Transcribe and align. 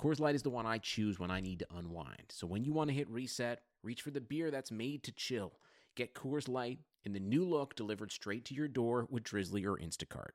Coors 0.00 0.20
Light 0.20 0.34
is 0.34 0.42
the 0.42 0.50
one 0.50 0.66
I 0.66 0.76
choose 0.76 1.18
when 1.18 1.30
I 1.30 1.40
need 1.40 1.60
to 1.60 1.66
unwind. 1.74 2.24
So 2.28 2.46
when 2.46 2.64
you 2.64 2.72
want 2.74 2.90
to 2.90 2.94
hit 2.94 3.08
reset, 3.08 3.60
reach 3.82 4.02
for 4.02 4.10
the 4.10 4.20
beer 4.20 4.50
that's 4.50 4.70
made 4.70 5.02
to 5.04 5.12
chill. 5.12 5.54
Get 5.94 6.14
Coors 6.14 6.48
Light 6.48 6.80
in 7.04 7.14
the 7.14 7.20
new 7.20 7.48
look 7.48 7.74
delivered 7.74 8.12
straight 8.12 8.44
to 8.46 8.54
your 8.54 8.68
door 8.68 9.06
with 9.10 9.22
Drizly 9.22 9.64
or 9.64 9.78
Instacart. 9.78 10.32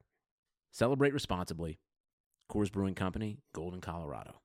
Celebrate 0.72 1.14
responsibly. 1.14 1.78
Coors 2.52 2.72
Brewing 2.72 2.96
Company, 2.96 3.38
Golden, 3.54 3.82
Colorado. 3.82 4.42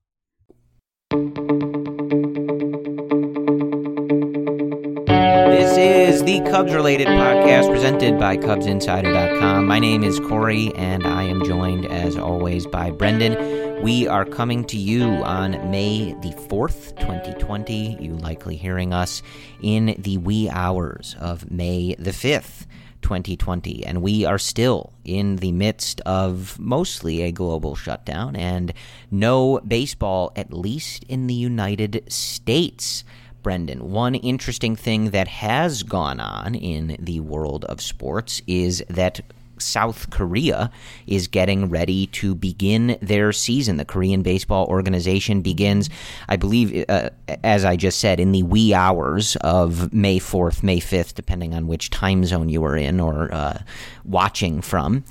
This 5.48 5.78
is 5.78 6.24
the 6.24 6.40
Cubs 6.50 6.74
related 6.74 7.06
podcast 7.06 7.70
presented 7.70 8.18
by 8.18 8.36
CubsInsider.com. 8.36 9.66
My 9.66 9.78
name 9.78 10.04
is 10.04 10.20
Corey, 10.20 10.74
and 10.74 11.06
I 11.06 11.22
am 11.22 11.42
joined, 11.44 11.86
as 11.86 12.18
always, 12.18 12.66
by 12.66 12.90
Brendan. 12.90 13.65
We 13.82 14.08
are 14.08 14.24
coming 14.24 14.64
to 14.66 14.76
you 14.76 15.04
on 15.04 15.70
May 15.70 16.14
the 16.14 16.30
4th, 16.30 16.98
2020. 16.98 17.98
You 18.00 18.16
likely 18.16 18.56
hearing 18.56 18.92
us 18.92 19.22
in 19.62 19.94
the 19.98 20.18
wee 20.18 20.48
hours 20.50 21.14
of 21.20 21.50
May 21.50 21.94
the 21.98 22.10
5th. 22.10 22.66
2020, 23.02 23.86
and 23.86 24.02
we 24.02 24.24
are 24.24 24.38
still 24.38 24.92
in 25.04 25.36
the 25.36 25.52
midst 25.52 26.00
of 26.00 26.58
mostly 26.58 27.22
a 27.22 27.30
global 27.30 27.76
shutdown 27.76 28.34
and 28.34 28.72
no 29.12 29.60
baseball, 29.60 30.32
at 30.34 30.52
least 30.52 31.04
in 31.04 31.28
the 31.28 31.34
United 31.34 32.02
States. 32.08 33.04
Brendan. 33.44 33.92
One 33.92 34.16
interesting 34.16 34.74
thing 34.74 35.10
that 35.10 35.28
has 35.28 35.84
gone 35.84 36.18
on 36.18 36.56
in 36.56 36.96
the 36.98 37.20
world 37.20 37.64
of 37.66 37.80
sports 37.80 38.42
is 38.48 38.82
that 38.88 39.20
South 39.58 40.10
Korea 40.10 40.70
is 41.06 41.28
getting 41.28 41.68
ready 41.68 42.06
to 42.08 42.34
begin 42.34 42.98
their 43.00 43.32
season. 43.32 43.76
The 43.76 43.84
Korean 43.84 44.22
Baseball 44.22 44.66
Organization 44.66 45.42
begins, 45.42 45.90
I 46.28 46.36
believe, 46.36 46.84
uh, 46.88 47.10
as 47.42 47.64
I 47.64 47.76
just 47.76 47.98
said, 47.98 48.20
in 48.20 48.32
the 48.32 48.42
wee 48.42 48.74
hours 48.74 49.36
of 49.36 49.92
May 49.92 50.18
4th, 50.18 50.62
May 50.62 50.80
5th, 50.80 51.14
depending 51.14 51.54
on 51.54 51.66
which 51.66 51.90
time 51.90 52.24
zone 52.24 52.48
you 52.48 52.64
are 52.64 52.76
in 52.76 53.00
or 53.00 53.32
uh, 53.32 53.62
watching 54.04 54.60
from. 54.60 55.04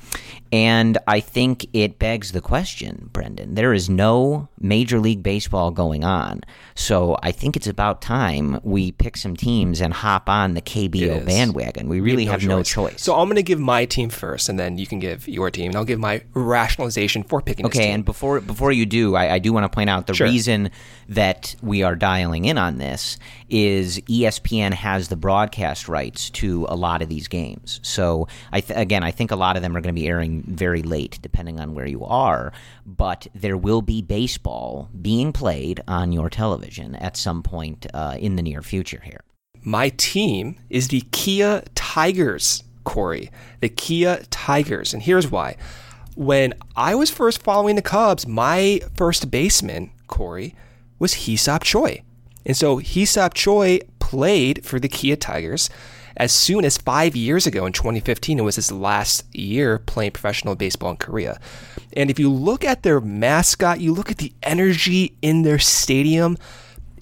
And 0.52 0.98
I 1.06 1.20
think 1.20 1.66
it 1.72 1.98
begs 1.98 2.32
the 2.32 2.40
question, 2.40 3.10
Brendan. 3.12 3.54
There 3.54 3.72
is 3.72 3.90
no 3.90 4.48
Major 4.60 5.00
League 5.00 5.22
Baseball 5.22 5.70
going 5.70 6.04
on. 6.04 6.42
So 6.74 7.16
I 7.22 7.32
think 7.32 7.56
it's 7.56 7.66
about 7.66 8.00
time 8.00 8.60
we 8.62 8.92
pick 8.92 9.16
some 9.16 9.36
teams 9.36 9.80
and 9.80 9.92
hop 9.92 10.28
on 10.28 10.54
the 10.54 10.60
KBO 10.62 11.24
bandwagon. 11.24 11.88
We 11.88 12.00
really 12.00 12.24
We 12.24 12.30
have, 12.30 12.44
no 12.44 12.62
choice. 12.62 13.02
So 13.02 13.14
I'm 13.16 13.26
going 13.26 13.36
to 13.36 13.42
give 13.42 13.58
my 13.58 13.86
team 13.86 14.08
first, 14.10 14.48
and 14.48 14.58
then 14.58 14.78
you 14.78 14.86
can 14.86 14.98
give 14.98 15.26
your 15.26 15.50
team, 15.50 15.68
and 15.70 15.76
I'll 15.76 15.84
give 15.84 15.98
my 15.98 16.22
rationalization 16.34 17.22
for 17.22 17.40
picking. 17.40 17.66
Okay, 17.66 17.90
and 17.90 18.04
before 18.04 18.40
before 18.40 18.72
you 18.72 18.86
do, 18.86 19.14
I, 19.16 19.34
I 19.34 19.38
do 19.38 19.52
want 19.52 19.64
to 19.64 19.68
point 19.74 19.90
out 19.90 20.06
the 20.06 20.14
Sure. 20.14 20.26
reason 20.26 20.70
that 21.08 21.54
we 21.62 21.82
are 21.82 21.94
dialing 21.94 22.44
in 22.46 22.58
on 22.58 22.78
this 22.78 23.18
is 23.48 24.00
ESPN 24.02 24.72
has 24.74 25.08
the 25.08 25.16
broadcast 25.16 25.88
rights 25.88 26.30
to 26.30 26.66
a 26.68 26.76
lot 26.76 27.02
of 27.02 27.08
these 27.08 27.28
games. 27.28 27.80
So 27.82 28.28
I 28.52 28.60
th- 28.60 28.78
again, 28.78 29.02
I 29.02 29.10
think 29.10 29.30
a 29.30 29.36
lot 29.36 29.56
of 29.56 29.62
them 29.62 29.76
are 29.76 29.80
going 29.80 29.94
to 29.94 30.00
be 30.00 30.06
airing 30.08 30.35
very 30.42 30.82
late, 30.82 31.18
depending 31.22 31.60
on 31.60 31.74
where 31.74 31.86
you 31.86 32.04
are. 32.04 32.52
But 32.84 33.26
there 33.34 33.56
will 33.56 33.82
be 33.82 34.02
baseball 34.02 34.88
being 35.00 35.32
played 35.32 35.80
on 35.88 36.12
your 36.12 36.30
television 36.30 36.94
at 36.96 37.16
some 37.16 37.42
point 37.42 37.86
uh, 37.94 38.16
in 38.18 38.36
the 38.36 38.42
near 38.42 38.62
future 38.62 39.02
here. 39.04 39.20
my 39.62 39.88
team 39.90 40.56
is 40.70 40.88
the 40.88 41.00
Kia 41.10 41.62
Tigers, 41.74 42.62
Corey. 42.84 43.30
The 43.60 43.68
Kia 43.68 44.22
Tigers, 44.30 44.94
and 44.94 45.02
here's 45.02 45.28
why. 45.30 45.56
When 46.14 46.54
I 46.76 46.94
was 46.94 47.10
first 47.10 47.42
following 47.42 47.74
the 47.76 47.82
Cubs, 47.82 48.26
my 48.26 48.80
first 48.96 49.30
baseman, 49.30 49.90
Corey, 50.06 50.54
was 50.98 51.14
Hee-seop 51.14 51.62
Choi. 51.62 52.02
And 52.46 52.56
so 52.56 52.76
Hee-seop 52.76 53.34
Choi 53.34 53.80
played 53.98 54.64
for 54.64 54.78
the 54.78 54.88
Kia 54.88 55.16
Tigers 55.16 55.68
as 56.16 56.32
soon 56.32 56.64
as 56.64 56.78
five 56.78 57.14
years 57.14 57.46
ago 57.46 57.66
in 57.66 57.72
2015. 57.72 58.38
It 58.38 58.42
was 58.42 58.56
his 58.56 58.72
last 58.72 59.24
year 59.34 59.78
playing 59.78 60.12
professional 60.12 60.54
baseball 60.54 60.90
in 60.90 60.96
Korea. 60.96 61.40
And 61.94 62.10
if 62.10 62.18
you 62.18 62.30
look 62.30 62.64
at 62.64 62.82
their 62.82 63.00
mascot, 63.00 63.80
you 63.80 63.92
look 63.92 64.10
at 64.10 64.18
the 64.18 64.32
energy 64.42 65.16
in 65.22 65.42
their 65.42 65.58
stadium, 65.58 66.36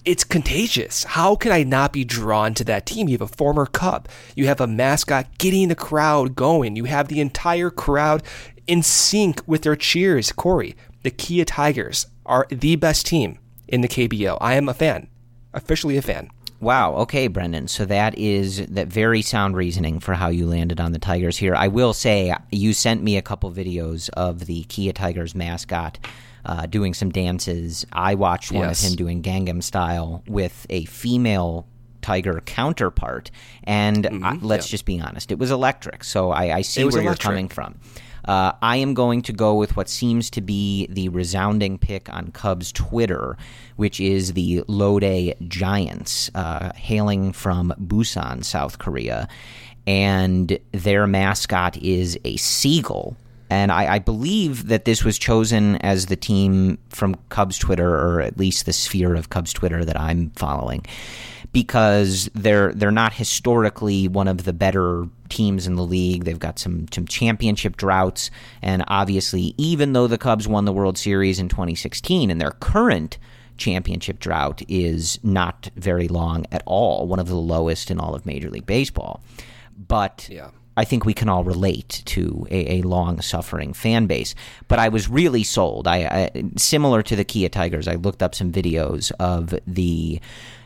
it's 0.05 0.23
contagious. 0.23 1.03
How 1.03 1.35
can 1.35 1.51
I 1.51 1.63
not 1.63 1.91
be 1.91 2.03
drawn 2.03 2.53
to 2.55 2.63
that 2.65 2.85
team? 2.85 3.07
You 3.07 3.13
have 3.17 3.29
a 3.29 3.35
former 3.35 3.65
Cub. 3.65 4.07
You 4.35 4.45
have 4.47 4.61
a 4.61 4.67
mascot 4.67 5.37
getting 5.39 5.67
the 5.67 5.75
crowd 5.75 6.35
going. 6.35 6.75
You 6.75 6.83
have 6.85 7.07
the 7.07 7.19
entire 7.19 7.71
crowd 7.71 8.21
in 8.67 8.83
sync 8.83 9.41
with 9.47 9.63
their 9.63 9.75
cheers. 9.75 10.31
Corey, 10.31 10.75
the 11.03 11.11
Kia 11.11 11.45
Tigers 11.45 12.07
are 12.25 12.47
the 12.49 12.75
best 12.75 13.05
team 13.07 13.39
in 13.67 13.81
the 13.81 13.87
KBO. 13.87 14.37
I 14.39 14.55
am 14.55 14.69
a 14.69 14.73
fan, 14.73 15.07
officially 15.53 15.97
a 15.97 16.01
fan. 16.01 16.29
Wow. 16.61 16.95
Okay, 16.95 17.27
Brendan. 17.27 17.67
So 17.67 17.85
that 17.85 18.17
is 18.17 18.65
that 18.67 18.87
very 18.87 19.21
sound 19.21 19.55
reasoning 19.55 19.99
for 19.99 20.13
how 20.13 20.29
you 20.29 20.47
landed 20.47 20.79
on 20.79 20.93
the 20.93 20.99
Tigers 20.99 21.37
here. 21.37 21.53
I 21.55 21.67
will 21.67 21.93
say 21.93 22.33
you 22.51 22.73
sent 22.73 23.03
me 23.03 23.17
a 23.17 23.21
couple 23.21 23.51
videos 23.51 24.09
of 24.13 24.45
the 24.45 24.63
Kia 24.63 24.93
Tigers 24.93 25.35
mascot 25.35 25.99
uh, 26.45 26.65
doing 26.65 26.93
some 26.93 27.09
dances. 27.11 27.85
I 27.91 28.15
watched 28.15 28.51
one 28.51 28.67
Yes. 28.67 28.83
of 28.83 28.89
him 28.91 28.95
doing 28.95 29.21
Gangnam 29.21 29.61
Style 29.61 30.23
with 30.27 30.65
a 30.69 30.85
female 30.85 31.67
tiger 32.01 32.39
counterpart, 32.45 33.31
and 33.63 34.07
I, 34.23 34.35
let's 34.41 34.67
just 34.69 34.85
be 34.85 34.99
honest, 35.01 35.31
it 35.31 35.39
was 35.39 35.49
electric. 35.51 36.03
So 36.03 36.31
I, 36.31 36.57
I 36.57 36.61
see 36.61 36.81
Mm-hmm. 36.81 36.89
Where 36.93 37.01
electric. 37.03 37.23
you're 37.23 37.31
coming 37.31 37.49
from. 37.49 37.79
Uh, 38.25 38.53
I 38.61 38.77
am 38.77 38.93
going 38.93 39.21
to 39.23 39.33
go 39.33 39.53
with 39.55 39.77
what 39.77 39.87
seems 39.87 40.29
to 40.31 40.41
be 40.41 40.87
the 40.87 41.09
resounding 41.09 41.77
pick 41.77 42.11
on 42.11 42.31
Cubs 42.31 42.71
Twitter, 42.71 43.37
which 43.75 43.99
is 43.99 44.33
the 44.33 44.63
Lotte 44.67 45.35
Giants, 45.47 46.31
uh, 46.33 46.71
hailing 46.73 47.31
from 47.31 47.73
Busan, 47.79 48.43
South 48.43 48.79
Korea. 48.79 49.27
And 49.87 50.57
their 50.71 51.05
mascot 51.05 51.77
is 51.77 52.19
a 52.25 52.37
seagull. 52.37 53.15
And 53.49 53.71
I, 53.71 53.95
I 53.95 53.99
believe 53.99 54.67
that 54.67 54.85
this 54.85 55.03
was 55.03 55.19
chosen 55.19 55.75
as 55.77 56.07
the 56.07 56.15
team 56.15 56.77
from 56.89 57.15
Cubs 57.29 57.57
Twitter, 57.57 57.87
or 57.87 58.21
at 58.21 58.37
least 58.37 58.65
the 58.65 58.73
sphere 58.73 59.15
of 59.15 59.29
Cubs 59.29 59.53
Twitter 59.53 59.85
that 59.85 59.99
I'm 59.99 60.31
following 60.31 60.85
because 61.55 62.29
they're 62.35 62.73
they're 62.73 62.91
not 62.91 63.13
historically 63.13 64.09
one 64.09 64.27
of 64.27 64.43
the 64.43 64.51
better 64.51 65.07
teams 65.29 65.65
in 65.67 65.75
the 65.75 65.85
league. 65.85 66.25
They've 66.25 66.37
got 66.37 66.59
some 66.59 66.87
some 66.91 67.07
championship 67.07 67.77
droughts, 67.77 68.29
and 68.61 68.83
obviously, 68.89 69.53
even 69.57 69.93
though 69.93 70.07
the 70.07 70.17
Cubs 70.17 70.49
won 70.49 70.65
the 70.65 70.73
World 70.73 70.97
Series 70.97 71.39
in 71.39 71.47
2016, 71.47 72.29
and 72.29 72.41
their 72.41 72.51
current 72.51 73.17
championship 73.55 74.19
drought 74.19 74.63
is 74.67 75.17
not 75.23 75.69
very 75.77 76.09
long 76.09 76.45
at 76.51 76.61
all, 76.65 77.07
one 77.07 77.19
of 77.19 77.29
the 77.29 77.35
lowest 77.35 77.89
in 77.89 78.01
all 78.01 78.13
of 78.15 78.25
Major 78.25 78.49
League 78.49 78.65
Baseball. 78.65 79.23
But 79.77 80.27
Yeah. 80.29 80.49
I 80.77 80.85
think 80.85 81.05
we 81.05 81.13
can 81.13 81.29
all 81.29 81.43
relate 81.43 82.03
to 82.05 82.47
a, 82.51 82.79
a 82.79 82.81
long 82.81 83.21
suffering 83.21 83.73
fan 83.73 84.07
base. 84.07 84.35
But 84.67 84.79
I 84.79 84.89
was 84.89 85.09
really 85.09 85.43
sold. 85.43 85.87
I, 85.87 86.31
I 86.35 86.43
similar 86.57 87.01
to 87.03 87.15
the 87.15 87.23
Kia 87.23 87.49
Tigers. 87.49 87.87
I 87.87 87.95
looked 87.95 88.21
up 88.21 88.35
some 88.35 88.51
videos 88.51 89.11
of 89.19 89.53
the 89.65 90.19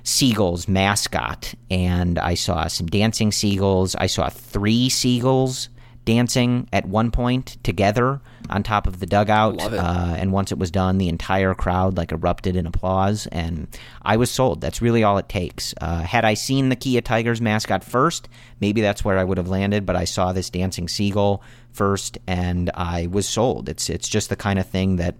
Seagulls 0.03 0.67
mascot, 0.67 1.53
and 1.69 2.17
I 2.17 2.33
saw 2.33 2.67
some 2.67 2.88
dancing 2.88 3.31
seagulls. 3.31 3.95
I 3.95 4.07
saw 4.07 4.29
three 4.29 4.89
seagulls 4.89 5.69
dancing 6.09 6.67
at 6.73 6.88
one 6.88 7.11
point 7.11 7.57
together 7.63 8.19
on 8.50 8.63
top 8.63 8.88
of 8.88 9.00
the 9.00 9.06
dugout. 9.06 9.61
Uh, 9.61 10.15
and 10.17 10.31
once 10.31 10.51
it 10.51 10.57
was 10.57 10.71
done, 10.71 10.97
the 10.97 11.07
entire 11.07 11.53
crowd 11.53 11.97
like 11.97 12.11
erupted 12.11 12.56
in 12.56 12.65
applause, 12.65 13.27
and 13.27 13.67
I 14.01 14.17
was 14.17 14.31
sold. 14.31 14.59
That's 14.59 14.81
really 14.81 15.03
all 15.03 15.19
it 15.19 15.29
takes. 15.29 15.75
Uh, 15.79 16.01
had 16.01 16.25
I 16.25 16.33
seen 16.33 16.69
the 16.69 16.75
Kia 16.75 17.01
Tigers 17.01 17.41
mascot 17.41 17.83
first, 17.83 18.27
maybe 18.59 18.81
that's 18.81 19.06
where 19.06 19.19
I 19.19 19.23
would 19.23 19.38
have 19.38 19.50
landed. 19.50 19.85
But 19.85 19.95
I 19.95 20.06
saw 20.06 20.33
this 20.33 20.50
dancing 20.50 20.88
seagull 20.88 21.44
first, 21.73 22.17
and 22.25 22.71
I 22.73 23.06
was 23.06 23.29
sold. 23.29 23.69
It's 23.69 23.88
it's 23.88 24.09
just 24.09 24.29
the 24.29 24.35
kind 24.35 24.57
of 24.57 24.65
thing 24.65 24.95
that 24.95 25.13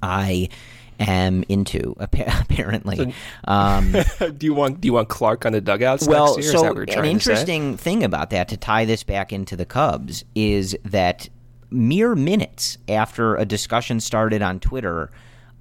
I 0.00 0.48
am 1.00 1.44
into. 1.48 1.94
appa- 2.00 2.32
Apparently, 2.42 3.14
um, 3.44 3.92
do 4.36 4.46
you 4.46 4.54
want 4.54 4.80
do 4.80 4.86
you 4.86 4.92
want 4.92 5.08
Clark 5.08 5.44
on 5.46 5.52
the 5.52 5.60
dugouts? 5.60 6.06
well, 6.06 6.36
next 6.36 6.38
year? 6.38 6.46
Is 6.46 6.52
that 6.52 6.58
so 6.58 6.64
what 6.64 6.74
you're 6.74 6.82
an 6.82 6.88
trying 6.88 7.02
to 7.02 7.06
say? 7.06 7.10
interesting 7.32 7.76
thing 7.76 8.04
about 8.04 8.30
that 8.30 8.48
to 8.48 8.56
tie 8.56 8.84
this 8.84 9.02
back 9.02 9.32
into 9.32 9.56
the 9.56 9.64
Cubs 9.66 10.24
is 10.34 10.76
that 10.84 11.28
mere 11.70 12.14
minutes 12.14 12.78
after 12.88 13.36
a 13.36 13.44
discussion 13.44 13.98
started 14.00 14.42
on 14.42 14.60
Twitter 14.60 15.10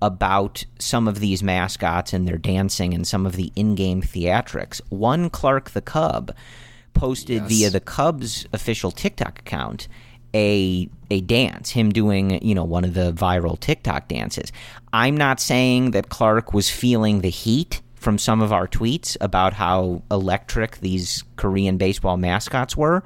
about 0.02 0.66
some 0.80 1.08
of 1.08 1.20
these 1.20 1.42
mascots 1.42 2.12
and 2.14 2.28
their 2.28 2.38
dancing 2.38 2.94
and 2.94 3.08
some 3.08 3.26
of 3.26 3.38
the 3.38 3.52
in-game 3.56 4.02
theatrics, 4.02 4.82
one 4.90 5.30
Clark 5.30 5.70
the 5.72 5.82
Cub 5.82 6.36
posted 6.94 7.44
Yes. 7.44 7.50
via 7.50 7.70
the 7.72 7.80
Cubs 7.80 8.46
official 8.54 8.92
TikTok 8.92 9.40
account 9.40 9.88
a 10.34 10.90
a 11.12 11.22
dance, 11.22 11.70
him 11.70 11.92
doing, 11.92 12.44
you 12.44 12.56
know, 12.56 12.64
one 12.64 12.84
of 12.84 12.94
the 12.94 13.14
viral 13.14 13.60
TikTok 13.60 14.08
dances. 14.08 14.52
I'm 14.92 15.16
not 15.16 15.40
saying 15.40 15.92
that 15.92 16.10
Clark 16.10 16.54
was 16.54 16.70
feeling 16.70 17.22
the 17.22 17.30
heat 17.30 17.82
from 17.94 18.18
some 18.18 18.42
of 18.42 18.52
our 18.52 18.68
tweets 18.68 19.16
about 19.22 19.54
how 19.54 20.02
electric 20.12 20.80
these 20.80 21.24
Korean 21.36 21.78
baseball 21.78 22.18
mascots 22.18 22.76
were. 22.76 23.04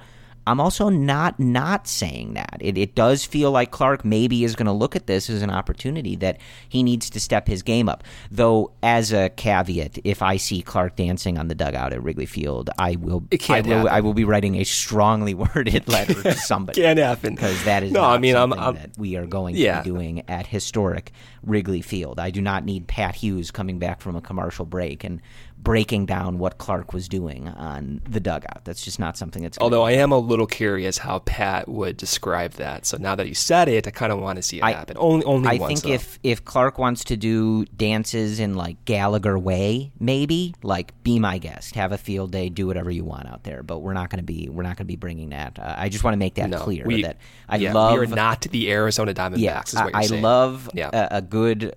I'm 0.47 0.59
also 0.59 0.89
not 0.89 1.39
not 1.39 1.87
saying 1.87 2.33
that. 2.35 2.57
It, 2.59 2.77
it 2.77 2.95
does 2.95 3.23
feel 3.25 3.51
like 3.51 3.71
Clark 3.71 4.05
maybe 4.05 4.43
is 4.43 4.55
going 4.55 4.65
to 4.67 4.71
look 4.71 4.95
at 4.95 5.05
this 5.05 5.29
as 5.29 5.41
an 5.41 5.49
opportunity 5.49 6.15
that 6.15 6.39
he 6.69 6.83
needs 6.83 7.09
to 7.11 7.19
step 7.19 7.47
his 7.47 7.61
game 7.61 7.89
up. 7.89 8.03
Though, 8.31 8.71
as 8.81 9.11
a 9.11 9.29
caveat, 9.29 9.99
if 10.03 10.21
I 10.21 10.37
see 10.37 10.61
Clark 10.61 10.95
dancing 10.95 11.37
on 11.37 11.47
the 11.49 11.55
dugout 11.55 11.93
at 11.93 12.01
Wrigley 12.01 12.25
Field, 12.25 12.69
I 12.79 12.95
will 12.95 13.23
I 13.49 13.61
will, 13.61 13.69
happen. 13.77 13.87
I 13.89 14.01
will 14.01 14.13
be 14.13 14.23
writing 14.23 14.55
a 14.55 14.63
strongly 14.63 15.33
worded 15.35 15.87
letter 15.87 16.13
to 16.23 16.33
somebody. 16.35 16.81
Can't 16.81 16.97
happen. 16.99 17.35
because 17.35 17.63
that 17.65 17.83
is 17.83 17.91
No, 17.91 18.01
not 18.01 18.15
I 18.15 18.17
mean, 18.17 18.35
I'm- 18.35 18.53
I'm- 18.53 18.75
that 18.75 18.97
we 18.97 19.15
are 19.17 19.25
going 19.25 19.55
Yeah. 19.55 19.79
to 19.79 19.83
be 19.83 19.89
doing 19.89 20.23
at 20.29 20.47
historic 20.47 21.11
Wrigley 21.43 21.81
Field. 21.81 22.19
I 22.19 22.29
do 22.29 22.41
not 22.41 22.65
need 22.65 22.87
Pat 22.87 23.15
Hughes 23.15 23.51
coming 23.51 23.79
back 23.79 24.01
from 24.01 24.15
a 24.15 24.21
commercial 24.21 24.65
break 24.65 25.03
and 25.03 25.21
breaking 25.67 26.05
down 26.05 26.39
what 26.39 26.57
Clark 26.59 26.93
was 26.93 27.09
doing 27.09 27.49
on 27.49 27.99
the 28.09 28.21
dugout. 28.21 28.63
That's 28.63 28.81
just 28.85 28.99
not 28.99 29.17
something 29.17 29.43
that's. 29.43 29.57
Although 29.59 29.83
I 29.83 29.91
am 29.91 30.13
a 30.13 30.17
little 30.17 30.47
curious 30.47 30.97
how 30.97 31.19
Pat 31.19 31.67
would 31.67 31.97
describe 31.97 32.53
that. 32.53 32.85
So 32.85 32.95
now 32.95 33.15
that 33.15 33.27
you 33.27 33.33
said 33.35 33.67
it, 33.67 33.85
I 33.85 33.91
kind 33.91 34.13
of 34.13 34.19
want 34.19 34.37
to 34.37 34.41
see 34.41 34.59
it 34.59 34.63
I- 34.63 34.71
happen. 34.71 34.95
Only, 34.97 35.25
only 35.25 35.49
I 35.49 35.55
once. 35.55 35.81
think 35.81 35.83
though. 35.83 35.91
if 35.95 36.19
if 36.23 36.45
Clark 36.45 36.77
wants 36.77 37.03
to 37.03 37.17
do 37.17 37.65
dances 37.65 38.39
in 38.39 38.55
like 38.55 38.85
Gallagher 38.85 39.37
way, 39.37 39.91
maybe 39.99 40.55
like 40.63 40.93
be 41.03 41.19
my 41.19 41.37
guest, 41.37 41.75
have 41.75 41.91
a 41.91 41.97
field 41.97 42.31
day, 42.31 42.47
do 42.47 42.65
whatever 42.65 42.89
you 42.89 43.03
want 43.03 43.27
out 43.27 43.43
there. 43.43 43.61
But 43.61 43.79
we're 43.79 43.91
not 43.91 44.09
going 44.09 44.19
to 44.19 44.23
be 44.25 44.47
we're 44.47 44.63
not 44.63 44.77
going 44.77 44.85
to 44.87 44.93
be 44.93 44.95
bringing 44.95 45.31
that. 45.31 45.59
Uh, 45.59 45.75
I 45.77 45.89
just 45.89 46.05
want 46.05 46.13
to 46.13 46.17
make 46.17 46.35
that 46.35 46.49
no, 46.49 46.59
clear 46.59 46.85
we, 46.85 47.01
that 47.01 47.17
I 47.49 47.57
yeah, 47.57 47.73
love 47.73 47.99
we 47.99 48.05
are 48.05 48.07
not 48.07 48.39
the 48.41 48.71
Arizona 48.71 49.13
Diamondbacks. 49.13 49.39
yeah, 49.39 49.63
is 49.67 49.73
what 49.75 49.91
you're 49.91 50.15
I, 50.15 50.17
I 50.17 50.21
love 50.21 50.69
Yeah. 50.73 50.91
a, 50.93 51.17
a 51.17 51.21
good 51.21 51.75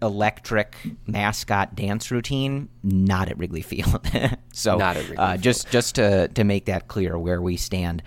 electric 0.00 0.76
mascot 1.06 1.74
dance 1.74 2.10
routine. 2.10 2.68
Not 2.82 3.28
at 3.28 3.38
Wrigley 3.38 3.62
Field. 3.62 4.06
so 4.52 4.78
Not 4.78 4.96
at 4.96 5.02
Wrigley 5.02 5.16
uh, 5.16 5.32
Field. 5.32 5.42
just 5.42 5.70
just 5.70 5.94
to 5.96 6.28
to 6.28 6.44
make 6.44 6.66
that 6.66 6.88
clear 6.88 7.18
where 7.18 7.40
we 7.42 7.56
stand 7.56 8.02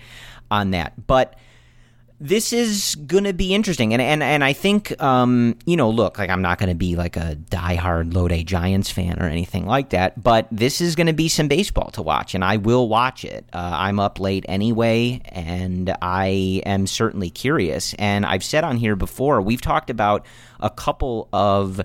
on 0.50 0.70
that, 0.72 1.06
but. 1.06 1.36
This 2.18 2.54
is 2.54 2.94
gonna 2.94 3.34
be 3.34 3.54
interesting, 3.54 3.92
and 3.92 4.00
and 4.00 4.22
and 4.22 4.42
I 4.42 4.54
think, 4.54 4.98
um, 5.02 5.58
you 5.66 5.76
know, 5.76 5.90
look, 5.90 6.18
like 6.18 6.30
I'm 6.30 6.40
not 6.40 6.58
gonna 6.58 6.74
be 6.74 6.96
like 6.96 7.18
a 7.18 7.36
diehard 7.50 8.14
Lotte 8.14 8.46
Giants 8.46 8.90
fan 8.90 9.20
or 9.20 9.26
anything 9.26 9.66
like 9.66 9.90
that, 9.90 10.22
but 10.22 10.48
this 10.50 10.80
is 10.80 10.94
gonna 10.94 11.12
be 11.12 11.28
some 11.28 11.46
baseball 11.46 11.90
to 11.90 12.00
watch, 12.00 12.34
and 12.34 12.42
I 12.42 12.56
will 12.56 12.88
watch 12.88 13.26
it. 13.26 13.44
Uh, 13.52 13.70
I'm 13.74 14.00
up 14.00 14.18
late 14.18 14.46
anyway, 14.48 15.20
and 15.26 15.94
I 16.00 16.62
am 16.64 16.86
certainly 16.86 17.28
curious. 17.28 17.92
And 17.98 18.24
I've 18.24 18.44
said 18.44 18.64
on 18.64 18.78
here 18.78 18.96
before, 18.96 19.42
we've 19.42 19.60
talked 19.60 19.90
about 19.90 20.24
a 20.58 20.70
couple 20.70 21.28
of 21.34 21.82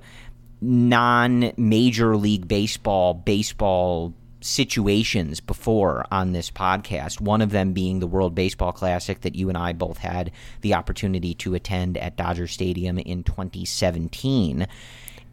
non 0.61 1.51
Major 1.57 2.15
League 2.15 2.47
Baseball 2.47 3.13
baseball 3.13 4.13
situations 4.41 5.39
before 5.39 6.05
on 6.11 6.31
this 6.31 6.51
podcast. 6.51 7.21
One 7.21 7.41
of 7.41 7.51
them 7.51 7.73
being 7.73 7.99
the 7.99 8.07
World 8.07 8.35
Baseball 8.35 8.71
Classic 8.71 9.21
that 9.21 9.35
you 9.35 9.49
and 9.49 9.57
I 9.57 9.73
both 9.73 9.99
had 9.99 10.31
the 10.61 10.73
opportunity 10.73 11.33
to 11.35 11.53
attend 11.53 11.97
at 11.97 12.17
Dodger 12.17 12.47
Stadium 12.47 12.97
in 12.99 13.23
2017. 13.23 14.67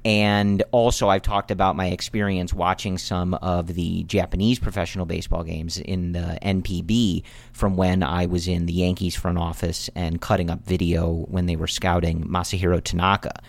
And 0.04 0.62
also, 0.70 1.08
I've 1.08 1.22
talked 1.22 1.50
about 1.50 1.76
my 1.76 1.86
experience 1.86 2.54
watching 2.54 2.98
some 2.98 3.34
of 3.34 3.74
the 3.74 4.04
Japanese 4.04 4.58
professional 4.58 5.06
baseball 5.06 5.42
games 5.42 5.78
in 5.78 6.12
the 6.12 6.38
NPB 6.40 7.24
from 7.52 7.76
when 7.76 8.02
I 8.02 8.26
was 8.26 8.46
in 8.46 8.66
the 8.66 8.72
Yankees 8.72 9.16
front 9.16 9.38
office 9.38 9.90
and 9.94 10.20
cutting 10.20 10.50
up 10.50 10.64
video 10.64 11.26
when 11.28 11.46
they 11.46 11.56
were 11.56 11.66
scouting 11.66 12.24
Masahiro 12.24 12.82
Tanaka. 12.82 13.42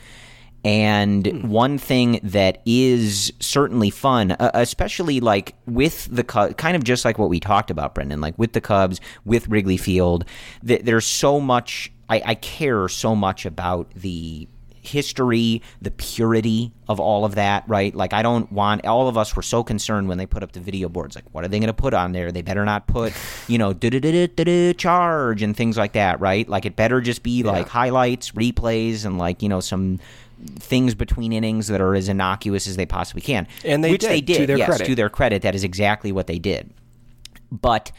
And 0.64 1.50
one 1.50 1.78
thing 1.78 2.20
that 2.24 2.62
is 2.66 3.32
certainly 3.40 3.90
fun, 3.90 4.32
uh, 4.32 4.52
especially 4.54 5.20
like 5.20 5.56
with 5.66 6.08
the 6.12 6.24
Cubs, 6.24 6.56
kind 6.56 6.76
of 6.76 6.84
just 6.84 7.06
like 7.06 7.18
what 7.18 7.30
we 7.30 7.40
talked 7.40 7.72
about, 7.72 7.96
Brendan, 7.96 8.20
like 8.20 8.38
with 8.38 8.54
the 8.54 8.62
Cubs, 8.62 9.00
with 9.24 9.48
Wrigley 9.48 9.78
Field, 9.78 10.26
th- 10.66 10.82
there's 10.84 11.06
so 11.06 11.40
much, 11.40 11.92
I, 12.10 12.22
I 12.26 12.36
care 12.36 12.90
so 12.90 13.16
much 13.16 13.46
about 13.46 13.94
the 13.94 14.48
history, 14.82 15.62
the 15.82 15.92
purity 15.92 16.74
of 16.88 17.00
all 17.00 17.26
of 17.26 17.36
that, 17.36 17.64
right? 17.68 17.94
Like, 17.94 18.14
I 18.14 18.22
don't 18.22 18.52
want, 18.52 18.86
all 18.86 19.08
of 19.08 19.18
us 19.18 19.36
were 19.36 19.42
so 19.42 19.64
concerned 19.64 20.08
when 20.08 20.18
they 20.18 20.26
put 20.26 20.44
up 20.44 20.52
the 20.52 20.60
video 20.60 20.90
boards. 20.90 21.16
Like, 21.16 21.26
what 21.32 21.44
are 21.44 21.48
they 21.48 21.60
going 21.60 21.68
to 21.68 21.74
put 21.74 21.94
on 21.94 22.12
there? 22.12 22.32
They 22.32 22.42
better 22.42 22.66
not 22.66 22.88
put, 22.88 23.14
you 23.48 23.58
know, 23.58 23.74
charge 24.78 25.42
and 25.42 25.56
things 25.56 25.78
like 25.78 25.94
that, 25.94 26.20
right? 26.20 26.48
Like, 26.50 26.66
it 26.66 26.76
better 26.76 27.02
just 27.02 27.24
be 27.24 27.44
like 27.44 27.68
highlights, 27.68 28.32
replays, 28.32 29.06
and 29.06 29.18
like, 29.18 29.42
you 29.42 29.50
know, 29.50 29.60
some 29.60 30.00
things 30.56 30.96
between 30.96 31.34
innings 31.34 31.68
that 31.68 31.82
are 31.82 31.96
as 31.96 32.10
innocuous 32.10 32.68
as 32.68 32.76
they 32.76 32.86
possibly 32.86 33.22
can. 33.22 33.48
And 33.64 33.84
they 33.84 33.92
which 33.92 34.02
did, 34.02 34.10
they 34.10 34.22
to 34.22 34.40
did. 34.40 34.50
their 34.50 34.58
yes, 34.58 34.68
credit. 34.68 34.86
to 34.86 34.96
their 34.96 35.10
credit, 35.10 35.42
that 35.42 35.56
is 35.56 35.64
exactly 35.64 36.12
what 36.12 36.28
they 36.28 36.40
did. 36.40 36.72
But 37.52 37.92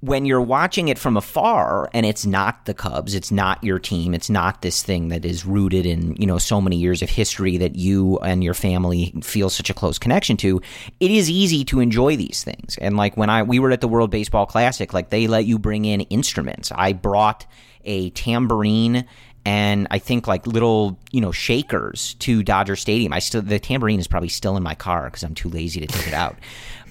when 0.00 0.24
you're 0.24 0.40
watching 0.40 0.88
it 0.88 0.98
from 0.98 1.16
afar 1.16 1.90
and 1.92 2.06
it's 2.06 2.24
not 2.24 2.64
the 2.64 2.72
Cubs, 2.72 3.14
it's 3.14 3.30
not 3.30 3.62
your 3.62 3.78
team, 3.78 4.14
it's 4.14 4.30
not 4.30 4.62
this 4.62 4.82
thing 4.82 5.08
that 5.08 5.26
is 5.26 5.44
rooted 5.44 5.84
in, 5.84 6.16
you 6.16 6.26
know, 6.26 6.38
so 6.38 6.58
many 6.60 6.76
years 6.76 7.02
of 7.02 7.10
history 7.10 7.58
that 7.58 7.76
you 7.76 8.18
and 8.20 8.42
your 8.42 8.54
family 8.54 9.12
feel 9.22 9.50
such 9.50 9.68
a 9.68 9.74
close 9.74 9.98
connection 9.98 10.38
to, 10.38 10.62
it 11.00 11.10
is 11.10 11.28
easy 11.28 11.64
to 11.66 11.80
enjoy 11.80 12.16
these 12.16 12.42
things. 12.42 12.78
And 12.80 12.96
like 12.96 13.16
when 13.18 13.28
I 13.28 13.42
we 13.42 13.58
were 13.58 13.70
at 13.72 13.82
the 13.82 13.88
World 13.88 14.10
Baseball 14.10 14.46
Classic, 14.46 14.94
like 14.94 15.10
they 15.10 15.26
let 15.26 15.44
you 15.44 15.58
bring 15.58 15.84
in 15.84 16.00
instruments. 16.02 16.72
I 16.74 16.94
brought 16.94 17.44
a 17.84 18.10
tambourine 18.10 19.06
and 19.44 19.86
I 19.90 19.98
think 19.98 20.26
like 20.26 20.46
little, 20.46 20.98
you 21.10 21.20
know, 21.20 21.32
shakers 21.32 22.14
to 22.20 22.42
Dodger 22.42 22.76
Stadium. 22.76 23.12
I 23.12 23.18
still 23.20 23.42
the 23.42 23.58
tambourine 23.58 24.00
is 24.00 24.06
probably 24.06 24.28
still 24.28 24.56
in 24.56 24.62
my 24.62 24.74
car 24.74 25.04
because 25.04 25.22
I'm 25.22 25.34
too 25.34 25.48
lazy 25.48 25.80
to 25.80 25.86
take 25.86 26.08
it 26.08 26.14
out. 26.14 26.36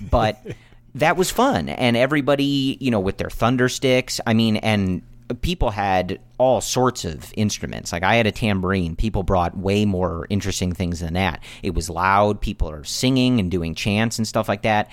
But 0.10 0.42
that 0.96 1.18
was 1.18 1.30
fun, 1.30 1.68
and 1.68 1.98
everybody, 1.98 2.78
you 2.80 2.90
know, 2.90 3.02
with 3.02 3.18
their 3.18 3.30
thunder 3.30 3.68
sticks. 3.68 4.22
I 4.26 4.34
mean, 4.34 4.56
and 4.56 5.02
people 5.42 5.70
had 5.70 6.20
all 6.38 6.62
sorts 6.62 7.06
of 7.06 7.34
instruments. 7.38 7.92
Like 7.92 8.04
I 8.04 8.16
had 8.16 8.28
a 8.28 8.32
tambourine. 8.32 8.96
People 8.96 9.24
brought 9.24 9.58
way 9.58 9.86
more 9.86 10.26
interesting 10.30 10.74
things 10.74 11.02
than 11.02 11.14
that. 11.14 11.44
It 11.62 11.76
was 11.76 11.90
loud. 11.90 12.42
People 12.42 12.70
are 12.70 12.84
singing 12.84 13.40
and 13.40 13.52
doing 13.52 13.76
chants 13.76 14.18
and 14.18 14.28
stuff 14.28 14.48
like 14.48 14.64
that. 14.64 14.90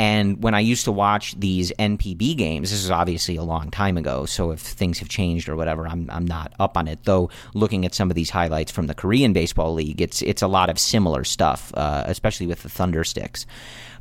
And 0.00 0.42
when 0.42 0.54
I 0.54 0.60
used 0.60 0.86
to 0.86 0.92
watch 0.92 1.38
these 1.38 1.72
NPB 1.78 2.34
games, 2.34 2.70
this 2.70 2.82
is 2.82 2.90
obviously 2.90 3.36
a 3.36 3.42
long 3.42 3.70
time 3.70 3.98
ago, 3.98 4.24
so 4.24 4.50
if 4.50 4.58
things 4.58 4.98
have 5.00 5.10
changed 5.10 5.46
or 5.46 5.56
whatever, 5.56 5.86
I'm, 5.86 6.08
I'm 6.10 6.24
not 6.24 6.54
up 6.58 6.78
on 6.78 6.88
it. 6.88 7.00
Though 7.04 7.28
looking 7.52 7.84
at 7.84 7.94
some 7.94 8.08
of 8.08 8.14
these 8.14 8.30
highlights 8.30 8.72
from 8.72 8.86
the 8.86 8.94
Korean 8.94 9.34
Baseball 9.34 9.74
League, 9.74 10.00
it's 10.00 10.22
it's 10.22 10.40
a 10.40 10.46
lot 10.46 10.70
of 10.70 10.78
similar 10.78 11.22
stuff, 11.22 11.70
uh, 11.74 12.04
especially 12.06 12.46
with 12.46 12.62
the 12.62 12.70
Thunder 12.70 13.04
Sticks. 13.04 13.44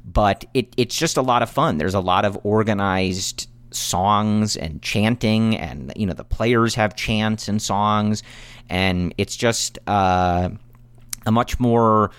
But 0.06 0.46
it, 0.54 0.74
it's 0.78 0.96
just 0.96 1.18
a 1.18 1.22
lot 1.22 1.42
of 1.42 1.50
fun. 1.50 1.80
There's 1.80 1.96
a 1.96 2.00
lot 2.00 2.24
of 2.24 2.40
organized 2.46 3.50
songs 3.72 4.56
and 4.56 4.82
chanting, 4.82 5.58
and 5.58 5.92
you 5.98 6.06
know 6.06 6.14
the 6.14 6.24
players 6.24 6.76
have 6.76 6.96
chants 6.96 7.50
and 7.50 7.62
songs, 7.62 8.24
and 8.70 9.14
it's 9.18 9.36
just. 9.36 9.80
Uh, 9.86 10.52
a 11.26 11.32
much 11.32 11.60
more 11.60 12.12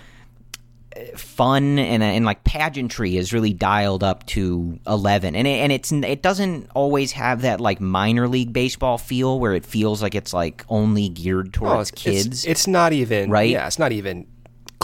fun 1.15 1.79
and, 1.79 2.03
and 2.03 2.25
like 2.25 2.43
pageantry 2.43 3.17
is 3.17 3.31
really 3.33 3.53
dialed 3.53 4.03
up 4.03 4.25
to 4.25 4.79
11 4.87 5.35
and 5.35 5.47
it, 5.47 5.51
and 5.51 5.71
it's 5.71 5.91
it 5.91 6.21
doesn't 6.21 6.69
always 6.75 7.13
have 7.13 7.43
that 7.43 7.61
like 7.61 7.79
minor 7.79 8.27
league 8.27 8.51
baseball 8.51 8.97
feel 8.97 9.39
where 9.39 9.53
it 9.53 9.65
feels 9.65 10.01
like 10.01 10.15
it's 10.15 10.33
like 10.33 10.65
only 10.69 11.09
geared 11.09 11.47
oh, 11.47 11.51
towards 11.51 11.75
Oh, 11.75 11.79
it's, 11.81 11.91
kids 11.91 12.27
It's, 12.27 12.45
it's 12.45 12.67
not 12.67 12.93
even 12.93 13.29
Right? 13.29 13.49
Yeah, 13.49 13.67
it's 13.67 13.79
not 13.79 13.91
even 13.91 14.27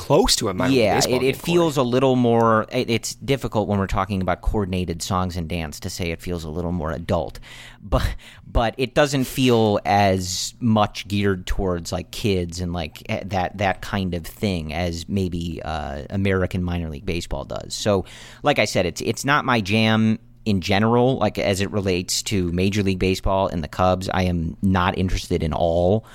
close 0.08 0.36
to 0.36 0.48
a 0.48 0.54
minor 0.54 0.70
league 0.70 0.80
yeah 0.80 0.96
baseball 0.96 1.16
it, 1.16 1.24
it 1.24 1.36
feels 1.36 1.78
a 1.78 1.84
little 1.84 2.16
more 2.16 2.66
it, 2.72 2.90
it's 2.90 3.16
difficult 3.16 3.68
when 3.68 3.78
we're 3.78 3.88
talking 3.88 4.22
about 4.22 4.42
coordinated 4.42 5.02
songs 5.02 5.36
and 5.36 5.50
dance 5.50 5.80
to 5.82 5.90
say 5.90 6.12
it 6.12 6.22
feels 6.22 6.44
a 6.44 6.50
little 6.50 6.72
more 6.72 6.92
adult. 6.92 7.40
But 7.82 8.16
but 8.46 8.76
it 8.78 8.94
doesn't 8.94 9.26
feel 9.26 9.80
as 9.86 10.54
much 10.60 11.08
geared 11.08 11.46
towards 11.46 11.92
like 11.92 12.12
kids 12.12 12.60
and 12.60 12.74
like 12.74 13.04
eh, 13.10 13.24
that 13.26 13.58
that 13.58 13.82
kind 13.82 14.14
of 14.14 14.26
thing 14.26 14.74
as 14.74 15.08
maybe 15.08 15.62
uh, 15.64 16.04
American 16.10 16.64
minor 16.64 16.90
league 16.90 17.06
baseball 17.06 17.46
does. 17.46 17.74
So 17.74 18.06
like 18.44 18.60
I 18.60 18.66
said 18.66 18.86
it's 18.86 19.02
it's 19.02 19.26
not 19.26 19.46
my 19.46 19.62
jam 19.62 20.20
in 20.46 20.62
general, 20.62 21.18
like 21.18 21.38
as 21.38 21.60
it 21.60 21.70
relates 21.72 22.24
to 22.24 22.50
Major 22.54 22.82
League 22.82 23.00
Baseball 23.00 23.50
and 23.50 23.62
the 23.62 23.68
Cubs, 23.68 24.08
I 24.08 24.24
am 24.24 24.56
not 24.62 24.98
interested 24.98 25.44
in 25.44 25.52
all 25.52 26.06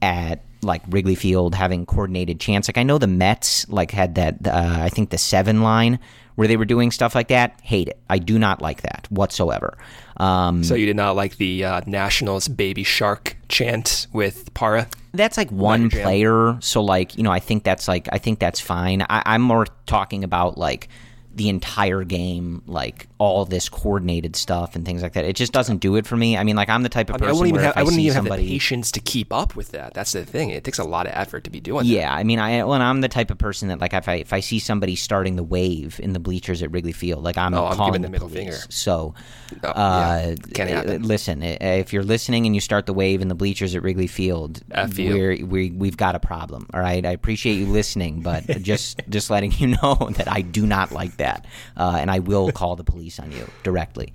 at 0.00 0.42
like 0.62 0.82
Wrigley 0.88 1.14
Field 1.14 1.54
having 1.54 1.84
coordinated 1.86 2.40
chants. 2.40 2.68
Like 2.68 2.78
I 2.78 2.82
know 2.82 2.98
the 2.98 3.06
Mets 3.06 3.68
like 3.68 3.90
had 3.90 4.14
that 4.14 4.46
uh, 4.46 4.78
I 4.80 4.88
think 4.88 5.10
the 5.10 5.18
seven 5.18 5.62
line 5.62 5.98
where 6.34 6.48
they 6.48 6.56
were 6.56 6.64
doing 6.64 6.90
stuff 6.90 7.14
like 7.14 7.28
that. 7.28 7.58
Hate 7.62 7.88
it. 7.88 7.98
I 8.08 8.18
do 8.18 8.38
not 8.38 8.62
like 8.62 8.82
that 8.82 9.06
whatsoever. 9.10 9.76
Um, 10.16 10.62
So 10.64 10.74
you 10.74 10.86
did 10.86 10.96
not 10.96 11.16
like 11.16 11.36
the 11.36 11.64
uh, 11.64 11.80
Nationals 11.86 12.48
"Baby 12.48 12.84
Shark" 12.84 13.36
chant 13.48 14.06
with 14.12 14.52
Parra? 14.54 14.88
that's 15.14 15.36
like 15.36 15.50
one 15.50 15.90
jam. 15.90 16.02
player. 16.04 16.56
So 16.60 16.82
like 16.82 17.16
you 17.18 17.22
know, 17.22 17.32
I 17.32 17.40
think 17.40 17.64
that's 17.64 17.86
like 17.88 18.08
I 18.12 18.18
think 18.18 18.38
that's 18.38 18.60
fine. 18.60 19.02
I, 19.02 19.22
I'm 19.26 19.42
more 19.42 19.66
talking 19.86 20.24
about 20.24 20.56
like 20.56 20.88
the 21.34 21.48
entire 21.48 22.04
game, 22.04 22.62
like 22.66 23.08
all 23.22 23.44
this 23.44 23.68
coordinated 23.68 24.36
stuff 24.36 24.74
and 24.76 24.84
things 24.84 25.02
like 25.02 25.12
that. 25.14 25.24
It 25.24 25.36
just 25.36 25.52
doesn't 25.52 25.78
do 25.78 25.96
it 25.96 26.06
for 26.06 26.16
me. 26.16 26.36
I 26.36 26.44
mean, 26.44 26.56
like 26.56 26.68
I'm 26.68 26.82
the 26.82 26.88
type 26.88 27.08
of 27.10 27.16
I, 27.16 27.18
mean, 27.18 27.24
I 27.24 27.26
person 27.28 27.38
wouldn't 27.40 27.48
even 27.48 27.54
where 27.56 27.64
have, 27.64 27.72
if 27.74 27.78
I 27.78 27.82
wouldn't 27.82 28.00
even 28.02 28.14
somebody, 28.14 28.42
have 28.42 28.48
the 28.48 28.54
patience 28.54 28.92
to 28.92 29.00
keep 29.00 29.32
up 29.32 29.56
with 29.56 29.70
that. 29.72 29.94
That's 29.94 30.12
the 30.12 30.24
thing. 30.24 30.50
It 30.50 30.64
takes 30.64 30.78
a 30.78 30.84
lot 30.84 31.06
of 31.06 31.12
effort 31.14 31.44
to 31.44 31.50
be 31.50 31.60
doing. 31.60 31.84
that. 31.86 31.90
Yeah, 31.92 32.12
I 32.12 32.24
mean, 32.24 32.38
I 32.38 32.64
when 32.64 32.82
I'm 32.82 33.00
the 33.00 33.08
type 33.08 33.30
of 33.30 33.38
person 33.38 33.68
that 33.68 33.80
like 33.80 33.94
if 33.94 34.08
I 34.08 34.14
if 34.16 34.32
I 34.32 34.40
see 34.40 34.58
somebody 34.58 34.96
starting 34.96 35.36
the 35.36 35.42
wave 35.42 36.00
in 36.00 36.12
the 36.12 36.20
bleachers 36.20 36.62
at 36.62 36.70
Wrigley 36.70 36.92
Field, 36.92 37.22
like 37.24 37.36
I'm 37.38 37.54
Oh, 37.54 37.66
I'm 37.66 37.76
calling 37.76 37.92
giving 37.92 38.02
the 38.02 38.10
middle 38.10 38.28
police. 38.28 38.44
finger. 38.44 38.58
So, 38.70 39.14
Oh, 39.62 39.68
uh, 39.68 40.34
yeah. 40.48 40.52
Can't 40.54 41.02
listen, 41.02 41.42
if 41.42 41.92
you're 41.92 42.02
listening 42.02 42.46
and 42.46 42.54
you 42.54 42.60
start 42.60 42.86
the 42.86 42.94
wave 42.94 43.20
in 43.20 43.28
the 43.28 43.34
bleachers 43.34 43.74
at 43.74 43.82
Wrigley 43.82 44.06
Field, 44.06 44.60
we're, 44.96 45.44
we 45.44 45.70
we've 45.70 45.96
got 45.96 46.14
a 46.14 46.18
problem. 46.20 46.68
All 46.72 46.80
right, 46.80 47.04
I 47.04 47.10
appreciate 47.10 47.54
you 47.54 47.66
listening, 47.66 48.22
but 48.22 48.46
just 48.62 49.00
just 49.08 49.30
letting 49.30 49.52
you 49.52 49.68
know 49.82 49.94
that 50.16 50.30
I 50.30 50.40
do 50.40 50.66
not 50.66 50.92
like 50.92 51.16
that, 51.18 51.46
uh, 51.76 51.98
and 52.00 52.10
I 52.10 52.20
will 52.20 52.50
call 52.52 52.76
the 52.76 52.84
police 52.84 53.11
on 53.20 53.32
you 53.32 53.48
directly. 53.62 54.12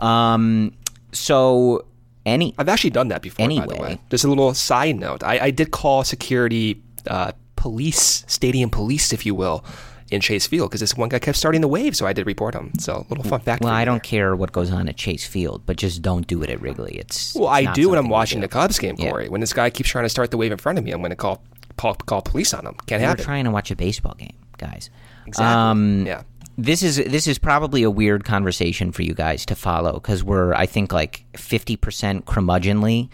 Um, 0.00 0.74
so 1.12 1.84
any 2.24 2.54
I've 2.58 2.68
actually 2.68 2.90
done 2.90 3.08
that 3.08 3.22
before. 3.22 3.46
by 3.48 3.54
the 3.54 3.60
Anyway. 3.60 3.78
way, 3.80 3.98
just 4.10 4.24
a 4.24 4.28
little 4.28 4.52
side 4.54 4.96
note. 4.96 5.22
I, 5.22 5.38
I 5.46 5.50
did 5.50 5.70
call 5.70 6.04
security, 6.04 6.82
uh, 7.06 7.32
police, 7.56 8.24
stadium 8.26 8.68
police, 8.70 9.12
if 9.12 9.24
you 9.24 9.34
will, 9.34 9.64
in 10.10 10.20
Chase 10.20 10.46
Field 10.46 10.70
because 10.70 10.80
this 10.80 10.96
one 10.96 11.08
guy 11.08 11.18
kept 11.18 11.36
starting 11.38 11.60
the 11.60 11.68
wave, 11.68 11.96
so 11.96 12.06
I 12.06 12.12
did 12.12 12.26
report 12.26 12.54
him. 12.54 12.72
So 12.78 13.06
little 13.08 13.24
fun 13.24 13.40
fact. 13.40 13.62
Well, 13.62 13.72
I 13.72 13.84
don't 13.84 13.94
there. 13.96 14.00
care 14.00 14.36
what 14.36 14.52
goes 14.52 14.70
on 14.70 14.88
at 14.88 14.96
Chase 14.96 15.26
Field, 15.26 15.62
but 15.66 15.76
just 15.76 16.02
don't 16.02 16.26
do 16.26 16.42
it 16.42 16.50
at 16.50 16.60
Wrigley. 16.60 16.96
It's 16.98 17.34
Well, 17.34 17.52
it's 17.54 17.68
I 17.68 17.72
do 17.72 17.88
when 17.90 17.98
I'm 17.98 18.08
watching 18.08 18.40
the 18.40 18.48
Cubs 18.48 18.78
game, 18.78 18.96
Yeah. 18.98 19.10
Corey. 19.10 19.28
When 19.28 19.40
this 19.40 19.52
guy 19.52 19.70
keeps 19.70 19.88
trying 19.88 20.04
to 20.04 20.08
start 20.10 20.30
the 20.30 20.36
wave 20.36 20.52
in 20.52 20.58
front 20.58 20.78
of 20.78 20.84
me, 20.84 20.90
I'm 20.92 20.98
going 21.00 21.10
to 21.10 21.16
call, 21.16 21.42
call 21.76 21.94
call 21.94 22.22
police 22.22 22.52
on 22.54 22.66
him. 22.66 22.74
Can't 22.86 23.00
happen. 23.02 23.24
trying 23.24 23.44
to 23.44 23.50
watch 23.50 23.70
a 23.70 23.76
baseball 23.76 24.14
game, 24.18 24.34
guys. 24.58 24.90
Exactly. 25.26 25.44
Um, 25.46 26.06
yeah. 26.06 26.22
This 26.58 26.82
is 26.82 26.96
this 26.96 27.26
is 27.26 27.38
probably 27.38 27.82
a 27.82 27.90
weird 27.90 28.24
conversation 28.24 28.90
for 28.92 29.02
you 29.02 29.12
guys 29.12 29.44
to 29.46 29.54
follow 29.54 29.94
because 29.94 30.24
we're 30.24 30.54
I 30.54 30.66
think 30.66 30.92
like 30.92 31.24
fifty 31.36 31.76
percent 31.76 32.24
curmudgeonly 32.24 33.10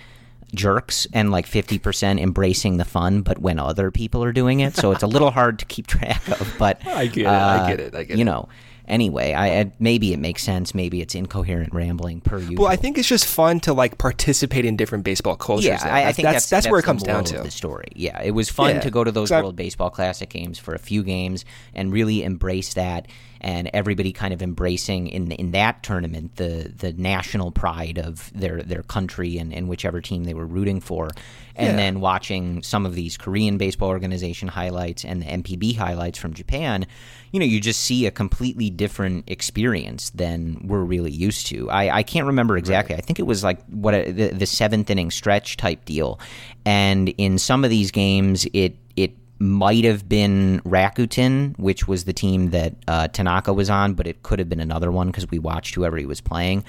jerks 0.55 1.07
and 1.13 1.33
like 1.33 1.47
fifty 1.47 1.79
percent 1.79 2.21
embracing 2.21 2.77
the 2.77 2.85
fun, 2.85 3.23
but 3.23 3.39
when 3.39 3.59
other 3.59 3.91
people 3.91 4.23
are 4.23 4.33
doing 4.33 4.61
it, 4.61 4.77
so 4.77 4.93
it's 4.93 5.03
a 5.03 5.09
little 5.09 5.33
hard 5.33 5.59
to 5.59 5.65
keep 5.65 5.89
track 5.89 6.27
of. 6.29 6.55
But 6.59 6.87
I 6.87 7.07
get 7.07 7.23
it, 7.23 7.27
I 7.27 7.59
uh, 7.59 7.69
get 7.69 7.81
it, 7.81 7.95
I 7.95 8.05
get 8.05 8.17
you 8.17 8.23
it. 8.23 8.27
know. 8.27 8.49
Anyway, 8.89 9.33
I, 9.33 9.61
I 9.61 9.73
maybe 9.79 10.13
it 10.13 10.19
makes 10.19 10.43
sense. 10.43 10.75
Maybe 10.75 11.01
it's 11.01 11.15
incoherent 11.15 11.73
rambling 11.73 12.21
per 12.21 12.39
usual. 12.39 12.65
Well, 12.65 12.73
I 12.73 12.77
think 12.77 12.99
it's 12.99 13.09
just 13.09 13.25
fun 13.25 13.61
to 13.61 13.73
like 13.73 13.97
participate 13.99 14.65
in 14.65 14.77
different 14.77 15.05
baseball 15.05 15.37
cultures. 15.37 15.67
Yeah. 15.67 15.81
I, 15.85 16.09
I 16.09 16.13
think 16.13 16.27
that's, 16.27 16.51
that's, 16.51 16.69
where 16.69 16.81
it 16.81 16.85
comes 16.85 17.03
down 17.03 17.25
to. 17.25 17.39
the 17.43 17.51
story. 17.51 17.89
Yeah, 17.95 18.21
it 18.23 18.33
was 18.33 18.51
fun 18.51 18.77
Yeah, 18.77 18.81
to 18.81 18.91
go 18.91 19.05
to 19.05 19.13
those 19.13 19.31
World 19.31 19.57
Baseball 19.57 19.91
Classic 19.91 20.29
games 20.29 20.59
for 20.59 20.75
a 20.75 20.79
few 20.79 21.03
games 21.03 21.45
and 21.75 21.93
really 21.93 22.25
embrace 22.25 22.75
that, 22.75 23.07
and 23.41 23.71
everybody 23.73 24.13
kind 24.13 24.35
of 24.35 24.43
embracing 24.43 25.07
in 25.09 25.31
in 25.33 25.53
that 25.53 25.83
tournament 25.83 26.37
the 26.37 26.73
the 26.77 26.93
national 26.93 27.53
pride 27.53 27.99
of 27.99 28.33
their 28.35 28.63
their 28.63 28.83
country 28.83 29.39
and, 29.39 29.53
and 29.55 29.69
whichever 29.69 30.01
team 30.01 30.25
they 30.25 30.35
were 30.35 30.47
rooting 30.47 30.81
for, 30.81 31.09
and 31.55 31.69
Yeah. 31.69 31.77
then 31.77 32.01
watching 32.01 32.63
some 32.63 32.85
of 32.85 32.95
these 32.97 33.17
Korean 33.17 33.59
Baseball 33.59 33.89
Organization 33.91 34.49
highlights 34.49 35.05
and 35.05 35.23
the 35.23 35.27
NPB 35.27 35.77
highlights 35.77 36.19
from 36.19 36.35
Japan. 36.35 36.87
You 37.33 37.41
know, 37.41 37.47
you 37.47 37.61
just 37.61 37.81
see 37.81 38.07
a 38.07 38.11
completely 38.11 38.71
different 38.71 39.29
experience 39.29 40.11
than 40.11 40.61
we're 40.65 40.85
really 40.85 41.11
used 41.11 41.47
to. 41.49 41.71
I, 41.71 41.97
I 41.99 42.03
can't 42.03 42.27
remember 42.27 42.57
exactly. 42.57 42.95
I 42.95 43.01
think 43.01 43.19
it 43.19 43.27
was 43.27 43.43
like 43.43 43.65
what 43.67 43.95
a, 43.95 44.13
the, 44.13 44.29
the 44.29 44.47
seventh 44.47 44.91
inning 44.91 45.11
stretch 45.11 45.57
type 45.57 45.85
deal, 45.85 46.21
and 46.65 47.09
in 47.19 47.39
some 47.39 47.65
of 47.65 47.71
these 47.71 47.91
games, 47.91 48.47
it 48.53 48.77
it 48.97 49.17
might 49.39 49.85
have 49.85 50.09
been 50.09 50.61
Rakuten, 50.65 51.59
which 51.59 51.89
was 51.89 52.05
the 52.05 52.13
team 52.13 52.51
that 52.51 52.75
uh, 52.87 53.09
Tanaka 53.09 53.53
was 53.53 53.69
on, 53.69 53.95
but 53.95 54.07
it 54.07 54.23
could 54.23 54.39
have 54.39 54.49
been 54.49 54.61
another 54.61 54.93
one 54.93 55.09
because 55.09 55.29
we 55.31 55.41
watched 55.41 55.75
whoever 55.75 55.97
he 55.97 56.07
was 56.07 56.21
playing. 56.21 56.65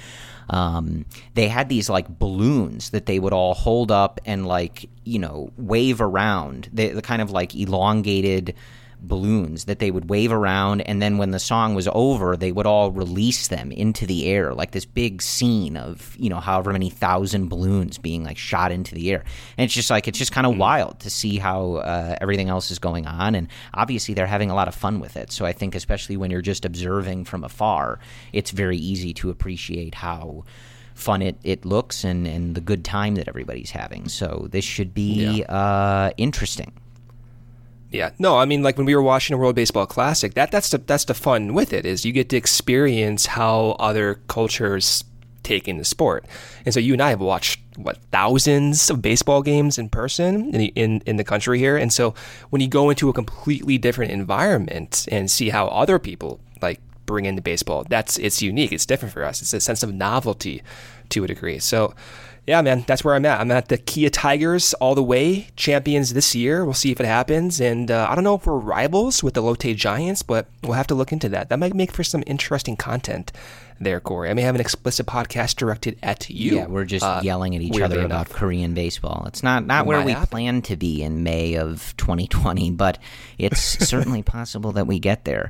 Um, 0.49 1.05
they 1.35 1.47
had 1.47 1.69
these 1.69 1.89
like 1.89 2.19
balloons 2.19 2.89
that 2.89 3.05
they 3.05 3.19
would 3.19 3.31
all 3.31 3.53
hold 3.53 3.91
up 3.91 4.19
and 4.25 4.47
like 4.47 4.89
you 5.03 5.19
know 5.19 5.51
wave 5.57 6.01
around. 6.01 6.69
They, 6.73 6.89
the 6.89 7.01
kind 7.01 7.21
of 7.21 7.31
like 7.31 7.53
elongated 7.55 8.55
balloons 9.07 9.65
that 9.65 9.79
they 9.79 9.91
would 9.91 10.09
wave 10.09 10.31
around 10.31 10.81
and 10.81 11.01
then 11.01 11.17
when 11.17 11.31
the 11.31 11.39
song 11.39 11.75
was 11.75 11.87
over 11.93 12.37
they 12.37 12.51
would 12.51 12.65
all 12.65 12.91
release 12.91 13.47
them 13.47 13.71
into 13.71 14.05
the 14.05 14.25
air 14.25 14.53
like 14.53 14.71
this 14.71 14.85
big 14.85 15.21
scene 15.21 15.75
of 15.77 16.15
you 16.17 16.29
know 16.29 16.39
however 16.39 16.71
many 16.71 16.89
thousand 16.89 17.49
balloons 17.49 17.97
being 17.97 18.23
like 18.23 18.37
shot 18.37 18.71
into 18.71 18.95
the 18.95 19.11
air. 19.11 19.23
And 19.57 19.65
it's 19.65 19.73
just 19.73 19.89
like 19.89 20.07
it's 20.07 20.17
just 20.17 20.31
kind 20.31 20.47
of 20.47 20.57
wild 20.57 20.99
to 21.01 21.09
see 21.09 21.37
how 21.37 21.75
uh, 21.75 22.15
everything 22.21 22.49
else 22.49 22.71
is 22.71 22.79
going 22.79 23.05
on 23.07 23.35
and 23.35 23.47
obviously 23.73 24.13
they're 24.13 24.27
having 24.27 24.49
a 24.49 24.55
lot 24.55 24.67
of 24.67 24.75
fun 24.75 24.99
with 24.99 25.17
it. 25.17 25.31
So 25.31 25.45
i 25.45 25.53
think 25.53 25.75
especially 25.75 26.17
when 26.17 26.31
you're 26.31 26.41
just 26.41 26.65
observing 26.65 27.25
from 27.25 27.43
afar 27.43 27.99
it's 28.31 28.51
very 28.51 28.77
easy 28.77 29.13
to 29.13 29.29
appreciate 29.29 29.95
how 29.95 30.43
fun 30.95 31.21
it, 31.21 31.35
it 31.43 31.65
looks 31.65 32.03
and, 32.03 32.27
and 32.27 32.55
the 32.55 32.61
good 32.61 32.85
time 32.85 33.15
that 33.15 33.27
everybody's 33.27 33.71
having. 33.71 34.07
So 34.07 34.47
this 34.51 34.63
should 34.63 34.93
be 34.93 35.43
uh, 35.49 36.11
interesting 36.17 36.71
Yeah, 37.93 38.09
no, 38.17 38.37
I 38.39 38.45
mean 38.45 38.63
like 38.63 38.77
when 38.77 38.87
we 38.87 38.95
were 38.95 39.03
watching 39.03 39.35
a 39.35 39.37
World 39.37 39.55
Baseball 39.55 39.85
Classic, 39.85 40.33
that 40.33 40.49
that's 40.49 40.69
the 40.69 40.79
that's 40.79 41.05
the 41.05 41.13
fun 41.13 41.53
with 41.53 41.71
it 41.71 41.85
is 41.85 42.03
you 42.03 42.11
get 42.11 42.27
to 42.29 42.37
experience 42.37 43.27
how 43.27 43.75
other 43.79 44.15
cultures 44.27 45.03
take 45.43 45.67
in 45.67 45.77
the 45.77 45.85
sport. 45.85 46.25
And 46.65 46.73
so 46.73 46.79
you 46.79 46.93
and 46.93 47.01
I 47.01 47.09
have 47.09 47.19
watched 47.19 47.59
what 47.75 47.97
thousands 48.11 48.89
of 48.89 49.01
baseball 49.01 49.41
games 49.43 49.77
in 49.77 49.89
person 49.89 50.53
in 50.53 50.59
the, 50.59 50.65
in, 50.75 51.01
in 51.05 51.17
the 51.17 51.23
country 51.23 51.59
here. 51.59 51.75
And 51.75 51.91
so 51.91 52.15
when 52.49 52.61
you 52.61 52.67
go 52.67 52.89
into 52.89 53.09
a 53.09 53.13
completely 53.13 53.77
different 53.77 54.11
environment 54.11 55.07
and 55.11 55.29
see 55.29 55.49
how 55.49 55.67
other 55.67 55.99
people 55.99 56.39
like 56.61 56.79
bring 57.05 57.25
in 57.25 57.35
the 57.35 57.41
baseball, 57.41 57.85
that's 57.89 58.17
it's 58.17 58.41
unique. 58.41 58.71
It's 58.71 58.85
different 58.85 59.13
for 59.13 59.23
us. 59.23 59.41
It's 59.41 59.53
a 59.53 59.59
sense 59.59 59.83
of 59.83 59.93
novelty 59.93 60.63
to 61.09 61.25
a 61.25 61.27
degree. 61.27 61.59
So 61.59 61.93
yeah, 62.45 62.61
man, 62.61 62.83
that's 62.85 63.03
where 63.05 63.15
I'm 63.15 63.25
at. 63.25 63.39
I'm 63.39 63.51
at 63.51 63.69
the 63.69 63.77
Kia 63.77 64.09
Tigers 64.09 64.73
all 64.75 64.95
the 64.95 65.03
way, 65.03 65.47
champions 65.55 66.13
this 66.13 66.35
year. 66.35 66.65
We'll 66.65 66.73
see 66.73 66.91
if 66.91 66.99
it 66.99 67.05
happens. 67.05 67.61
And 67.61 67.89
uh, 67.89 68.07
I 68.09 68.15
don't 68.15 68.23
know 68.25 68.35
if 68.35 68.45
we're 68.45 68.57
rivals 68.57 69.23
with 69.23 69.33
the 69.33 69.41
Lotte 69.41 69.75
Giants, 69.75 70.23
but 70.23 70.47
we'll 70.61 70.73
have 70.73 70.87
to 70.87 70.95
look 70.95 71.13
into 71.13 71.29
that. 71.29 71.49
That 71.49 71.59
might 71.59 71.73
make 71.73 71.93
for 71.93 72.03
some 72.03 72.21
interesting 72.27 72.75
content 72.75 73.31
there, 73.79 74.01
Corey. 74.01 74.29
I 74.29 74.33
may 74.33 74.41
have 74.41 74.55
an 74.55 74.61
explicit 74.61 75.05
podcast 75.05 75.55
directed 75.55 75.97
at 76.03 76.29
you. 76.29 76.57
Yeah, 76.57 76.67
we're 76.67 76.85
just 76.85 77.05
uh, 77.05 77.21
yelling 77.23 77.55
at 77.55 77.61
each 77.61 77.79
other 77.79 77.99
enough. 77.99 78.27
about 78.27 78.29
Korean 78.37 78.73
baseball. 78.73 79.23
It's 79.27 79.43
not 79.43 79.65
not 79.65 79.85
where 79.85 80.01
we 80.03 80.11
happen. 80.11 80.27
plan 80.27 80.61
to 80.63 80.75
be 80.75 81.01
in 81.01 81.23
May 81.23 81.55
of 81.55 81.95
2020, 81.97 82.71
but 82.71 82.97
it's 83.37 83.59
certainly 83.87 84.21
possible 84.21 84.73
that 84.73 84.85
we 84.85 84.99
get 84.99 85.25
there. 85.25 85.49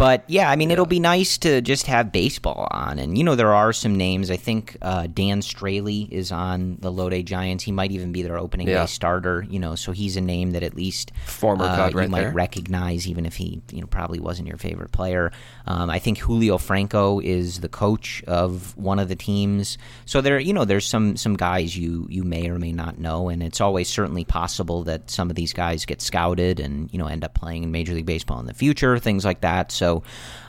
But 0.00 0.24
yeah, 0.28 0.50
I 0.50 0.56
mean, 0.56 0.70
it'll 0.70 0.86
be 0.86 0.98
nice 0.98 1.36
to 1.38 1.60
just 1.60 1.86
have 1.86 2.10
baseball 2.10 2.66
on, 2.70 2.98
and 2.98 3.18
you 3.18 3.22
know, 3.22 3.34
there 3.34 3.52
are 3.52 3.70
some 3.70 3.96
names. 3.96 4.30
I 4.30 4.36
think 4.38 4.78
uh, 4.80 5.08
Dan 5.12 5.42
Straily 5.42 6.10
is 6.10 6.32
on 6.32 6.78
the 6.80 6.90
Lotte 6.90 7.22
Giants. 7.26 7.64
He 7.64 7.70
might 7.70 7.92
even 7.92 8.10
be 8.10 8.22
their 8.22 8.38
opening 8.38 8.66
Yeah. 8.66 8.80
day 8.80 8.86
starter. 8.86 9.44
You 9.50 9.58
know, 9.58 9.74
so 9.74 9.92
he's 9.92 10.16
a 10.16 10.22
name 10.22 10.52
that 10.52 10.62
at 10.62 10.74
least 10.74 11.12
Former 11.26 11.66
uh, 11.66 11.88
you 11.90 11.96
right 11.98 12.08
might 12.08 12.20
there. 12.22 12.32
recognize, 12.32 13.06
even 13.06 13.26
if 13.26 13.36
he 13.36 13.60
you 13.70 13.82
know 13.82 13.86
probably 13.86 14.20
wasn't 14.20 14.48
your 14.48 14.56
favorite 14.56 14.90
player. 14.90 15.32
Um, 15.66 15.90
I 15.90 15.98
think 15.98 16.16
Julio 16.16 16.56
Franco 16.56 17.20
is 17.20 17.60
the 17.60 17.68
coach 17.68 18.24
of 18.26 18.74
one 18.78 18.98
of 18.98 19.08
the 19.10 19.16
teams. 19.16 19.76
So 20.06 20.22
there, 20.22 20.40
you 20.40 20.54
know, 20.54 20.64
there's 20.64 20.86
some 20.86 21.18
some 21.18 21.36
guys 21.36 21.76
you 21.76 22.06
you 22.08 22.24
may 22.24 22.48
or 22.48 22.58
may 22.58 22.72
not 22.72 22.98
know, 22.98 23.28
and 23.28 23.42
it's 23.42 23.60
always 23.60 23.86
certainly 23.90 24.24
possible 24.24 24.82
that 24.84 25.10
some 25.10 25.28
of 25.28 25.36
these 25.36 25.52
guys 25.52 25.84
get 25.84 26.00
scouted 26.00 26.58
and 26.58 26.90
you 26.90 26.98
know 26.98 27.06
end 27.06 27.22
up 27.22 27.34
playing 27.34 27.64
in 27.64 27.70
Major 27.70 27.92
League 27.92 28.06
Baseball 28.06 28.40
in 28.40 28.46
the 28.46 28.54
future, 28.54 28.98
things 28.98 29.26
like 29.26 29.42
that. 29.42 29.70
So 29.70 29.89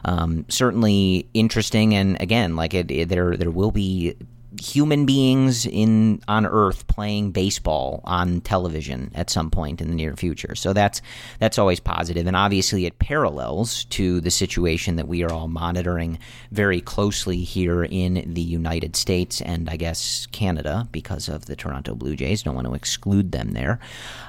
um, 0.06 0.46
certainly 0.50 1.28
interesting, 1.34 1.94
and 1.94 2.20
again, 2.22 2.56
like 2.56 2.74
it, 2.74 2.90
it 2.92 3.10
there 3.10 3.38
there 3.38 3.52
will 3.52 3.72
be 3.72 4.16
human 4.60 5.06
beings 5.06 5.66
in 5.66 6.22
on 6.28 6.46
earth 6.46 6.86
playing 6.88 7.32
baseball 7.32 8.02
on 8.04 8.42
television 8.42 9.10
at 9.16 9.30
some 9.30 9.50
point 9.50 9.80
in 9.80 9.90
the 9.90 9.96
near 9.96 10.16
future. 10.16 10.56
So 10.56 10.74
that's 10.74 11.02
that's 11.40 11.58
always 11.58 11.80
positive 11.80 12.28
and 12.28 12.36
obviously 12.36 12.86
it 12.86 13.00
parallels 13.00 13.86
to 13.86 14.20
the 14.20 14.32
situation 14.32 14.98
that 14.98 15.08
we 15.08 15.24
are 15.24 15.32
all 15.32 15.48
monitoring 15.48 16.20
very 16.52 16.82
closely 16.82 17.44
here 17.44 17.84
in 17.84 18.34
the 18.34 18.42
United 18.42 18.96
States 18.96 19.42
and 19.42 19.70
I 19.70 19.78
guess 19.78 20.28
Canada 20.32 20.88
because 20.92 21.30
of 21.30 21.46
the 21.46 21.56
Toronto 21.56 21.96
Blue 21.96 22.16
Jays. 22.16 22.44
Don't 22.44 22.56
want 22.56 22.68
to 22.68 22.74
exclude 22.74 23.32
them 23.32 23.52
there. 23.52 23.80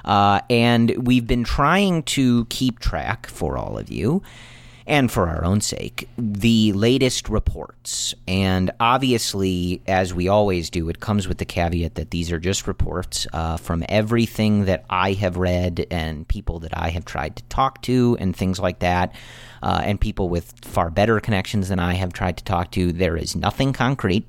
Uh, 0.05 0.39
and 0.49 1.05
we've 1.05 1.27
been 1.27 1.43
trying 1.43 2.03
to 2.03 2.45
keep 2.45 2.79
track 2.79 3.27
for 3.27 3.57
all 3.57 3.77
of 3.77 3.91
you 3.91 4.21
and 4.85 5.11
for 5.11 5.27
our 5.27 5.43
own 5.45 5.61
sake, 5.61 6.09
the 6.17 6.73
latest 6.73 7.29
reports. 7.29 8.13
And 8.27 8.71
obviously, 8.79 9.81
as 9.87 10.13
we 10.13 10.27
always 10.27 10.69
do, 10.69 10.89
it 10.89 10.99
comes 10.99 11.27
with 11.27 11.37
the 11.37 11.45
caveat 11.45 11.95
that 11.95 12.11
these 12.11 12.31
are 12.31 12.39
just 12.39 12.67
reports 12.67 13.27
uh, 13.33 13.57
from 13.57 13.83
everything 13.87 14.65
that 14.65 14.85
I 14.89 15.13
have 15.13 15.37
read 15.37 15.87
and 15.89 16.27
people 16.27 16.59
that 16.59 16.77
I 16.77 16.89
have 16.89 17.05
tried 17.05 17.35
to 17.37 17.43
talk 17.43 17.81
to 17.83 18.17
and 18.19 18.35
things 18.35 18.59
like 18.59 18.79
that. 18.79 19.13
Uh, 19.61 19.81
and 19.83 20.01
people 20.01 20.27
with 20.27 20.53
far 20.61 20.89
better 20.89 21.21
connections 21.21 21.69
than 21.69 21.79
I 21.79 21.93
have 21.93 22.11
tried 22.11 22.35
to 22.37 22.43
talk 22.43 22.71
to. 22.71 22.91
There 22.91 23.15
is 23.15 23.33
nothing 23.35 23.71
concrete. 23.71 24.27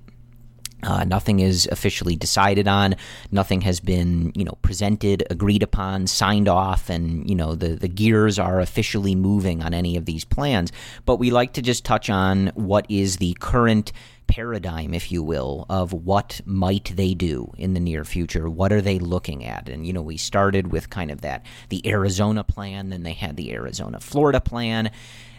Uh, 0.85 1.05
nothing 1.05 1.41
is 1.41 1.69
officially 1.73 2.17
decided 2.17 2.69
on. 2.69 2.95
Nothing 3.31 3.63
has 3.63 3.81
been, 3.81 4.33
you 4.35 4.45
know, 4.45 4.59
presented, 4.63 5.25
agreed 5.31 5.63
upon, 5.63 6.07
signed 6.07 6.49
off, 6.49 6.91
and 6.91 7.29
you 7.29 7.35
know 7.35 7.55
the 7.55 7.69
the 7.75 7.89
gears 7.89 8.39
are 8.39 8.61
officially 8.61 9.15
moving 9.15 9.63
on 9.63 9.75
any 9.75 9.97
of 9.97 10.05
these 10.05 10.25
plans. 10.25 10.73
But 11.05 11.17
we 11.17 11.31
like 11.31 11.55
to 11.55 11.63
just 11.63 11.85
touch 11.85 12.11
on 12.11 12.49
what 12.55 12.87
is 12.89 13.17
the 13.17 13.37
current 13.41 13.93
paradigm, 14.27 14.95
if 14.95 15.13
you 15.13 15.23
will, 15.23 15.67
of 15.69 15.93
what 15.93 16.41
might 16.45 16.93
they 16.97 17.15
do 17.15 17.53
in 17.57 17.75
the 17.75 17.81
near 17.81 18.05
future. 18.05 18.49
What 18.49 18.73
are 18.73 18.81
they 18.81 18.99
looking 18.99 19.45
at? 19.45 19.69
And 19.69 19.87
you 19.87 19.93
know, 19.93 20.03
we 20.03 20.17
started 20.17 20.73
with 20.73 20.91
kind 20.91 21.11
of 21.11 21.21
that 21.23 21.45
the 21.69 21.87
Arizona 21.87 22.45
plan, 22.45 22.91
then 22.91 23.03
they 23.03 23.13
had 23.13 23.37
the 23.37 23.53
Arizona 23.53 24.01
Florida 24.01 24.41
plan. 24.41 24.91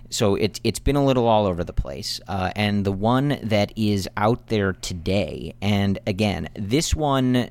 So 0.09 0.35
it's 0.35 0.59
it's 0.63 0.79
been 0.79 0.95
a 0.95 1.03
little 1.03 1.27
all 1.27 1.45
over 1.45 1.63
the 1.63 1.73
place, 1.73 2.19
uh, 2.27 2.51
and 2.55 2.85
the 2.85 2.91
one 2.91 3.39
that 3.43 3.73
is 3.75 4.07
out 4.15 4.47
there 4.47 4.73
today, 4.73 5.55
and 5.61 5.99
again, 6.05 6.49
this 6.55 6.95
one, 6.95 7.49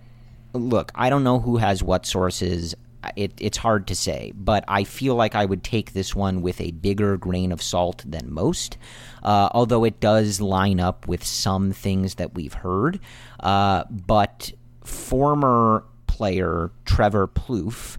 look, 0.52 0.92
I 0.94 1.10
don't 1.10 1.24
know 1.24 1.40
who 1.40 1.56
has 1.56 1.82
what 1.82 2.06
sources. 2.06 2.74
It, 3.16 3.34
it's 3.38 3.58
hard 3.58 3.88
to 3.88 3.94
say, 3.94 4.32
but 4.34 4.64
I 4.66 4.84
feel 4.84 5.14
like 5.14 5.34
I 5.34 5.44
would 5.44 5.62
take 5.62 5.92
this 5.92 6.14
one 6.14 6.40
with 6.40 6.58
a 6.58 6.70
bigger 6.70 7.18
grain 7.18 7.52
of 7.52 7.60
salt 7.62 8.02
than 8.06 8.32
most. 8.32 8.78
Uh, 9.22 9.50
although 9.52 9.84
it 9.84 10.00
does 10.00 10.40
line 10.40 10.80
up 10.80 11.06
with 11.06 11.22
some 11.22 11.72
things 11.72 12.14
that 12.14 12.34
we've 12.34 12.54
heard, 12.54 13.00
uh, 13.40 13.84
but 13.90 14.52
former 14.84 15.84
player 16.06 16.70
Trevor 16.86 17.26
Plouffe 17.28 17.98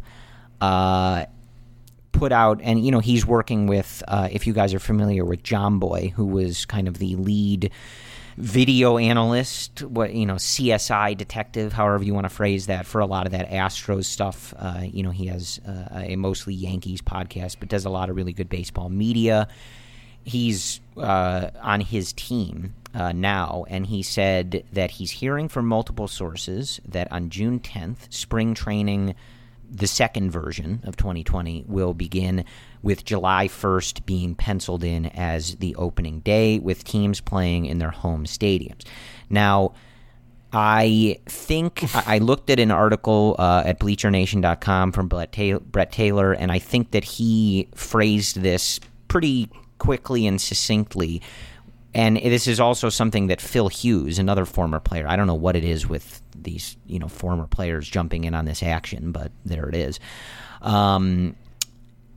uh, 0.60 1.26
put 2.16 2.32
out, 2.32 2.60
and 2.64 2.84
you 2.84 2.92
know 2.92 3.00
he's 3.00 3.26
working 3.26 3.68
with. 3.68 4.04
Uh, 4.08 4.30
if 4.32 4.48
you 4.48 4.54
guys 4.54 4.74
are 4.74 4.80
familiar 4.80 5.26
with 5.26 5.44
Jomboy, 5.44 6.12
who 6.12 6.26
was 6.26 6.66
kind 6.66 6.88
of 6.88 6.98
the 6.98 7.16
lead 7.16 7.72
video 8.38 8.98
analyst, 8.98 9.84
what 9.84 10.14
you 10.14 10.26
know, 10.26 10.36
CSI 10.36 11.18
detective, 11.18 11.74
however 11.74 12.04
you 12.04 12.14
want 12.14 12.26
to 12.26 12.30
phrase 12.30 12.68
that, 12.68 12.86
for 12.86 13.00
a 13.00 13.06
lot 13.06 13.26
of 13.26 13.32
that 13.32 13.50
Astros 13.50 14.06
stuff. 14.06 14.54
Uh, 14.58 14.82
you 14.84 15.04
know, 15.04 15.12
he 15.12 15.28
has 15.28 15.60
uh, 15.68 15.88
a 15.92 16.16
mostly 16.16 16.54
Yankees 16.54 17.02
podcast, 17.02 17.58
but 17.60 17.70
does 17.70 17.86
a 17.86 17.90
lot 17.90 18.10
of 18.10 18.16
really 18.16 18.34
good 18.34 18.50
baseball 18.50 18.90
media. 18.90 19.48
He's 20.24 20.82
uh, 20.98 21.52
on 21.62 21.82
his 21.82 22.12
team 22.14 22.74
uh, 22.94 23.12
now, 23.12 23.66
and 23.70 23.86
he 23.86 24.02
said 24.02 24.64
that 24.74 24.92
he's 24.92 25.12
hearing 25.12 25.48
from 25.48 25.68
multiple 25.68 26.08
sources 26.08 26.82
that 26.88 27.12
on 27.12 27.30
June 27.30 27.60
10th, 27.60 28.12
spring 28.12 28.54
training 28.54 29.16
the 29.70 29.88
second 29.88 30.32
version 30.32 30.82
of 30.84 30.96
2020 30.98 31.66
will 31.68 31.94
begin 31.94 32.46
with 32.82 33.06
July 33.06 33.48
1st 33.48 34.06
being 34.06 34.36
penciled 34.36 34.84
in 34.84 35.08
as 35.08 35.56
the 35.56 35.76
opening 35.76 36.20
day, 36.20 36.60
with 36.60 36.84
teams 36.84 37.22
playing 37.22 37.66
in 37.66 37.80
their 37.80 37.92
home 37.92 38.26
stadiums. 38.26 38.86
Now, 39.30 39.74
I 40.54 41.18
think 41.26 41.84
I 42.08 42.20
looked 42.20 42.50
at 42.50 42.60
an 42.60 42.72
article 42.72 43.36
uh, 43.38 43.64
at 43.66 43.80
BleacherNation.com 43.80 44.94
from 44.94 45.08
Brett 45.10 45.92
Taylor, 45.92 46.32
and 46.32 46.52
I 46.52 46.60
think 46.60 46.92
that 46.92 47.04
he 47.04 47.68
phrased 47.76 48.42
this 48.42 48.80
pretty 49.08 49.50
quickly 49.80 50.26
and 50.26 50.40
succinctly. 50.40 51.22
And 51.96 52.18
this 52.18 52.46
is 52.46 52.60
also 52.60 52.90
something 52.90 53.28
that 53.28 53.40
Phil 53.40 53.70
Hughes, 53.70 54.20
another 54.20 54.44
former 54.44 54.82
player, 54.82 55.08
I 55.08 55.16
don't 55.16 55.28
know 55.28 55.34
what 55.34 55.56
it 55.56 55.64
is 55.64 55.88
with 55.88 56.22
these 56.36 56.76
you 56.86 57.00
know 57.00 57.08
former 57.08 57.48
players 57.48 57.88
jumping 57.88 58.26
in 58.26 58.36
on 58.36 58.44
this 58.44 58.62
action, 58.62 59.14
but 59.14 59.32
there 59.46 59.70
it 59.70 59.76
is. 59.76 60.00
Um, 60.62 61.38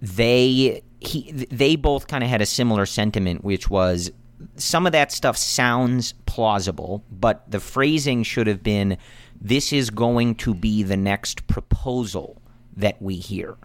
they 0.03 0.83
he 0.99 1.31
they 1.31 1.77
both 1.77 2.09
kind 2.09 2.25
of 2.25 2.29
had 2.29 2.43
a 2.43 2.47
similar 2.47 2.87
sentiment, 2.87 3.45
which 3.45 3.71
was 3.71 4.11
some 4.57 4.85
of 4.85 4.91
that 4.93 5.13
stuff 5.13 5.37
sounds 5.37 6.13
plausible, 6.27 7.05
but 7.09 7.49
the 7.49 7.61
phrasing 7.61 8.25
should 8.25 8.49
have 8.49 8.65
been, 8.65 8.99
"This 9.41 9.73
is 9.73 9.91
going 9.91 10.35
to 10.37 10.55
be 10.55 10.83
the 10.83 10.97
next 10.97 11.47
proposal 11.47 12.43
that 12.77 13.01
we 13.01 13.15
hear," 13.15 13.57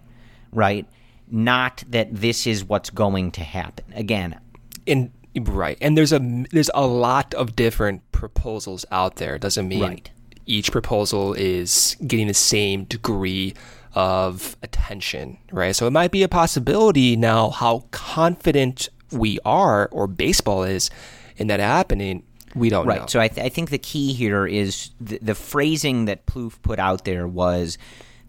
right? 0.52 0.88
Not 1.28 1.84
that 1.89 2.13
this 2.13 2.45
is 2.45 2.63
what's 2.63 2.91
going 2.91 3.32
to 3.32 3.41
happen. 3.43 3.86
Again, 3.95 4.39
in 4.86 5.12
right 5.41 5.78
and 5.82 5.98
there's 5.98 6.13
a 6.13 6.19
there's 6.52 6.69
a 6.76 6.86
lot 6.86 7.34
of 7.34 7.56
different 7.56 8.02
proposals 8.12 8.86
out 8.91 9.15
there 9.15 9.36
it 9.36 9.41
doesn't 9.41 9.67
mean 9.67 9.82
Right. 9.82 10.12
each 10.46 10.72
proposal 10.72 11.34
is 11.34 11.96
getting 12.06 12.28
the 12.28 12.34
same 12.34 12.84
degree 12.86 13.54
of 13.96 14.56
attention 14.62 15.38
right 15.52 15.76
so 15.76 15.88
it 15.88 15.91
might 15.91 16.12
be 16.12 16.24
a 16.24 16.28
possibility 16.28 17.15
now 17.15 17.50
how 17.50 17.86
confident 17.91 18.89
we 19.12 19.39
are 19.46 19.88
or 19.91 20.08
baseball 20.08 20.63
is 20.63 20.89
in 21.38 21.48
that 21.48 21.60
happening 21.60 22.24
we 22.56 22.69
don't 22.69 22.86
Right. 22.86 23.02
know 23.02 23.08
So 23.08 23.19
I, 23.19 23.28
th- 23.30 23.43
I 23.43 23.50
think 23.50 23.72
the 23.72 23.80
key 23.80 24.13
here 24.13 24.46
is 24.46 24.91
the, 25.02 25.17
the 25.19 25.34
phrasing 25.34 26.06
that 26.06 26.28
Plouffe 26.28 26.62
put 26.62 26.78
out 26.78 27.04
there 27.06 27.28
was 27.28 27.80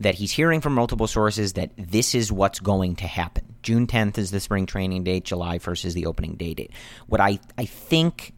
that 0.00 0.14
he's 0.14 0.32
hearing 0.32 0.62
from 0.62 0.72
multiple 0.74 1.06
sources 1.06 1.52
that 1.52 1.70
this 1.76 2.14
is 2.14 2.32
what's 2.32 2.58
going 2.58 2.96
to 2.96 3.06
happen. 3.06 3.53
June 3.64 3.88
10th 3.88 4.16
is 4.18 4.30
the 4.30 4.38
spring 4.38 4.66
training 4.66 5.02
date. 5.02 5.24
July 5.24 5.58
1st 5.58 5.84
is 5.86 5.94
the 5.94 6.06
opening 6.06 6.36
day 6.36 6.54
date. 6.54 6.70
What 7.08 7.20
I 7.20 7.40
I 7.58 7.64
think 7.64 8.32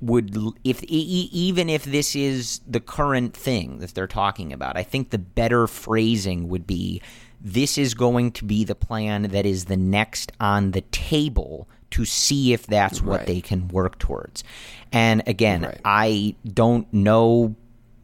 would 0.00 0.36
if 0.62 0.82
even 0.84 1.68
if 1.68 1.84
this 1.84 2.14
is 2.14 2.60
the 2.68 2.80
current 2.80 3.34
thing 3.34 3.78
that 3.78 3.94
they're 3.94 4.06
talking 4.06 4.52
about, 4.52 4.76
I 4.76 4.82
think 4.84 5.10
the 5.10 5.18
better 5.18 5.66
phrasing 5.66 6.48
would 6.48 6.66
be 6.66 7.00
this 7.40 7.78
is 7.78 7.94
going 7.94 8.32
to 8.32 8.44
be 8.44 8.62
the 8.64 8.74
plan 8.74 9.22
that 9.22 9.46
is 9.46 9.64
the 9.64 9.76
next 9.76 10.32
on 10.38 10.70
the 10.72 10.82
table 10.82 11.68
to 11.90 12.04
see 12.04 12.52
if 12.52 12.66
that's 12.66 13.00
what 13.00 13.20
Right. 13.20 13.26
they 13.26 13.40
can 13.40 13.68
work 13.68 13.98
towards. 13.98 14.44
And 14.92 15.22
again, 15.26 15.62
Right. 15.62 15.80
I 15.84 16.34
don't 16.52 16.92
know 16.92 17.54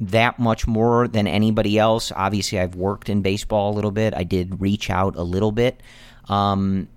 that 0.00 0.38
much 0.38 0.66
more 0.66 1.08
than 1.08 1.26
anybody 1.26 1.78
else. 1.78 2.10
Obviously, 2.14 2.58
I've 2.58 2.74
worked 2.74 3.08
in 3.08 3.22
baseball 3.22 3.72
a 3.72 3.74
little 3.74 3.90
bit. 3.90 4.14
I 4.16 4.24
did 4.24 4.60
reach 4.60 4.90
out 4.90 5.14
a 5.16 5.22
little 5.22 5.52
bit. 5.52 5.80
Um, 6.28 6.88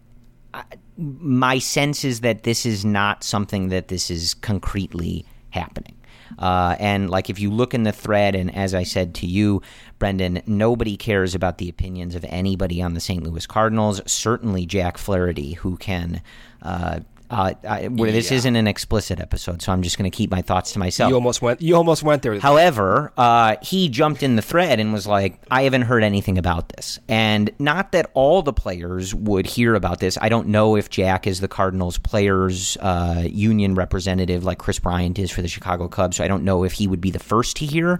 I, 0.54 0.64
my 0.98 1.60
sense 1.60 2.06
is 2.06 2.22
that 2.22 2.44
this 2.44 2.66
is 2.66 2.86
not 2.86 3.24
something 3.24 3.70
that 3.70 3.90
this 3.90 4.10
is 4.10 4.34
concretely 4.34 5.26
happening. 5.50 5.96
Uh, 6.40 6.76
and 6.80 7.10
like 7.10 7.30
if 7.30 7.40
you 7.40 7.52
look 7.52 7.74
in 7.74 7.84
the 7.84 7.92
thread, 7.92 8.36
and 8.36 8.54
as 8.56 8.74
I 8.74 8.84
said 8.84 9.14
to 9.16 9.28
you, 9.28 9.62
Brendan, 10.00 10.42
nobody 10.46 10.98
cares 10.98 11.36
about 11.36 11.58
the 11.58 11.70
opinions 11.70 12.16
of 12.16 12.26
anybody 12.26 12.82
on 12.82 12.94
the 12.94 13.00
St. 13.00 13.24
Louis 13.24 13.46
Cardinals. 13.46 14.02
Certainly 14.06 14.66
Jack 14.66 14.98
Flaherty, 14.98 15.54
who 15.54 15.78
can 15.78 16.22
uh, 16.62 17.02
Uh, 17.30 17.54
I, 17.68 17.88
well, 17.88 18.12
this 18.12 18.30
Yeah. 18.30 18.38
isn't 18.38 18.56
an 18.56 18.68
explicit 18.68 19.20
episode, 19.20 19.62
so 19.62 19.72
I'm 19.72 19.82
just 19.82 19.98
going 19.98 20.10
to 20.10 20.16
keep 20.16 20.30
my 20.30 20.42
thoughts 20.44 20.74
to 20.74 20.80
myself. 20.80 21.10
You 21.10 21.16
almost 21.16 21.42
went. 21.42 21.62
You 21.62 21.76
almost 21.76 22.04
went 22.04 22.22
there. 22.22 22.40
However, 22.40 23.12
uh, 23.18 23.56
he 23.64 23.90
jumped 23.90 24.22
in 24.22 24.36
the 24.36 24.42
thread 24.44 24.80
and 24.80 24.94
was 24.94 25.08
like, 25.08 25.40
I 25.50 25.64
haven't 25.64 25.84
heard 25.84 26.04
anything 26.04 26.38
about 26.38 26.70
this. 26.70 27.00
And 27.08 27.50
not 27.58 27.94
that 27.94 28.12
all 28.14 28.42
the 28.44 28.54
players 28.54 29.16
would 29.16 29.48
hear 29.48 29.74
about 29.74 30.00
this. 30.00 30.18
I 30.22 30.30
don't 30.30 30.50
know 30.50 30.76
if 30.76 30.90
Jack 30.90 31.26
is 31.26 31.40
the 31.40 31.48
Cardinals 31.48 31.98
players 31.98 32.78
uh, 32.80 33.24
union 33.28 33.74
representative 33.76 34.44
like 34.44 34.60
Kris 34.60 34.78
Bryant 34.80 35.18
is 35.18 35.32
for 35.32 35.42
the 35.42 35.48
Chicago 35.48 35.88
Cubs. 35.88 36.18
So 36.18 36.24
I 36.24 36.28
don't 36.28 36.44
know 36.44 36.64
if 36.64 36.74
he 36.74 36.88
would 36.88 37.02
be 37.02 37.10
the 37.12 37.20
first 37.20 37.58
to 37.58 37.66
hear. 37.66 38.00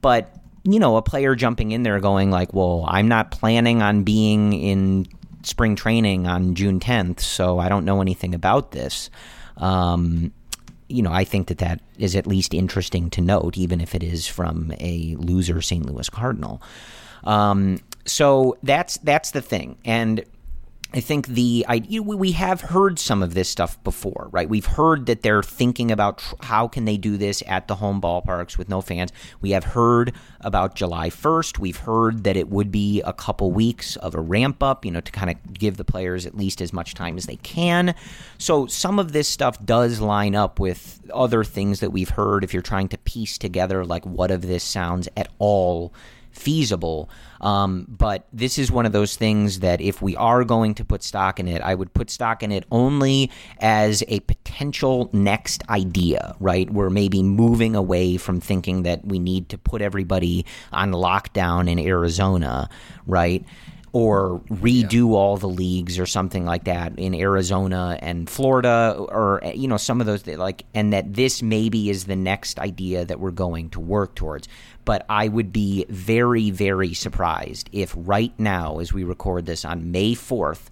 But, 0.00 0.34
you 0.64 0.78
know, 0.78 0.96
a 0.96 1.02
player 1.02 1.34
jumping 1.34 1.72
in 1.72 1.82
there 1.82 2.00
going 2.00 2.30
like, 2.30 2.54
well, 2.54 2.84
I'm 2.88 3.08
not 3.08 3.30
planning 3.30 3.82
on 3.82 4.02
being 4.02 4.52
in 4.52 5.06
spring 5.42 5.76
training 5.76 6.26
on 6.26 6.54
June 6.54 6.80
10th, 6.80 7.20
so 7.20 7.58
I 7.58 7.68
don't 7.68 7.84
know 7.84 8.00
anything 8.00 8.34
about 8.34 8.70
this. 8.72 9.10
Um, 9.56 10.32
you 10.88 11.02
know, 11.02 11.12
I 11.12 11.24
think 11.24 11.48
that 11.48 11.58
that 11.58 11.80
is 11.98 12.14
at 12.14 12.26
least 12.26 12.54
interesting 12.54 13.10
to 13.10 13.20
note, 13.20 13.56
even 13.56 13.80
if 13.80 13.94
it 13.94 14.02
is 14.02 14.26
from 14.26 14.72
a 14.78 15.16
loser 15.18 15.62
St. 15.62 15.86
Louis 15.86 16.08
Cardinal. 16.10 16.62
Um, 17.24 17.78
so 18.04 18.56
that's 18.62 18.98
that's 18.98 19.30
the 19.30 19.40
thing, 19.40 19.78
and 19.84 20.24
I 20.94 21.00
think 21.00 21.26
the 21.26 21.64
I, 21.68 21.74
you 21.76 22.04
know, 22.04 22.16
we 22.16 22.32
have 22.32 22.60
heard 22.60 22.98
some 22.98 23.22
of 23.22 23.32
this 23.32 23.48
stuff 23.48 23.82
before, 23.82 24.28
right? 24.30 24.48
We've 24.48 24.66
heard 24.66 25.06
that 25.06 25.22
they're 25.22 25.42
thinking 25.42 25.90
about 25.90 26.18
tr- 26.18 26.34
how 26.42 26.68
can 26.68 26.84
they 26.84 26.98
do 26.98 27.16
this 27.16 27.42
at 27.46 27.66
the 27.66 27.76
home 27.76 28.00
ballparks 28.00 28.58
with 28.58 28.68
no 28.68 28.82
fans. 28.82 29.10
We 29.40 29.52
have 29.52 29.64
heard 29.64 30.12
about 30.42 30.74
July 30.74 31.08
1st. 31.08 31.58
We've 31.58 31.78
heard 31.78 32.24
that 32.24 32.36
it 32.36 32.50
would 32.50 32.70
be 32.70 33.00
a 33.02 33.12
couple 33.12 33.52
weeks 33.52 33.96
of 33.96 34.14
a 34.14 34.20
ramp 34.20 34.62
up, 34.62 34.84
you 34.84 34.90
know, 34.90 35.00
to 35.00 35.12
kind 35.12 35.30
of 35.30 35.54
give 35.54 35.78
the 35.78 35.84
players 35.84 36.26
at 36.26 36.36
least 36.36 36.60
as 36.60 36.72
much 36.72 36.94
time 36.94 37.16
as 37.16 37.24
they 37.24 37.36
can. 37.36 37.94
So 38.36 38.66
some 38.66 38.98
of 38.98 39.12
this 39.12 39.28
stuff 39.28 39.64
does 39.64 40.00
line 40.00 40.34
up 40.34 40.60
with 40.60 41.00
other 41.12 41.42
things 41.42 41.80
that 41.80 41.90
we've 41.90 42.10
heard 42.10 42.44
if 42.44 42.52
you're 42.52 42.62
trying 42.62 42.88
to 42.88 42.98
piece 42.98 43.38
together 43.38 43.84
like 43.84 44.04
what 44.04 44.30
of 44.30 44.42
this 44.42 44.62
sounds 44.62 45.08
at 45.16 45.28
all 45.38 45.92
feasible. 46.32 47.08
Um, 47.40 47.86
but 47.88 48.26
this 48.32 48.58
is 48.58 48.70
one 48.70 48.86
of 48.86 48.92
those 48.92 49.16
things 49.16 49.60
that 49.60 49.80
if 49.80 50.00
we 50.00 50.16
are 50.16 50.44
going 50.44 50.74
to 50.74 50.84
put 50.84 51.02
stock 51.02 51.40
in 51.40 51.48
it, 51.48 51.60
I 51.60 51.74
would 51.74 51.92
put 51.92 52.10
stock 52.10 52.42
in 52.42 52.52
it 52.52 52.64
only 52.70 53.30
as 53.58 54.04
a 54.08 54.20
potential 54.20 55.10
next 55.12 55.68
idea, 55.68 56.36
right? 56.38 56.70
We're 56.70 56.90
maybe 56.90 57.22
moving 57.22 57.74
away 57.74 58.16
from 58.16 58.40
thinking 58.40 58.84
that 58.84 59.04
we 59.04 59.18
need 59.18 59.48
to 59.50 59.58
put 59.58 59.82
everybody 59.82 60.46
on 60.72 60.92
lockdown 60.92 61.68
in 61.68 61.78
Arizona, 61.78 62.68
right? 63.06 63.44
Or 63.92 64.40
redo 64.48 65.10
all 65.10 65.36
the 65.36 65.48
leagues 65.48 65.98
or 65.98 66.06
something 66.06 66.46
like 66.46 66.64
that 66.64 66.98
in 66.98 67.14
Arizona 67.14 67.98
and 68.00 68.28
Florida 68.28 68.96
or 68.96 69.42
you 69.54 69.68
know 69.68 69.76
some 69.76 70.00
of 70.00 70.06
those 70.06 70.26
like 70.26 70.64
and 70.74 70.92
that 70.92 71.12
this 71.12 71.42
maybe 71.42 71.90
is 71.90 72.04
the 72.04 72.16
next 72.16 72.58
idea 72.58 73.04
that 73.04 73.20
we're 73.20 73.30
going 73.30 73.68
to 73.70 73.80
work 73.80 74.14
towards 74.14 74.48
but 74.86 75.04
I 75.10 75.28
would 75.28 75.52
be 75.52 75.84
very 75.90 76.50
very 76.50 76.94
surprised 76.94 77.68
if 77.72 77.92
right 77.96 78.32
now 78.38 78.78
as 78.78 78.94
we 78.94 79.04
record 79.04 79.44
this 79.44 79.64
on 79.64 79.92
May 79.92 80.14
4th 80.14 80.70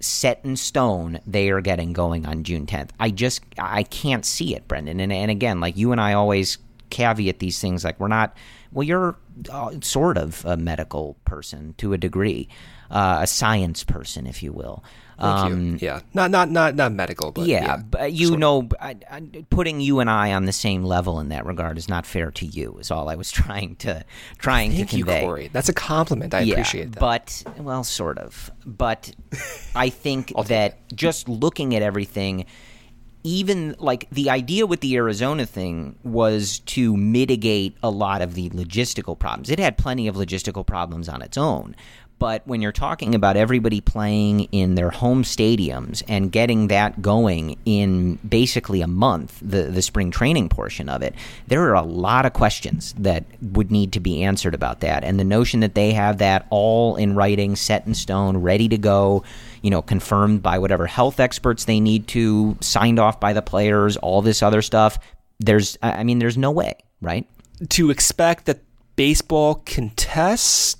set 0.00 0.40
in 0.44 0.56
stone 0.56 1.18
they 1.26 1.50
are 1.50 1.60
getting 1.60 1.92
going 1.92 2.26
on 2.26 2.44
June 2.44 2.66
10th. 2.66 2.90
I 3.00 3.10
just 3.10 3.42
I 3.58 3.84
can't 3.84 4.24
see 4.24 4.54
it, 4.54 4.68
Brendan. 4.68 5.00
And 5.00 5.12
and 5.12 5.30
again, 5.30 5.60
like 5.60 5.76
you 5.76 5.92
and 5.92 6.00
I 6.00 6.12
always 6.12 6.58
caveat 6.90 7.38
these 7.38 7.58
things 7.58 7.84
like 7.84 7.98
we're 7.98 8.08
not 8.08 8.36
well 8.74 8.84
you're 8.84 9.16
uh, 9.50 9.70
sort 9.80 10.18
of 10.18 10.44
a 10.44 10.56
medical 10.56 11.16
person 11.24 11.74
to 11.78 11.92
a 11.94 11.98
degree, 11.98 12.48
uh, 12.90 13.20
a 13.22 13.26
science 13.26 13.84
person 13.84 14.26
if 14.26 14.42
you 14.42 14.52
will. 14.52 14.84
Thank 15.16 15.38
Um, 15.38 15.66
you. 15.66 15.78
Yeah, 15.80 16.00
not 16.12 16.32
not 16.32 16.50
not 16.50 16.74
not 16.74 16.90
medical, 16.92 17.30
but 17.30 17.46
yeah, 17.46 17.64
yeah, 17.64 17.76
but 17.76 18.12
you 18.12 18.36
know, 18.36 18.68
I, 18.80 18.96
I, 19.08 19.22
putting 19.48 19.80
you 19.80 20.00
and 20.00 20.10
I 20.10 20.32
on 20.32 20.44
the 20.44 20.52
same 20.52 20.82
level 20.82 21.20
in 21.20 21.28
that 21.28 21.46
regard 21.46 21.78
is 21.78 21.88
not 21.88 22.04
fair 22.04 22.32
to 22.32 22.44
you. 22.44 22.76
Is 22.80 22.90
all 22.90 23.08
I 23.08 23.14
was 23.14 23.30
trying 23.42 23.76
to 23.76 24.04
trying 24.38 24.72
Thank 24.72 24.90
to 24.90 24.96
you. 24.98 25.04
Corey. 25.04 25.50
That's 25.52 25.68
a 25.68 25.72
compliment. 25.72 26.34
I 26.34 26.40
yeah, 26.40 26.54
appreciate 26.54 26.92
that. 26.92 27.00
But 27.00 27.44
well, 27.58 27.84
sort 27.84 28.18
of. 28.18 28.50
But 28.66 29.14
I 29.76 29.88
think 29.88 30.32
that 30.46 30.78
just 30.94 31.28
looking 31.28 31.76
at 31.76 31.82
everything, 31.82 32.46
even 33.24 33.74
like 33.78 34.08
the 34.10 34.30
idea 34.30 34.66
with 34.66 34.80
the 34.80 34.94
Arizona 34.96 35.46
thing 35.46 35.98
was 36.04 36.60
to 36.60 36.94
mitigate 36.96 37.74
a 37.82 37.90
lot 37.90 38.20
of 38.20 38.34
the 38.34 38.50
logistical 38.50 39.18
problems. 39.18 39.50
It 39.50 39.58
had 39.58 39.78
plenty 39.78 40.06
of 40.06 40.14
logistical 40.14 40.64
problems 40.64 41.08
on 41.08 41.22
its 41.22 41.38
own. 41.38 41.74
But 42.18 42.46
when 42.46 42.62
you're 42.62 42.72
talking 42.72 43.14
about 43.14 43.36
everybody 43.36 43.80
playing 43.80 44.42
in 44.52 44.76
their 44.76 44.90
home 44.90 45.24
stadiums 45.24 46.02
and 46.06 46.30
getting 46.30 46.68
that 46.68 47.02
going 47.02 47.58
in 47.64 48.16
basically 48.16 48.82
a 48.82 48.86
month, 48.86 49.38
the, 49.42 49.64
the 49.64 49.82
spring 49.82 50.10
training 50.10 50.48
portion 50.48 50.88
of 50.88 51.02
it, 51.02 51.14
there 51.48 51.62
are 51.64 51.74
a 51.74 51.82
lot 51.82 52.24
of 52.24 52.32
questions 52.32 52.94
that 52.98 53.24
would 53.42 53.70
need 53.70 53.92
to 53.92 54.00
be 54.00 54.22
answered 54.22 54.54
about 54.54 54.80
that. 54.80 55.02
And 55.02 55.18
the 55.18 55.24
notion 55.24 55.60
that 55.60 55.74
they 55.74 55.92
have 55.92 56.18
that 56.18 56.46
all 56.50 56.96
in 56.96 57.14
writing, 57.16 57.56
set 57.56 57.86
in 57.86 57.94
stone, 57.94 58.36
ready 58.36 58.68
to 58.68 58.78
go, 58.78 59.24
you 59.64 59.70
know, 59.70 59.82
confirmed 59.82 60.42
by 60.42 60.60
whatever 60.60 60.86
health 60.86 61.18
experts 61.18 61.64
they 61.64 61.80
need 61.80 62.06
to, 62.08 62.56
signed 62.60 63.00
off 63.00 63.18
by 63.18 63.32
the 63.32 63.42
players, 63.42 63.96
all 63.96 64.22
this 64.22 64.42
other 64.42 64.62
stuff, 64.62 64.98
there's, 65.40 65.76
I 65.82 66.04
mean, 66.04 66.20
there's 66.20 66.38
no 66.38 66.52
way, 66.52 66.74
right? 67.00 67.26
to 67.68 67.90
expect 67.90 68.46
that 68.46 68.62
baseball 68.96 69.56
can 69.66 69.90
test 69.90 70.78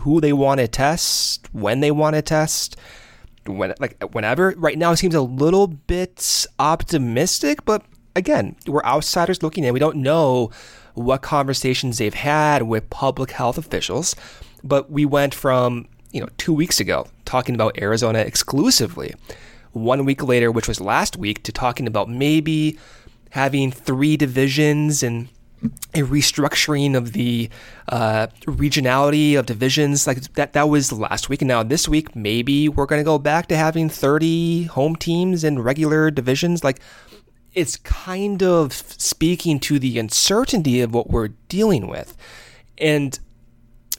who 0.00 0.20
they 0.20 0.32
want 0.32 0.60
to 0.60 0.68
test, 0.68 1.48
when 1.52 1.80
they 1.80 1.90
want 1.90 2.14
to 2.16 2.22
test, 2.22 2.76
when 3.46 3.72
like 3.80 4.02
whenever. 4.12 4.54
Right 4.56 4.76
now, 4.76 4.94
seems 4.94 5.14
a 5.14 5.22
little 5.22 5.66
bit 5.66 6.46
optimistic, 6.58 7.64
but 7.64 7.84
again, 8.14 8.56
we're 8.66 8.84
outsiders 8.84 9.42
looking 9.42 9.64
in. 9.64 9.72
We 9.72 9.80
don't 9.80 9.98
know 9.98 10.50
what 10.94 11.22
conversations 11.22 11.98
they've 11.98 12.14
had 12.14 12.62
with 12.62 12.90
public 12.90 13.30
health 13.30 13.58
officials, 13.58 14.14
but 14.62 14.90
we 14.90 15.04
went 15.04 15.34
from 15.34 15.88
you 16.12 16.20
know 16.20 16.28
two 16.36 16.52
weeks 16.52 16.80
ago 16.80 17.06
talking 17.26 17.54
about 17.54 17.78
Arizona 17.78 18.20
exclusively. 18.20 19.14
One 19.72 20.04
week 20.04 20.22
later, 20.22 20.50
which 20.50 20.68
was 20.68 20.80
last 20.80 21.16
week, 21.16 21.42
to 21.42 21.52
talking 21.52 21.86
about 21.86 22.08
maybe 22.08 22.78
having 23.30 23.70
three 23.70 24.16
divisions 24.16 25.02
and 25.02 25.28
a 25.94 26.00
restructuring 26.00 26.96
of 26.96 27.12
the 27.12 27.48
uh, 27.88 28.26
regionality 28.42 29.38
of 29.38 29.46
divisions. 29.46 30.06
Like 30.06 30.20
that 30.34 30.52
that 30.52 30.68
was 30.68 30.92
last 30.92 31.28
week. 31.28 31.42
And 31.42 31.48
now 31.48 31.62
this 31.62 31.88
week 31.88 32.14
maybe 32.14 32.68
we're 32.68 32.86
going 32.86 33.00
to 33.00 33.04
go 33.04 33.18
back 33.18 33.48
to 33.48 33.56
having 33.56 33.88
30 33.88 34.64
home 34.64 34.96
teams 34.96 35.44
in 35.44 35.58
regular 35.58 36.10
divisions. 36.10 36.62
Like 36.62 36.80
it's 37.54 37.76
kind 37.76 38.42
of 38.42 38.72
speaking 38.74 39.58
to 39.60 39.78
the 39.78 39.98
uncertainty 39.98 40.82
of 40.82 40.92
what 40.92 41.10
we're 41.10 41.28
dealing 41.48 41.88
with. 41.88 42.16
And 42.78 43.18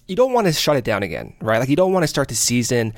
you 0.07 0.15
don't 0.15 0.33
want 0.33 0.47
to 0.47 0.53
shut 0.53 0.77
it 0.77 0.83
down 0.83 1.03
again 1.03 1.33
right 1.41 1.59
like 1.59 1.69
you 1.69 1.75
don't 1.75 1.93
want 1.93 2.03
to 2.03 2.07
start 2.07 2.27
the 2.27 2.35
season 2.35 2.93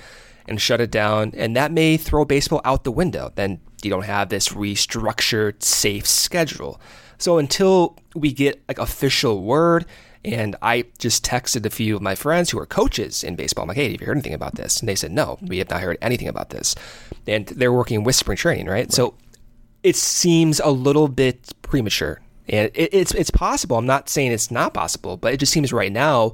and 0.47 0.59
shut 0.59 0.81
it 0.81 0.91
down 0.91 1.31
and 1.35 1.55
that 1.55 1.71
may 1.71 1.97
throw 1.97 2.25
baseball 2.25 2.61
out 2.65 2.83
the 2.83 2.91
window 2.91 3.31
then 3.35 3.59
you 3.83 3.89
don't 3.89 4.05
have 4.05 4.29
this 4.29 4.49
restructured 4.49 5.61
safe 5.63 6.05
schedule 6.05 6.79
so 7.19 7.37
until 7.37 7.97
we 8.15 8.31
get 8.31 8.63
like 8.67 8.79
official 8.79 9.43
word, 9.43 9.85
and 10.25 10.55
I 10.61 10.85
just 10.97 11.23
texted 11.23 11.65
a 11.65 11.69
few 11.69 11.95
of 11.95 12.01
my 12.01 12.15
friends 12.15 12.49
who 12.49 12.59
are 12.59 12.65
coaches 12.65 13.23
in 13.23 13.35
baseball. 13.35 13.63
I'm 13.63 13.67
like, 13.67 13.77
hey, 13.77 13.91
have 13.91 14.01
you 14.01 14.07
heard 14.07 14.17
anything 14.17 14.33
about 14.33 14.55
this? 14.55 14.79
And 14.79 14.89
they 14.89 14.95
said, 14.95 15.11
no, 15.11 15.37
we 15.41 15.59
have 15.59 15.69
not 15.69 15.81
heard 15.81 15.97
anything 16.01 16.27
about 16.27 16.49
this. 16.49 16.75
And 17.27 17.45
they're 17.47 17.73
working 17.73 18.03
with 18.03 18.15
spring 18.15 18.37
training, 18.37 18.67
right? 18.67 18.91
So 18.91 19.15
it 19.83 19.95
seems 19.95 20.59
a 20.61 20.71
little 20.71 21.07
bit 21.07 21.53
premature. 21.61 22.21
And 22.47 22.71
it, 22.73 22.89
it's 22.93 23.13
it's 23.13 23.29
possible. 23.29 23.77
I'm 23.77 23.85
not 23.85 24.09
saying 24.09 24.31
it's 24.31 24.49
not 24.49 24.73
possible, 24.73 25.17
but 25.17 25.33
it 25.33 25.37
just 25.37 25.51
seems 25.51 25.71
right 25.71 25.91
now 25.91 26.33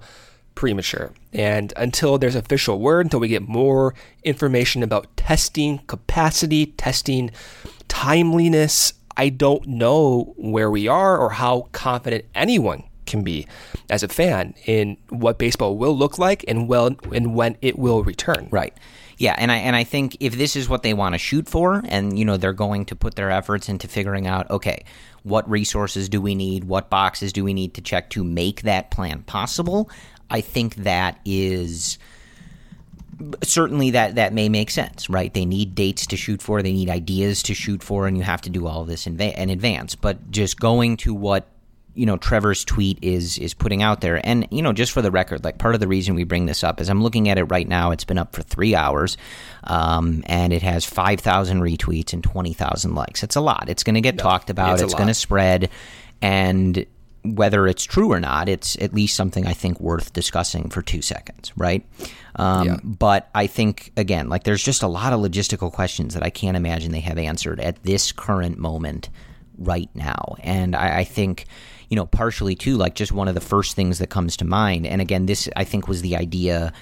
premature. 0.55 1.11
And 1.33 1.73
until 1.75 2.17
there's 2.17 2.35
official 2.35 2.79
word, 2.79 3.05
until 3.05 3.19
we 3.19 3.27
get 3.27 3.47
more 3.47 3.93
information 4.23 4.81
about 4.81 5.15
testing 5.17 5.79
capacity, 5.87 6.67
testing 6.67 7.31
timeliness, 7.87 8.93
I 9.17 9.29
don't 9.29 9.67
know 9.67 10.33
where 10.37 10.71
we 10.71 10.87
are 10.87 11.17
or 11.17 11.31
how 11.31 11.67
confident 11.71 12.25
anyone 12.33 12.83
can 13.05 13.23
be 13.23 13.47
as 13.89 14.01
a 14.03 14.07
fan 14.07 14.55
in 14.65 14.97
what 15.09 15.37
baseball 15.37 15.77
will 15.77 15.95
look 15.95 16.17
like 16.17 16.43
and 16.47 16.67
well 16.67 16.95
and 17.11 17.35
when 17.35 17.57
it 17.61 17.77
will 17.77 18.03
return. 18.03 18.47
Right. 18.51 18.73
Yeah, 19.17 19.35
and 19.37 19.49
I 19.51 19.57
and 19.57 19.75
I 19.75 19.85
think 19.85 20.17
if 20.19 20.37
this 20.37 20.57
is 20.57 20.67
what 20.67 20.83
they 20.83 20.93
want 20.93 21.15
to 21.15 21.19
shoot 21.19 21.47
for, 21.47 21.81
and 21.85 22.19
you 22.19 22.25
know 22.25 22.35
they're 22.35 22.51
going 22.51 22.85
to 22.85 22.95
put 22.95 23.15
their 23.15 23.31
efforts 23.31 23.69
into 23.69 23.87
figuring 23.87 24.27
out, 24.27 24.49
okay, 24.51 24.83
what 25.23 25.49
resources 25.49 26.09
do 26.09 26.21
we 26.21 26.35
need, 26.35 26.65
what 26.65 26.89
boxes 26.89 27.31
do 27.31 27.43
we 27.43 27.53
need 27.53 27.73
to 27.75 27.81
check 27.81 28.09
to 28.11 28.23
make 28.23 28.63
that 28.63 28.91
plan 28.91 29.23
possible? 29.23 29.89
I 30.29 30.41
think 30.41 30.75
that 30.75 31.19
is 31.25 31.97
certainly 33.43 33.91
that 33.91 34.15
that 34.15 34.33
may 34.33 34.49
make 34.49 34.69
sense, 34.69 35.09
right? 35.09 35.33
They 35.33 35.45
need 35.45 35.75
dates 35.75 36.07
to 36.07 36.17
shoot 36.17 36.41
for, 36.41 36.61
they 36.61 36.73
need 36.73 36.89
ideas 36.89 37.43
to 37.43 37.53
shoot 37.53 37.81
for, 37.83 38.07
and 38.07 38.17
you 38.17 38.23
have 38.23 38.41
to 38.41 38.49
do 38.49 38.67
all 38.67 38.81
of 38.81 38.87
this 38.87 39.07
in, 39.07 39.17
va- 39.17 39.39
in 39.41 39.49
advance. 39.49 39.95
But 39.95 40.31
just 40.31 40.59
going 40.59 40.97
to 40.97 41.13
what 41.13 41.47
you 41.93 42.05
know 42.05 42.17
Trevor's 42.17 42.65
tweet 42.65 42.99
is 43.01 43.37
is 43.37 43.53
putting 43.53 43.81
out 43.81 44.01
there. 44.01 44.25
And 44.25 44.47
you 44.51 44.61
know, 44.61 44.73
just 44.73 44.91
for 44.91 45.01
the 45.01 45.11
record, 45.11 45.43
like 45.43 45.57
part 45.57 45.75
of 45.75 45.81
the 45.81 45.87
reason 45.87 46.15
we 46.15 46.23
bring 46.23 46.45
this 46.45 46.63
up 46.63 46.81
is 46.81 46.89
I'm 46.89 47.01
looking 47.01 47.29
at 47.29 47.37
it 47.37 47.45
right 47.45 47.67
now. 47.67 47.91
It's 47.91 48.03
been 48.03 48.17
up 48.17 48.35
for 48.35 48.43
three 48.43 48.75
hours, 48.75 49.17
um, 49.63 50.23
and 50.27 50.51
it 50.53 50.61
has 50.61 50.85
five 50.85 51.19
thousand 51.21 51.61
retweets 51.61 52.13
and 52.13 52.23
twenty 52.23 52.53
thousand 52.53 52.95
likes. 52.95 53.23
It's 53.23 53.35
a 53.35 53.41
lot. 53.41 53.69
It's 53.69 53.83
going 53.83 53.95
to 53.95 54.01
get 54.01 54.15
no, 54.15 54.23
talked 54.23 54.49
about. 54.49 54.73
It's, 54.73 54.83
it's 54.83 54.93
going 54.93 55.07
to 55.07 55.13
spread, 55.13 55.69
and 56.21 56.85
whether 57.33 57.67
it's 57.67 57.83
true 57.83 58.11
or 58.11 58.19
not, 58.19 58.47
it's 58.47 58.77
at 58.81 58.93
least 58.93 59.15
something 59.15 59.45
I 59.47 59.53
think 59.53 59.79
worth 59.79 60.13
discussing 60.13 60.69
for 60.69 60.81
two 60.81 61.01
seconds, 61.01 61.51
right? 61.55 61.85
Um, 62.35 62.67
yeah. 62.67 62.77
But 62.83 63.29
I 63.33 63.47
think 63.47 63.91
again, 63.97 64.29
like 64.29 64.43
there's 64.43 64.63
just 64.63 64.83
a 64.83 64.87
lot 64.87 65.13
of 65.13 65.19
logistical 65.19 65.71
questions 65.71 66.13
that 66.13 66.23
I 66.23 66.29
can't 66.29 66.57
imagine 66.57 66.91
they 66.91 66.99
have 66.99 67.17
answered 67.17 67.59
at 67.59 67.83
this 67.83 68.11
current 68.11 68.57
moment 68.57 69.09
right 69.57 69.89
now, 69.93 70.35
and 70.41 70.75
I, 70.75 70.99
I 70.99 71.03
think 71.03 71.45
you 71.89 71.95
know, 71.95 72.05
partially 72.05 72.55
too, 72.55 72.77
like 72.77 72.95
just 72.95 73.11
one 73.11 73.27
of 73.27 73.35
the 73.35 73.41
first 73.41 73.75
things 73.75 73.99
that 73.99 74.09
comes 74.09 74.35
to 74.37 74.45
mind. 74.45 74.87
And 74.87 75.01
again, 75.01 75.25
this 75.25 75.49
I 75.55 75.63
think 75.63 75.87
was 75.87 76.01
the 76.01 76.15
idea 76.15 76.73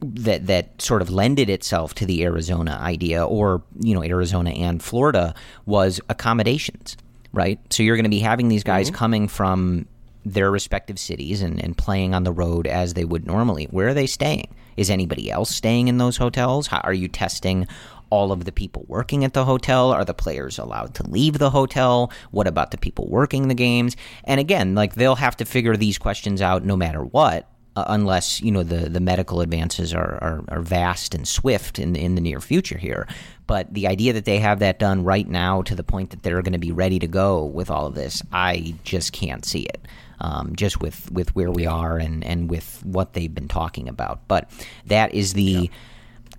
that 0.00 0.46
that 0.46 0.80
sort 0.80 1.02
of 1.02 1.10
lended 1.10 1.48
itself 1.48 1.94
to 1.94 2.06
the 2.06 2.24
Arizona 2.24 2.78
idea, 2.80 3.24
or 3.24 3.62
you 3.80 3.94
know, 3.94 4.02
Arizona 4.02 4.50
and 4.50 4.82
Florida 4.82 5.34
was 5.66 6.00
accommodations, 6.08 6.96
right? 7.34 7.60
So 7.70 7.82
you're 7.82 7.96
going 7.96 8.04
to 8.04 8.10
be 8.10 8.20
having 8.20 8.48
these 8.48 8.64
guys 8.64 8.88
mm-hmm. 8.88 8.96
coming 8.96 9.28
from 9.28 9.86
their 10.24 10.50
respective 10.50 10.98
cities 10.98 11.42
and, 11.42 11.62
and 11.62 11.76
playing 11.76 12.14
on 12.14 12.24
the 12.24 12.32
road 12.32 12.66
as 12.66 12.94
they 12.94 13.04
would 13.04 13.26
normally. 13.26 13.66
Where 13.66 13.88
are 13.88 13.94
they 13.94 14.06
staying? 14.06 14.54
Is 14.76 14.90
anybody 14.90 15.30
else 15.30 15.54
staying 15.54 15.88
in 15.88 15.98
those 15.98 16.16
hotels? 16.16 16.66
How, 16.66 16.80
are 16.80 16.94
you 16.94 17.08
testing 17.08 17.66
all 18.10 18.32
of 18.32 18.44
the 18.44 18.52
people 18.52 18.84
working 18.88 19.24
at 19.24 19.34
the 19.34 19.44
hotel? 19.44 19.90
Are 19.90 20.04
the 20.04 20.14
players 20.14 20.58
allowed 20.58 20.94
to 20.94 21.08
leave 21.08 21.38
the 21.38 21.50
hotel? 21.50 22.10
What 22.30 22.46
about 22.46 22.70
the 22.70 22.78
people 22.78 23.08
working 23.08 23.48
the 23.48 23.54
games? 23.54 23.96
And 24.24 24.40
again, 24.40 24.74
like 24.74 24.94
they'll 24.94 25.16
have 25.16 25.36
to 25.38 25.44
figure 25.44 25.76
these 25.76 25.98
questions 25.98 26.40
out 26.40 26.64
no 26.64 26.76
matter 26.76 27.02
what. 27.02 27.48
Uh, 27.76 27.84
unless 27.88 28.40
you 28.40 28.52
know 28.52 28.62
the, 28.62 28.88
the 28.88 29.00
medical 29.00 29.40
advances 29.40 29.92
are, 29.92 30.18
are, 30.22 30.44
are, 30.46 30.62
vast 30.62 31.12
and 31.12 31.26
swift 31.26 31.80
in 31.80 31.96
in 31.96 32.14
the 32.14 32.20
near 32.20 32.40
future 32.40 32.78
here, 32.78 33.08
but 33.48 33.72
the 33.74 33.88
idea 33.88 34.12
that 34.12 34.24
they 34.24 34.38
have 34.38 34.60
that 34.60 34.78
done 34.78 35.02
right 35.02 35.28
now 35.28 35.60
to 35.62 35.74
the 35.74 35.82
point 35.82 36.10
that 36.10 36.22
they're 36.22 36.40
going 36.42 36.52
to 36.52 36.58
be 36.58 36.70
ready 36.70 37.00
to 37.00 37.08
go 37.08 37.44
with 37.44 37.70
all 37.70 37.86
of 37.86 37.96
this, 37.96 38.22
I 38.32 38.76
just 38.84 39.12
can't 39.12 39.44
see 39.44 39.62
it. 39.62 39.86
Um, 40.20 40.54
just 40.54 40.80
with, 40.80 41.10
with 41.10 41.34
where 41.34 41.50
we 41.50 41.66
are 41.66 41.98
and, 41.98 42.24
and 42.24 42.48
with 42.48 42.80
what 42.84 43.12
they've 43.12 43.34
been 43.34 43.48
talking 43.48 43.88
about. 43.88 44.20
But 44.28 44.48
that 44.86 45.12
is 45.12 45.32
the 45.32 45.42
yeah 45.42 45.68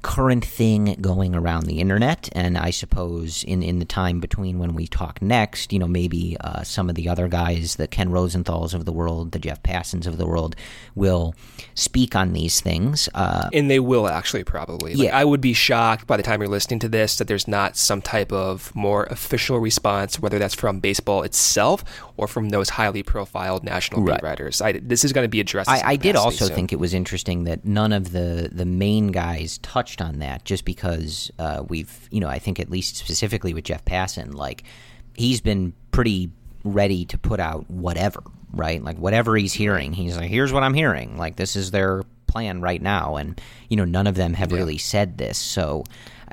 current 0.06 0.46
thing 0.46 0.96
going 1.02 1.34
around 1.34 1.66
the 1.66 1.80
internet. 1.80 2.30
And 2.34 2.60
I 2.60 2.70
suppose 2.70 3.44
in, 3.44 3.64
in 3.64 3.80
the 3.80 3.86
time 3.86 4.20
between 4.20 4.60
when 4.60 4.76
we 4.76 4.86
talk 4.86 5.20
next, 5.20 5.74
you 5.74 5.80
know, 5.80 5.88
maybe 5.88 6.38
uh, 6.42 6.62
some 6.62 6.90
of 6.90 6.96
the 6.96 7.10
other 7.10 7.28
guys, 7.28 7.78
the 7.78 7.88
Ken 7.88 8.12
Rosenthal's 8.12 8.76
of 8.76 8.86
the 8.86 8.92
world, 8.92 9.32
the 9.32 9.40
Jeff 9.40 9.64
Passans 9.64 10.06
of 10.06 10.18
the 10.18 10.28
world, 10.28 10.56
will 10.94 11.34
speak 11.74 12.16
on 12.16 12.34
these 12.34 12.62
things. 12.62 13.10
Uh, 13.16 13.50
and 13.52 13.68
they 13.68 13.80
will 13.80 14.08
actually 14.08 14.44
probably. 14.44 14.94
Like, 14.94 15.06
yeah. 15.06 15.18
I 15.18 15.26
would 15.26 15.42
be 15.42 15.54
shocked 15.54 16.06
by 16.06 16.18
the 16.18 16.24
time 16.24 16.40
you're 16.40 16.50
listening 16.50 16.80
to 16.82 16.88
this 16.88 17.18
that 17.18 17.28
there's 17.28 17.48
not 17.48 17.76
some 17.76 18.04
type 18.04 18.32
of 18.32 18.76
more 18.76 19.06
official 19.06 19.58
response, 19.58 20.20
whether 20.20 20.38
that's 20.38 20.54
from 20.54 20.82
baseball 20.82 21.24
itself 21.24 21.84
or 22.18 22.28
from 22.28 22.50
those 22.50 22.70
highly 22.70 23.04
profiled 23.04 23.64
national 23.64 24.02
right. 24.04 24.22
beat 24.22 24.28
writers. 24.28 24.62
I, 24.62 24.74
this 24.74 25.04
is 25.04 25.14
going 25.14 25.26
to 25.26 25.30
be 25.30 25.40
addressed. 25.40 25.70
I, 25.70 25.82
I 25.84 25.96
did 25.96 26.16
also 26.16 26.46
so. 26.46 26.54
think 26.54 26.72
it 26.72 26.80
was 26.80 26.94
interesting 26.94 27.44
that 27.46 27.66
none 27.66 27.94
of 27.94 28.12
the, 28.12 28.50
the 28.52 28.66
main 28.66 29.08
guys 29.08 29.58
touched 29.60 30.02
on 30.02 30.20
that 30.20 30.46
just 30.46 30.66
because 30.66 31.32
uh, 31.40 31.64
we've, 31.68 32.08
you 32.12 32.20
know, 32.20 32.30
I 32.30 32.40
think 32.40 32.60
at 32.60 32.70
least 32.70 32.98
specifically 32.98 33.54
with 33.54 33.66
Jeff 33.66 33.84
Passan, 33.86 34.34
like 34.34 34.64
he's 35.16 35.42
been 35.42 35.74
pretty 35.92 36.32
ready 36.64 37.06
to 37.06 37.18
put 37.18 37.40
out 37.40 37.70
whatever, 37.70 38.24
right? 38.54 38.84
Like 38.84 38.98
whatever 38.98 39.36
he's 39.36 39.54
hearing, 39.54 39.94
he's 39.94 40.18
like, 40.18 40.30
here's 40.30 40.54
what 40.54 40.64
I'm 40.64 40.74
hearing. 40.74 41.18
Like 41.18 41.36
this 41.36 41.56
is 41.56 41.72
their 41.72 42.04
plan 42.28 42.60
right 42.60 42.82
now, 42.82 43.16
and 43.16 43.40
you 43.70 43.78
know, 43.78 43.86
none 43.86 44.08
of 44.08 44.16
them 44.16 44.34
have 44.34 44.52
yeah. 44.52 44.58
really 44.58 44.78
said 44.78 45.18
this. 45.18 45.38
So, 45.38 45.84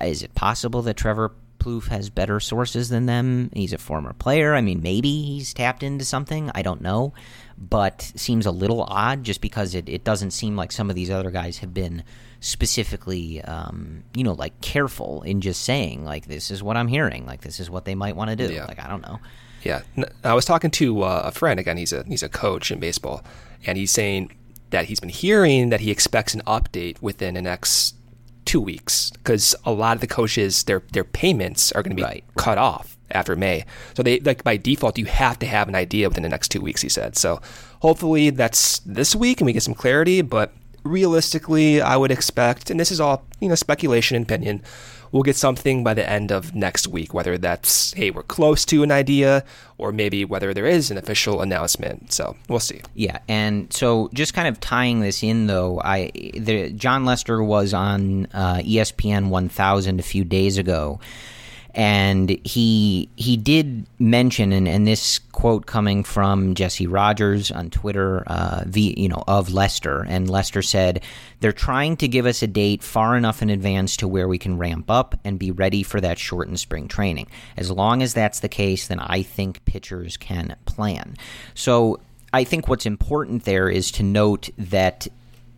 is 0.01 0.23
it 0.23 0.35
possible 0.35 0.83
that 0.83 0.97
Trevor 0.97 1.33
Plouffe 1.63 1.89
has 1.89 2.11
better 2.11 2.41
sources 2.41 2.89
than 2.89 3.07
them? 3.07 3.51
He's 3.55 3.73
a 3.73 3.79
former 3.79 4.13
player. 4.13 4.55
I 4.55 4.61
mean, 4.61 4.83
maybe 4.83 5.23
he's 5.23 5.55
tapped 5.55 5.83
into 5.83 6.05
something. 6.05 6.51
I 6.55 6.63
don't 6.63 6.81
know, 6.81 7.15
but 7.57 8.03
seems 8.17 8.47
a 8.47 8.51
little 8.51 8.83
odd 8.83 9.23
just 9.23 9.41
because 9.41 9.75
it, 9.75 9.89
it 9.89 10.03
doesn't 10.03 10.33
seem 10.33 10.57
like 10.57 10.73
some 10.73 10.91
of 10.91 10.97
these 10.97 11.11
other 11.11 11.31
guys 11.31 11.59
have 11.59 11.73
been 11.73 12.03
specifically, 12.41 13.41
um, 13.43 14.03
you 14.15 14.25
know, 14.25 14.33
like 14.33 14.61
careful 14.61 15.23
in 15.23 15.41
just 15.41 15.63
saying 15.63 16.05
like 16.05 16.27
this 16.27 16.51
is 16.51 16.63
what 16.63 16.77
I'm 16.77 16.89
hearing, 16.89 17.27
like 17.27 17.43
this 17.43 17.61
is 17.61 17.71
what 17.71 17.85
they 17.85 17.95
might 17.95 18.17
want 18.17 18.31
to 18.31 18.37
do. 18.37 18.53
Yeah. 18.53 18.65
Like 18.65 18.81
I 18.81 18.89
don't 18.89 19.03
know. 19.03 19.21
Yeah, 19.63 19.83
I 20.25 20.35
was 20.35 20.45
talking 20.45 20.73
to 20.73 21.03
uh, 21.03 21.23
a 21.27 21.31
friend 21.31 21.61
again. 21.61 21.77
He's 21.77 21.93
a 21.93 22.03
he's 22.05 22.25
a 22.25 22.29
coach 22.29 22.73
in 22.73 22.81
baseball, 22.81 23.23
and 23.65 23.79
he's 23.79 23.93
saying 23.93 24.33
that 24.71 24.87
he's 24.87 24.99
been 24.99 25.09
hearing 25.09 25.69
that 25.69 25.81
he 25.81 25.93
expects 25.93 26.35
an 26.35 26.43
update 26.47 27.01
within 27.01 27.35
the 27.35 27.43
next 27.43 27.95
two 28.53 28.61
weeks 28.61 29.11
because 29.13 29.55
a 29.65 29.73
lot 29.73 29.97
of 29.97 30.03
the 30.03 30.07
coaches 30.07 30.65
their 30.65 30.83
their 30.93 31.05
payments 31.05 31.73
are 31.73 31.83
going 31.83 31.97
to 31.97 31.97
be 31.97 32.03
right. 32.03 32.23
cut 32.37 32.59
off 32.59 32.99
after 33.11 33.35
May. 33.35 33.65
So 33.95 34.03
they 34.03 34.21
like 34.21 34.45
by 34.45 34.59
default 34.59 34.99
you 34.99 35.07
have 35.07 35.39
to 35.39 35.47
have 35.47 35.69
an 35.69 35.75
idea 35.75 36.07
within 36.11 36.23
the 36.23 36.29
next 36.29 36.51
two 36.51 36.61
weeks. 36.61 36.83
He 36.83 36.91
said. 36.91 37.17
So 37.17 37.41
hopefully 37.81 38.29
that's 38.29 38.81
this 38.81 39.17
week 39.17 39.41
and 39.41 39.47
we 39.47 39.55
get 39.55 39.63
some 39.63 39.73
clarity. 39.73 40.21
But 40.21 40.53
realistically, 40.85 41.81
I 41.81 41.97
would 41.97 42.11
expect, 42.11 42.71
and 42.71 42.79
this 42.79 42.91
is 42.91 43.01
all, 43.01 43.25
you 43.41 43.49
know, 43.49 43.55
speculation 43.55 44.17
and 44.17 44.27
opinion, 44.27 44.63
we'll 45.13 45.23
get 45.23 45.37
something 45.37 45.85
by 45.85 45.95
the 45.95 46.09
end 46.09 46.33
of 46.33 46.55
next 46.55 46.89
week, 46.89 47.15
whether 47.15 47.39
that's, 47.39 47.93
hey, 47.93 48.11
we're 48.11 48.23
close 48.23 48.65
to 48.65 48.83
an 48.83 48.91
idea, 48.91 49.45
or 49.79 49.93
maybe 49.93 50.25
whether 50.25 50.53
there 50.53 50.67
is 50.67 50.91
an 50.91 50.99
official 50.99 51.43
announcement. 51.43 52.13
So 52.13 52.37
we'll 52.49 52.61
see. 52.61 52.81
Yeah. 52.95 53.19
And 53.29 53.73
so 53.73 54.11
just 54.15 54.35
kind 54.35 54.49
of 54.49 54.59
tying 54.59 55.01
this 55.01 55.23
in, 55.23 55.47
though, 55.47 55.81
I 55.81 56.11
the, 56.35 56.71
Jon 56.73 57.05
Lester 57.05 57.43
was 57.43 57.75
on 57.75 58.27
uh, 58.33 58.57
ESPN 58.57 59.29
1000 59.29 60.01
a 60.01 60.03
few 60.03 60.25
days 60.25 60.59
ago 60.59 60.99
and 61.75 62.31
he 62.45 63.09
he 63.17 63.37
did 63.37 63.87
mention 63.99 64.53
and, 64.53 64.69
and 64.69 64.87
this 64.87 65.19
quote 65.19 65.67
coming 65.67 66.05
from 66.05 66.55
Jesse 66.55 66.87
Rogers 66.87 67.51
on 67.51 67.71
Twitter 67.71 68.25
uh, 68.27 68.63
the 68.67 68.95
you 68.97 69.09
know 69.09 69.25
of 69.27 69.53
Lester. 69.53 70.05
And 70.07 70.29
Lester 70.29 70.63
said 70.63 71.03
they're 71.41 71.53
trying 71.53 71.97
to 71.99 72.09
give 72.09 72.27
us 72.27 72.43
a 72.43 72.47
date 72.47 72.83
far 72.83 73.17
enough 73.17 73.43
in 73.43 73.51
advance 73.51 73.97
to 73.99 74.09
where 74.09 74.29
we 74.29 74.39
can 74.39 74.59
ramp 74.59 74.91
up 74.91 75.19
and 75.25 75.39
be 75.39 75.51
ready 75.51 75.83
for 75.83 76.01
that 76.01 76.19
shortened 76.19 76.61
spring 76.61 76.89
training. 76.89 77.29
As 77.57 77.71
long 77.71 78.03
as 78.03 78.15
that's 78.15 78.41
the 78.41 78.49
case 78.49 78.87
then 78.89 78.99
I 78.99 79.23
think 79.23 79.65
pitchers 79.65 80.17
can 80.17 80.57
plan. 80.67 81.17
So 81.55 82.01
I 82.33 82.45
think 82.45 82.69
what's 82.69 82.87
important 82.87 83.45
there 83.45 83.69
is 83.69 83.91
to 83.93 84.03
note 84.03 84.51
that 84.57 85.09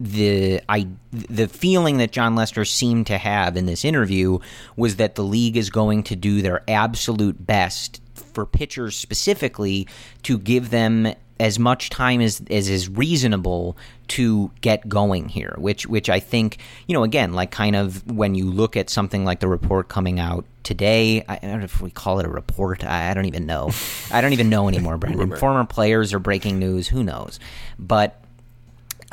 the 0.00 0.60
I 0.68 0.88
the 1.12 1.46
feeling 1.46 1.98
that 1.98 2.10
Jon 2.10 2.34
Lester 2.34 2.64
seemed 2.64 3.06
to 3.06 3.18
have 3.18 3.56
in 3.56 3.66
this 3.66 3.84
interview 3.84 4.38
was 4.76 4.96
that 4.96 5.14
the 5.14 5.22
league 5.22 5.56
is 5.56 5.70
going 5.70 6.02
to 6.04 6.16
do 6.16 6.42
their 6.42 6.62
absolute 6.68 7.46
best 7.46 8.00
for 8.14 8.44
pitchers 8.44 8.96
specifically 8.96 9.86
to 10.24 10.38
give 10.38 10.70
them 10.70 11.14
as 11.40 11.58
much 11.58 11.90
time 11.90 12.20
as, 12.20 12.42
as 12.48 12.68
is 12.68 12.88
reasonable 12.88 13.76
to 14.06 14.50
get 14.60 14.88
going 14.88 15.28
here 15.28 15.54
which 15.58 15.86
which 15.86 16.10
I 16.10 16.20
think 16.20 16.58
you 16.86 16.92
know 16.92 17.04
again 17.04 17.32
like 17.32 17.50
kind 17.50 17.76
of 17.76 18.08
when 18.10 18.34
you 18.34 18.50
look 18.50 18.76
at 18.76 18.90
something 18.90 19.24
like 19.24 19.40
the 19.40 19.48
report 19.48 19.88
coming 19.88 20.20
out 20.20 20.44
today 20.62 21.24
I 21.28 21.38
don't 21.38 21.58
know 21.58 21.64
if 21.64 21.80
we 21.80 21.90
call 21.90 22.18
it 22.18 22.26
a 22.26 22.28
report 22.28 22.84
I, 22.84 23.10
I 23.10 23.14
don't 23.14 23.26
even 23.26 23.46
know. 23.46 23.70
I 24.10 24.20
don't 24.20 24.32
even 24.32 24.50
know 24.50 24.68
anymore 24.68 24.96
Brendan 24.96 25.36
former 25.36 25.64
players 25.64 26.12
are 26.12 26.18
breaking 26.18 26.58
news 26.58 26.88
who 26.88 27.04
knows? 27.04 27.38
But 27.78 28.23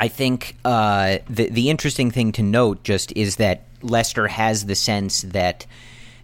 I 0.01 0.07
think 0.07 0.55
uh, 0.65 1.19
the 1.29 1.49
the 1.49 1.69
interesting 1.69 2.09
thing 2.09 2.31
to 2.33 2.41
note 2.41 2.83
just 2.83 3.15
is 3.15 3.35
that 3.35 3.65
Lester 3.83 4.27
has 4.27 4.65
the 4.65 4.73
sense 4.73 5.21
that 5.21 5.67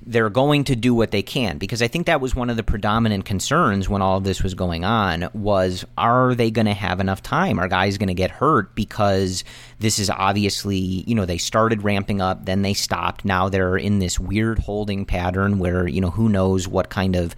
they're 0.04 0.32
going 0.32 0.64
to 0.64 0.76
do 0.76 0.96
what 0.96 1.12
they 1.12 1.22
can 1.22 1.60
because 1.60 1.82
I 1.82 1.88
think 1.88 2.08
that 2.08 2.20
was 2.20 2.34
one 2.34 2.50
of 2.50 2.56
the 2.56 2.64
predominant 2.64 3.26
concerns 3.26 3.88
when 3.88 4.02
all 4.02 4.18
of 4.18 4.24
this 4.24 4.42
was 4.42 4.56
going 4.56 4.84
on 4.84 5.30
was 5.34 5.86
are 5.96 6.34
they 6.34 6.50
going 6.50 6.66
to 6.66 6.74
have 6.74 7.00
enough 7.00 7.22
time? 7.22 7.60
Are 7.60 7.68
guys 7.68 8.00
going 8.00 8.08
to 8.08 8.16
get 8.16 8.32
hurt? 8.32 8.74
Because 8.74 9.44
this 9.78 10.00
is 10.00 10.10
obviously 10.10 10.78
you 10.78 11.14
know 11.14 11.26
they 11.26 11.38
started 11.38 11.84
ramping 11.84 12.20
up 12.20 12.46
then 12.46 12.64
they 12.64 12.74
stopped. 12.74 13.26
Now 13.26 13.48
they're 13.48 13.78
in 13.78 14.00
this 14.00 14.20
weird 14.20 14.58
holding 14.58 15.06
pattern 15.06 15.60
where 15.60 15.88
you 15.88 16.02
know 16.02 16.10
who 16.10 16.30
knows 16.30 16.68
what 16.68 16.90
kind 16.90 17.16
of 17.16 17.36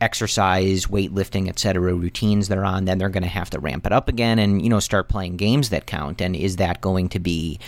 exercise, 0.00 0.86
weightlifting, 0.86 1.48
etc. 1.48 1.94
routines 1.94 2.48
they're 2.48 2.64
on, 2.64 2.84
then 2.84 2.98
they're 2.98 3.08
going 3.08 3.22
to 3.22 3.28
have 3.28 3.50
to 3.50 3.58
ramp 3.58 3.86
it 3.86 3.92
up 3.92 4.08
again 4.08 4.38
and 4.38 4.62
you 4.62 4.68
know 4.68 4.80
start 4.80 5.08
playing 5.08 5.36
games 5.36 5.70
that 5.70 5.86
count. 5.86 6.20
And 6.20 6.36
is 6.36 6.56
that 6.56 6.80
going 6.80 7.08
to 7.10 7.18
be 7.18 7.58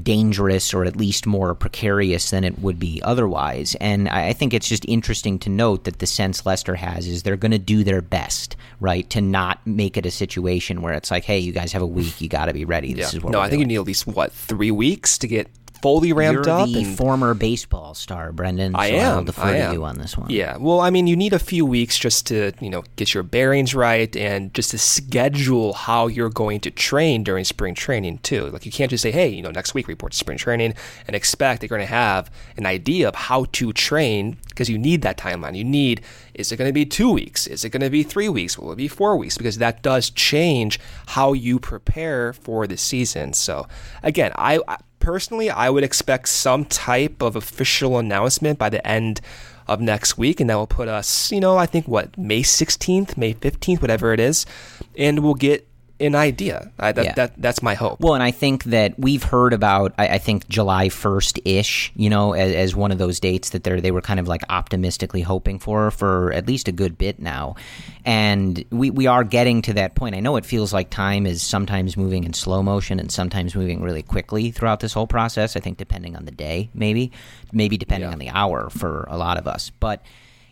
dangerous 0.00 0.72
or 0.72 0.86
at 0.86 0.96
least 0.96 1.26
more 1.26 1.54
precarious 1.54 2.30
than 2.30 2.44
it 2.44 2.58
would 2.58 2.78
be 2.78 3.00
otherwise? 3.02 3.76
And 3.80 4.08
I 4.08 4.32
think 4.32 4.54
it's 4.54 4.68
just 4.68 4.86
interesting 4.86 5.38
to 5.40 5.50
note 5.50 5.84
that 5.84 5.98
the 5.98 6.06
sense 6.06 6.46
Lester 6.46 6.76
has 6.76 7.06
is 7.06 7.22
they're 7.22 7.36
going 7.36 7.52
to 7.52 7.58
do 7.58 7.84
their 7.84 8.00
best, 8.00 8.56
right, 8.80 9.08
to 9.10 9.20
not 9.20 9.64
make 9.66 9.96
it 9.96 10.06
a 10.06 10.10
situation 10.10 10.80
where 10.80 10.94
it's 10.94 11.10
like, 11.10 11.24
hey, 11.24 11.38
you 11.38 11.52
guys 11.52 11.72
have 11.72 11.82
a 11.82 11.86
week, 11.86 12.20
you 12.20 12.28
got 12.28 12.46
to 12.46 12.54
be 12.54 12.64
ready. 12.64 12.94
This 12.94 13.12
yeah. 13.12 13.18
is 13.18 13.24
what. 13.24 13.32
No, 13.32 13.40
I 13.40 13.50
think 13.50 13.60
you 13.60 13.66
need 13.66 13.76
at 13.76 13.84
least 13.84 14.06
what 14.06 14.32
three 14.32 14.70
weeks 14.70 15.18
to 15.18 15.28
get 15.28 15.48
fully 15.82 16.12
ramped 16.12 16.46
You're 16.46 16.54
up. 16.60 16.68
the 16.68 16.84
and 16.84 16.96
former 16.96 17.34
baseball 17.34 17.94
star, 17.94 18.32
Brendan. 18.32 18.74
I 18.74 18.90
so 18.90 18.96
am. 18.96 19.18
I'll 19.18 19.24
defer 19.24 19.42
I 19.42 19.52
to 19.52 19.58
am. 19.64 19.72
you 19.74 19.84
on 19.84 19.98
this 19.98 20.16
one. 20.16 20.30
Yeah. 20.30 20.56
Well, 20.56 20.80
I 20.80 20.90
mean, 20.90 21.06
you 21.06 21.16
need 21.16 21.32
a 21.32 21.38
few 21.38 21.66
weeks 21.66 21.98
just 21.98 22.26
to, 22.28 22.52
you 22.60 22.70
know, 22.70 22.84
get 22.96 23.12
your 23.12 23.24
bearings 23.24 23.74
right 23.74 24.14
and 24.16 24.54
just 24.54 24.70
to 24.70 24.78
schedule 24.78 25.72
how 25.74 26.06
you're 26.06 26.30
going 26.30 26.60
to 26.60 26.70
train 26.70 27.24
during 27.24 27.44
spring 27.44 27.74
training 27.74 28.18
too. 28.18 28.46
Like 28.46 28.64
you 28.64 28.72
can't 28.72 28.90
just 28.90 29.02
say, 29.02 29.10
"Hey, 29.10 29.28
you 29.28 29.42
know, 29.42 29.50
next 29.50 29.74
week 29.74 29.88
report 29.88 30.12
to 30.12 30.18
spring 30.18 30.38
training" 30.38 30.74
and 31.06 31.16
expect 31.16 31.60
that 31.60 31.68
you're 31.70 31.76
going 31.76 31.86
to 31.86 31.94
have 31.94 32.30
an 32.56 32.64
idea 32.64 33.08
of 33.08 33.14
how 33.14 33.46
to 33.52 33.72
train 33.72 34.36
because 34.48 34.70
you 34.70 34.78
need 34.78 35.02
that 35.02 35.18
timeline. 35.18 35.56
You 35.56 35.64
need 35.64 36.00
is 36.34 36.50
it 36.50 36.56
going 36.56 36.68
to 36.68 36.72
be 36.72 36.86
2 36.86 37.10
weeks? 37.10 37.46
Is 37.46 37.62
it 37.62 37.70
going 37.70 37.82
to 37.82 37.90
be 37.90 38.02
3 38.02 38.28
weeks? 38.30 38.58
Will 38.58 38.72
it 38.72 38.76
be 38.76 38.88
4 38.88 39.16
weeks? 39.18 39.36
Because 39.36 39.58
that 39.58 39.82
does 39.82 40.08
change 40.08 40.80
how 41.08 41.34
you 41.34 41.58
prepare 41.58 42.32
for 42.32 42.66
the 42.66 42.78
season. 42.78 43.34
So, 43.34 43.66
again, 44.02 44.32
I, 44.36 44.58
I 44.66 44.78
personally 45.02 45.50
I 45.50 45.68
would 45.68 45.84
expect 45.84 46.28
some 46.28 46.64
type 46.64 47.20
of 47.20 47.36
official 47.36 47.98
announcement 47.98 48.58
by 48.58 48.70
the 48.70 48.86
end 48.86 49.20
of 49.66 49.80
next 49.80 50.16
week, 50.16 50.40
and 50.40 50.48
that 50.48 50.54
will 50.54 50.66
put 50.66 50.88
us, 50.88 51.30
you 51.32 51.40
know, 51.40 51.56
I 51.56 51.66
think 51.66 51.86
what 51.86 52.16
May 52.16 52.42
16th, 52.42 53.16
May 53.16 53.34
15th, 53.34 53.80
whatever 53.82 54.12
it 54.12 54.20
is, 54.20 54.46
and 54.96 55.20
we'll 55.20 55.34
get 55.34 55.66
an 56.02 56.14
idea. 56.14 56.70
I, 56.78 56.92
that, 56.92 57.04
Yeah. 57.04 57.12
that 57.14 57.32
that's 57.40 57.62
my 57.62 57.74
hope. 57.74 58.00
Well, 58.00 58.14
and 58.14 58.22
I 58.22 58.30
think 58.30 58.64
that 58.64 58.98
we've 58.98 59.22
heard 59.22 59.52
about, 59.52 59.94
I, 59.98 60.08
I 60.08 60.18
think 60.18 60.48
July 60.48 60.88
first 60.88 61.38
ish, 61.44 61.92
you 61.96 62.10
know, 62.10 62.32
as, 62.34 62.52
as 62.52 62.76
one 62.76 62.92
of 62.92 62.98
those 62.98 63.20
dates 63.20 63.50
that 63.50 63.64
they 63.64 63.80
they 63.80 63.90
were 63.90 64.00
kind 64.02 64.20
of 64.20 64.28
like 64.28 64.42
optimistically 64.50 65.22
hoping 65.22 65.58
for 65.58 65.90
for 65.90 66.32
at 66.32 66.46
least 66.46 66.68
a 66.68 66.72
good 66.72 66.98
bit 66.98 67.18
now, 67.20 67.54
and 68.04 68.64
we 68.70 68.90
we 68.90 69.06
are 69.06 69.24
getting 69.24 69.62
to 69.62 69.74
that 69.74 69.94
point. 69.94 70.14
I 70.14 70.20
know 70.20 70.36
it 70.36 70.44
feels 70.44 70.72
like 70.72 70.90
time 70.90 71.26
is 71.26 71.42
sometimes 71.42 71.96
moving 71.96 72.24
in 72.24 72.32
slow 72.32 72.62
motion 72.62 72.98
and 73.00 73.10
sometimes 73.10 73.54
moving 73.54 73.82
really 73.82 74.02
quickly 74.02 74.50
throughout 74.50 74.80
this 74.80 74.92
whole 74.92 75.06
process. 75.06 75.56
I 75.56 75.60
think 75.60 75.78
depending 75.78 76.16
on 76.16 76.24
the 76.24 76.30
day, 76.32 76.70
maybe, 76.74 77.12
maybe 77.52 77.76
depending 77.76 78.08
Yeah. 78.08 78.12
on 78.12 78.18
the 78.18 78.28
hour 78.30 78.70
for 78.70 79.06
a 79.08 79.16
lot 79.16 79.38
of 79.38 79.46
us, 79.46 79.70
but 79.80 80.02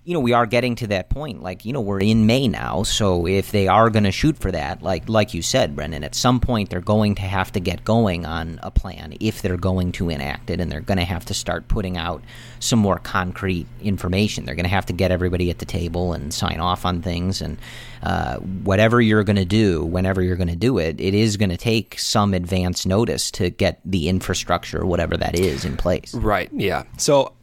you 0.04 0.14
know, 0.14 0.20
we 0.20 0.32
are 0.32 0.46
getting 0.46 0.74
to 0.76 0.86
that 0.88 1.10
point. 1.10 1.42
Like, 1.42 1.64
you 1.64 1.72
know, 1.72 1.80
we're 1.80 2.00
in 2.00 2.26
May 2.26 2.48
now, 2.48 2.82
so 2.82 3.26
if 3.26 3.52
they 3.52 3.68
are 3.68 3.90
going 3.90 4.04
to 4.04 4.10
shoot 4.10 4.38
for 4.38 4.50
that, 4.50 4.82
like 4.82 5.08
like 5.08 5.34
you 5.34 5.42
said, 5.42 5.76
Brendan, 5.76 6.04
at 6.04 6.14
some 6.14 6.40
point 6.40 6.70
they're 6.70 6.80
going 6.80 7.14
to 7.16 7.22
have 7.22 7.52
to 7.52 7.60
get 7.60 7.84
going 7.84 8.24
on 8.24 8.58
a 8.62 8.70
plan 8.70 9.14
if 9.20 9.42
they're 9.42 9.56
going 9.56 9.92
to 9.92 10.08
enact 10.08 10.50
it, 10.50 10.60
and 10.60 10.72
they're 10.72 10.80
going 10.80 10.98
to 10.98 11.04
have 11.04 11.24
to 11.26 11.34
start 11.34 11.68
putting 11.68 11.96
out 11.96 12.22
some 12.60 12.78
more 12.78 12.98
concrete 12.98 13.66
information. 13.82 14.46
They're 14.46 14.54
going 14.54 14.64
to 14.64 14.70
have 14.70 14.86
to 14.86 14.92
get 14.92 15.10
everybody 15.10 15.50
at 15.50 15.58
the 15.58 15.66
table 15.66 16.12
and 16.12 16.32
sign 16.32 16.60
off 16.60 16.86
on 16.86 17.02
things, 17.02 17.42
and 17.42 17.58
uh, 18.02 18.36
whatever 18.38 19.00
you're 19.02 19.24
going 19.24 19.36
to 19.36 19.44
do, 19.44 19.84
whenever 19.84 20.22
you're 20.22 20.36
going 20.36 20.48
to 20.48 20.56
do 20.56 20.78
it, 20.78 20.98
it 20.98 21.14
is 21.14 21.36
going 21.36 21.50
to 21.50 21.58
take 21.58 21.98
some 21.98 22.32
advance 22.32 22.86
notice 22.86 23.30
to 23.32 23.50
get 23.50 23.80
the 23.84 24.08
infrastructure, 24.08 24.86
whatever 24.86 25.18
that 25.18 25.38
is, 25.38 25.66
in 25.66 25.76
place. 25.76 26.14
Right. 26.14 26.48
Yeah. 26.52 26.84
So 26.96 27.34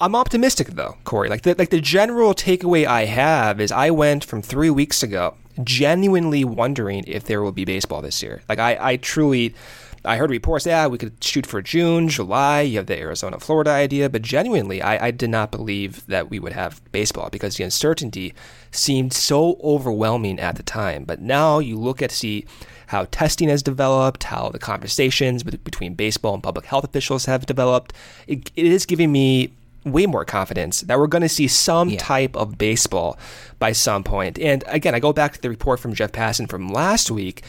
I'm 0.00 0.14
optimistic 0.14 0.68
though, 0.68 0.96
Corey. 1.04 1.28
Like 1.28 1.42
the 1.42 1.54
like 1.58 1.70
the 1.70 1.80
general 1.80 2.34
takeaway 2.34 2.86
I 2.86 3.04
have 3.06 3.60
is 3.60 3.72
I 3.72 3.90
went 3.90 4.24
from 4.24 4.42
three 4.42 4.70
weeks 4.70 5.02
ago 5.02 5.34
genuinely 5.64 6.44
wondering 6.44 7.02
if 7.06 7.24
there 7.24 7.42
will 7.42 7.52
be 7.52 7.64
baseball 7.64 8.00
this 8.00 8.22
year. 8.22 8.42
Like 8.48 8.60
I, 8.60 8.78
I 8.80 8.96
truly 8.96 9.54
I 10.04 10.16
heard 10.16 10.30
reports, 10.30 10.64
yeah, 10.64 10.86
we 10.86 10.98
could 10.98 11.22
shoot 11.22 11.44
for 11.44 11.60
June, 11.60 12.08
July, 12.08 12.60
you 12.60 12.78
have 12.78 12.86
the 12.86 12.98
Arizona 12.98 13.40
Florida 13.40 13.70
idea, 13.70 14.08
but 14.08 14.22
genuinely 14.22 14.80
I, 14.80 15.08
I 15.08 15.10
did 15.10 15.30
not 15.30 15.50
believe 15.50 16.06
that 16.06 16.30
we 16.30 16.38
would 16.38 16.52
have 16.52 16.80
baseball 16.92 17.28
because 17.30 17.56
the 17.56 17.64
uncertainty 17.64 18.32
seemed 18.70 19.12
so 19.12 19.58
overwhelming 19.62 20.38
at 20.38 20.56
the 20.56 20.62
time. 20.62 21.04
But 21.04 21.20
now 21.20 21.58
you 21.58 21.76
look 21.76 22.00
at 22.00 22.12
see 22.12 22.46
how 22.86 23.06
testing 23.10 23.48
has 23.48 23.62
developed, 23.62 24.24
how 24.24 24.50
the 24.50 24.58
conversations 24.58 25.42
between 25.42 25.94
baseball 25.94 26.34
and 26.34 26.42
public 26.42 26.66
health 26.66 26.84
officials 26.84 27.26
have 27.26 27.44
developed. 27.44 27.92
It, 28.26 28.50
it 28.54 28.66
is 28.66 28.86
giving 28.86 29.10
me 29.12 29.52
way 29.84 30.06
more 30.06 30.24
confidence 30.24 30.82
that 30.82 30.98
we're 30.98 31.06
going 31.06 31.22
to 31.22 31.28
see 31.28 31.48
some 31.48 31.90
Yeah. 31.90 31.98
type 31.98 32.36
of 32.36 32.58
baseball 32.58 33.18
by 33.58 33.72
some 33.72 34.04
point. 34.04 34.38
And 34.38 34.64
again, 34.66 34.94
I 34.94 35.00
go 35.00 35.12
back 35.12 35.32
to 35.34 35.40
the 35.40 35.48
report 35.48 35.80
from 35.80 35.94
Jeff 35.94 36.12
Passan 36.12 36.48
from 36.48 36.68
last 36.68 37.10
week. 37.10 37.42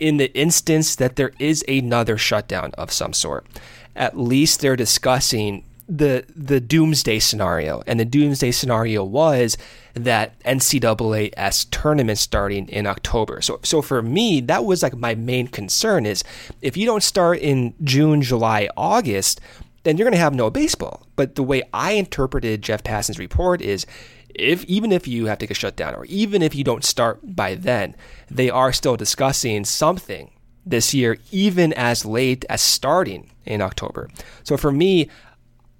In 0.00 0.16
the 0.16 0.36
instance 0.36 0.96
that 0.96 1.14
there 1.16 1.30
is 1.38 1.64
another 1.68 2.18
shutdown 2.18 2.72
of 2.76 2.90
some 2.90 3.12
sort, 3.12 3.46
at 3.94 4.18
least 4.18 4.60
they're 4.60 4.74
discussing 4.76 5.62
the 5.88 6.24
the 6.34 6.60
doomsday 6.60 7.18
scenario. 7.20 7.82
And 7.86 8.00
the 8.00 8.04
doomsday 8.06 8.50
scenario 8.52 9.04
was 9.04 9.56
that 9.92 10.36
NCAA 10.44 11.30
S 11.36 11.66
tournament 11.70 12.18
starting 12.18 12.68
in 12.70 12.86
October. 12.86 13.40
So 13.42 13.60
so 13.62 13.82
for 13.82 14.02
me, 14.02 14.40
that 14.40 14.64
was 14.64 14.82
like 14.82 14.96
my 14.96 15.14
main 15.14 15.46
concern 15.46 16.06
is 16.06 16.24
if 16.62 16.76
you 16.76 16.86
don't 16.86 17.02
start 17.02 17.38
in 17.38 17.74
June, 17.84 18.22
July, 18.22 18.68
August, 18.76 19.40
then 19.84 19.96
you're 19.96 20.04
going 20.04 20.12
to 20.12 20.18
have 20.18 20.34
no 20.34 20.50
baseball. 20.50 21.06
But 21.16 21.36
the 21.36 21.42
way 21.42 21.62
I 21.72 21.92
interpreted 21.92 22.62
Jeff 22.62 22.82
Passan's 22.82 23.18
report 23.18 23.62
is 23.62 23.86
if 24.34 24.64
even 24.64 24.90
if 24.90 25.06
you 25.06 25.26
have 25.26 25.38
to 25.38 25.46
get 25.46 25.56
shut 25.56 25.76
down 25.76 25.94
or 25.94 26.04
even 26.06 26.42
if 26.42 26.54
you 26.54 26.64
don't 26.64 26.84
start 26.84 27.20
by 27.22 27.54
then, 27.54 27.94
they 28.30 28.50
are 28.50 28.72
still 28.72 28.96
discussing 28.96 29.64
something 29.64 30.30
this 30.66 30.94
year, 30.94 31.18
even 31.30 31.72
as 31.74 32.04
late 32.04 32.44
as 32.48 32.60
starting 32.60 33.30
in 33.44 33.60
October. 33.60 34.08
So 34.42 34.56
for 34.56 34.72
me, 34.72 35.08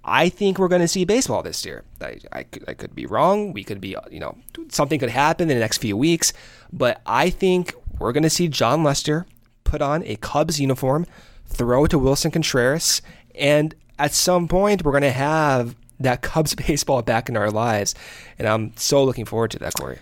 I 0.03 0.29
think 0.29 0.59
we're 0.59 0.67
going 0.67 0.81
to 0.81 0.87
see 0.87 1.03
baseball 1.03 1.41
this 1.41 1.65
year. 1.65 1.83
I, 1.99 2.19
I, 2.31 2.43
could, 2.43 2.63
I 2.67 2.73
could 2.75 2.93
be 2.93 3.07
wrong. 3.07 3.51
We 3.53 3.63
could 3.63 3.81
be, 3.81 3.95
you 4.11 4.19
know, 4.19 4.37
something 4.69 4.99
could 4.99 5.09
happen 5.09 5.49
in 5.49 5.57
the 5.57 5.61
next 5.61 5.79
few 5.79 5.97
weeks. 5.97 6.31
But 6.71 7.01
I 7.05 7.31
think 7.31 7.73
we're 7.97 8.11
going 8.11 8.23
to 8.23 8.29
see 8.29 8.47
Jon 8.47 8.83
Lester 8.83 9.25
put 9.63 9.81
on 9.81 10.03
a 10.03 10.15
Cubs 10.17 10.59
uniform, 10.59 11.07
throw 11.47 11.87
to 11.87 11.97
Willson 11.97 12.31
Contreras, 12.31 13.01
and 13.33 13.73
at 13.97 14.13
some 14.13 14.47
point 14.47 14.83
we're 14.83 14.91
going 14.91 15.03
to 15.03 15.11
have 15.11 15.75
that 15.99 16.21
Cubs 16.21 16.55
baseball 16.67 17.01
back 17.01 17.29
in 17.29 17.37
our 17.37 17.51
lives. 17.51 17.95
And 18.37 18.47
I'm 18.47 18.73
so 18.75 19.03
looking 19.03 19.25
forward 19.25 19.51
to 19.51 19.59
that, 19.59 19.73
Corey. 19.75 19.99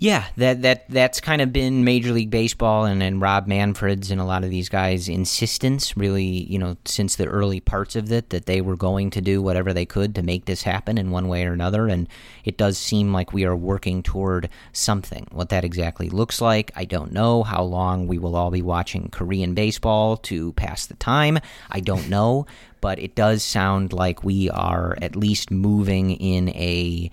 Yeah, 0.00 0.26
that 0.36 0.62
that 0.62 0.88
that's 0.88 1.20
kind 1.20 1.42
of 1.42 1.52
been 1.52 1.82
Major 1.82 2.12
League 2.12 2.30
Baseball 2.30 2.84
and, 2.84 3.02
and 3.02 3.20
Rob 3.20 3.48
Manfred's 3.48 4.12
and 4.12 4.20
a 4.20 4.24
lot 4.24 4.44
of 4.44 4.50
these 4.50 4.68
guys' 4.68 5.08
insistence, 5.08 5.96
really, 5.96 6.22
you 6.22 6.56
know, 6.56 6.76
since 6.84 7.16
the 7.16 7.26
early 7.26 7.58
parts 7.58 7.96
of 7.96 8.12
it, 8.12 8.30
that 8.30 8.46
they 8.46 8.60
were 8.60 8.76
going 8.76 9.10
to 9.10 9.20
do 9.20 9.42
whatever 9.42 9.72
they 9.72 9.84
could 9.84 10.14
to 10.14 10.22
make 10.22 10.44
this 10.44 10.62
happen 10.62 10.98
in 10.98 11.10
one 11.10 11.26
way 11.26 11.44
or 11.44 11.52
another. 11.52 11.88
And 11.88 12.06
it 12.44 12.56
does 12.56 12.78
seem 12.78 13.12
like 13.12 13.32
we 13.32 13.44
are 13.44 13.56
working 13.56 14.04
toward 14.04 14.48
something. 14.72 15.26
What 15.32 15.48
that 15.48 15.64
exactly 15.64 16.08
looks 16.08 16.40
like, 16.40 16.70
I 16.76 16.84
don't 16.84 17.10
know. 17.10 17.42
How 17.42 17.64
long 17.64 18.06
we 18.06 18.18
will 18.18 18.36
all 18.36 18.52
be 18.52 18.62
watching 18.62 19.08
Korean 19.08 19.54
baseball 19.54 20.16
to 20.18 20.52
pass 20.52 20.86
the 20.86 20.94
time, 20.94 21.40
I 21.72 21.80
don't 21.80 22.08
know. 22.08 22.46
But 22.80 22.98
it 22.98 23.14
does 23.14 23.42
sound 23.42 23.92
like 23.92 24.22
we 24.24 24.48
are 24.50 24.96
at 25.02 25.16
least 25.16 25.50
moving 25.50 26.10
in 26.12 26.48
a 26.50 27.10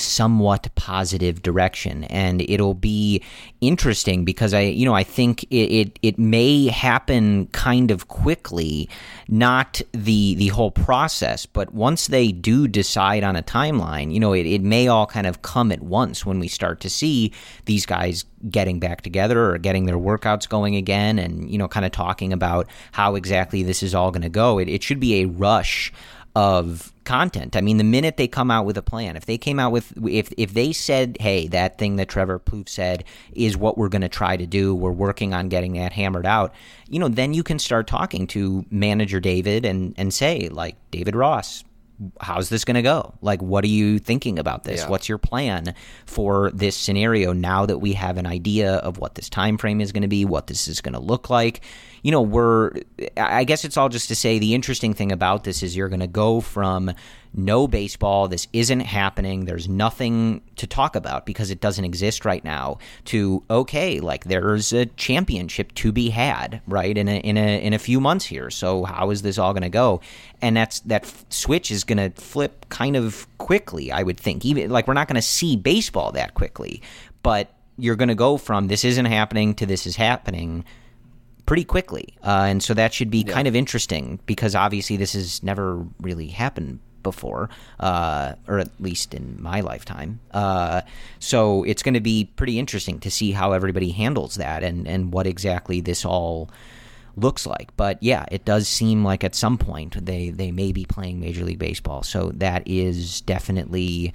somewhat 0.00 0.68
positive 0.74 1.42
direction. 1.42 2.04
And 2.04 2.42
it'll 2.42 2.74
be 2.74 3.22
interesting 3.60 4.24
because 4.24 4.54
i 4.54 4.60
you 4.60 4.84
know 4.84 4.94
i 4.94 5.02
think 5.02 5.42
it, 5.50 5.56
it 5.56 5.98
it 6.00 6.16
may 6.16 6.68
happen 6.68 7.46
kind 7.48 7.90
of 7.90 8.06
quickly 8.06 8.88
not 9.26 9.80
the 9.90 10.36
the 10.36 10.46
whole 10.48 10.70
process 10.70 11.44
but 11.44 11.74
once 11.74 12.06
they 12.06 12.30
do 12.30 12.68
decide 12.68 13.24
on 13.24 13.34
a 13.34 13.42
timeline 13.42 14.14
you 14.14 14.20
know 14.20 14.32
it, 14.32 14.46
it 14.46 14.62
may 14.62 14.86
all 14.86 15.06
kind 15.06 15.26
of 15.26 15.42
come 15.42 15.72
at 15.72 15.82
once 15.82 16.24
when 16.24 16.38
we 16.38 16.46
start 16.46 16.78
to 16.78 16.88
see 16.88 17.32
these 17.64 17.84
guys 17.84 18.24
getting 18.50 18.78
back 18.78 19.00
together 19.00 19.50
or 19.50 19.58
getting 19.58 19.86
their 19.86 19.98
workouts 19.98 20.48
going 20.48 20.76
again 20.76 21.18
and 21.18 21.50
you 21.50 21.58
know 21.58 21.68
kind 21.68 21.84
of 21.84 21.92
talking 21.92 22.32
about 22.32 22.68
how 22.92 23.14
exactly 23.14 23.62
this 23.62 23.82
is 23.82 23.94
all 23.94 24.10
going 24.10 24.22
to 24.22 24.28
go. 24.28 24.58
It, 24.58 24.68
it 24.68 24.82
should 24.82 25.00
be 25.00 25.22
a 25.22 25.26
rush 25.26 25.92
of 26.34 26.92
content. 27.08 27.56
I 27.56 27.60
mean, 27.62 27.78
the 27.78 27.84
minute 27.84 28.18
they 28.18 28.28
come 28.28 28.50
out 28.50 28.66
with 28.66 28.76
a 28.76 28.82
plan, 28.82 29.16
if 29.16 29.26
they 29.26 29.38
came 29.38 29.58
out 29.58 29.72
with, 29.72 29.92
if 30.06 30.32
if 30.36 30.54
they 30.54 30.72
said, 30.72 31.16
"Hey, 31.18 31.48
that 31.48 31.78
thing 31.78 31.96
that 31.96 32.08
Trevor 32.08 32.38
Plouffe 32.38 32.68
said 32.68 33.04
is 33.32 33.56
what 33.56 33.76
we're 33.78 33.88
going 33.88 34.02
to 34.02 34.08
try 34.08 34.36
to 34.36 34.46
do. 34.46 34.74
We're 34.74 34.92
working 34.92 35.34
on 35.34 35.48
getting 35.48 35.72
that 35.72 35.92
hammered 35.92 36.26
out," 36.26 36.54
you 36.88 36.98
know, 36.98 37.08
then 37.08 37.34
you 37.34 37.42
can 37.42 37.58
start 37.58 37.86
talking 37.86 38.26
to 38.28 38.64
manager 38.70 39.20
David 39.20 39.64
and 39.64 39.94
and 39.96 40.12
say, 40.12 40.48
like, 40.50 40.76
David 40.90 41.16
Ross, 41.16 41.64
how's 42.20 42.48
this 42.48 42.64
going 42.64 42.76
to 42.76 42.82
go? 42.82 43.14
Like, 43.22 43.42
what 43.42 43.64
are 43.64 43.68
you 43.68 43.98
thinking 43.98 44.38
about 44.38 44.64
this? 44.64 44.82
Yeah. 44.82 44.88
What's 44.88 45.08
your 45.08 45.18
plan 45.18 45.74
for 46.06 46.50
this 46.52 46.76
scenario 46.76 47.32
now 47.32 47.66
that 47.66 47.78
we 47.78 47.94
have 47.94 48.18
an 48.18 48.26
idea 48.26 48.74
of 48.74 48.98
what 48.98 49.14
this 49.14 49.28
time 49.28 49.58
frame 49.58 49.80
is 49.80 49.92
going 49.92 50.02
to 50.02 50.08
be, 50.08 50.24
what 50.24 50.46
this 50.46 50.68
is 50.68 50.80
going 50.80 50.94
to 50.94 51.00
look 51.00 51.30
like? 51.30 51.62
You 52.02 52.12
know, 52.12 52.22
we're, 52.22 52.72
I 53.16 53.44
guess 53.44 53.64
it's 53.64 53.76
all 53.76 53.88
just 53.88 54.08
to 54.08 54.14
say 54.14 54.38
the 54.38 54.54
interesting 54.54 54.94
thing 54.94 55.12
about 55.12 55.44
this 55.44 55.62
is 55.62 55.76
you're 55.76 55.88
going 55.88 56.00
to 56.00 56.06
go 56.06 56.40
from 56.40 56.92
no 57.34 57.68
baseball, 57.68 58.26
this 58.28 58.48
isn't 58.52 58.80
happening, 58.80 59.44
there's 59.44 59.68
nothing 59.68 60.40
to 60.56 60.66
talk 60.66 60.96
about 60.96 61.26
because 61.26 61.50
it 61.50 61.60
doesn't 61.60 61.84
exist 61.84 62.24
right 62.24 62.42
now, 62.42 62.78
to 63.04 63.44
okay, 63.50 64.00
like 64.00 64.24
there's 64.24 64.72
a 64.72 64.86
championship 64.86 65.74
to 65.74 65.92
be 65.92 66.10
had, 66.10 66.62
right, 66.66 66.96
in 66.96 67.06
a, 67.06 67.18
in 67.18 67.36
a, 67.36 67.62
in 67.62 67.72
a 67.74 67.78
few 67.78 68.00
months 68.00 68.24
here. 68.24 68.50
So 68.50 68.84
how 68.84 69.10
is 69.10 69.22
this 69.22 69.38
all 69.38 69.52
going 69.52 69.62
to 69.62 69.68
go? 69.68 70.00
And 70.40 70.56
that's, 70.56 70.80
that 70.80 71.12
switch 71.28 71.70
is 71.70 71.84
going 71.84 71.98
to 71.98 72.10
flip 72.20 72.66
kind 72.70 72.96
of 72.96 73.26
quickly, 73.38 73.92
I 73.92 74.02
would 74.02 74.18
think. 74.18 74.44
Even 74.44 74.70
like 74.70 74.88
we're 74.88 74.94
not 74.94 75.08
going 75.08 75.16
to 75.16 75.22
see 75.22 75.56
baseball 75.56 76.12
that 76.12 76.34
quickly, 76.34 76.82
but 77.22 77.52
you're 77.76 77.96
going 77.96 78.08
to 78.08 78.14
go 78.14 78.36
from 78.36 78.68
this 78.68 78.84
isn't 78.84 79.06
happening 79.06 79.54
to 79.54 79.66
this 79.66 79.86
is 79.86 79.96
happening 79.96 80.64
pretty 81.48 81.64
quickly, 81.64 82.14
uh, 82.22 82.44
and 82.46 82.62
so 82.62 82.74
that 82.74 82.92
should 82.92 83.10
be 83.10 83.24
kind 83.24 83.48
of 83.48 83.56
interesting 83.56 84.20
because 84.26 84.54
obviously 84.54 84.98
this 84.98 85.14
has 85.14 85.42
never 85.42 85.82
really 85.98 86.26
happened 86.28 86.78
before, 87.02 87.48
uh, 87.80 88.34
or 88.46 88.58
at 88.58 88.68
least 88.78 89.14
in 89.14 89.42
my 89.42 89.62
lifetime. 89.62 90.20
Uh, 90.30 90.82
so 91.18 91.64
it's 91.64 91.82
going 91.82 91.94
to 91.94 92.00
be 92.00 92.28
pretty 92.36 92.58
interesting 92.58 93.00
to 93.00 93.10
see 93.10 93.32
how 93.32 93.52
everybody 93.52 93.92
handles 93.92 94.34
that 94.34 94.62
and 94.62 94.86
and 94.86 95.10
what 95.10 95.26
exactly 95.26 95.80
this 95.80 96.04
all 96.04 96.50
looks 97.16 97.46
like. 97.46 97.74
But 97.78 98.02
yeah, 98.02 98.26
it 98.30 98.44
does 98.44 98.68
seem 98.68 99.02
like 99.02 99.24
at 99.24 99.34
some 99.34 99.56
point 99.56 100.04
they 100.04 100.28
they 100.28 100.52
may 100.52 100.70
be 100.72 100.84
playing 100.84 101.18
Major 101.18 101.44
League 101.46 101.58
Baseball. 101.58 102.02
So 102.02 102.30
that 102.34 102.62
is 102.66 103.22
definitely 103.22 104.12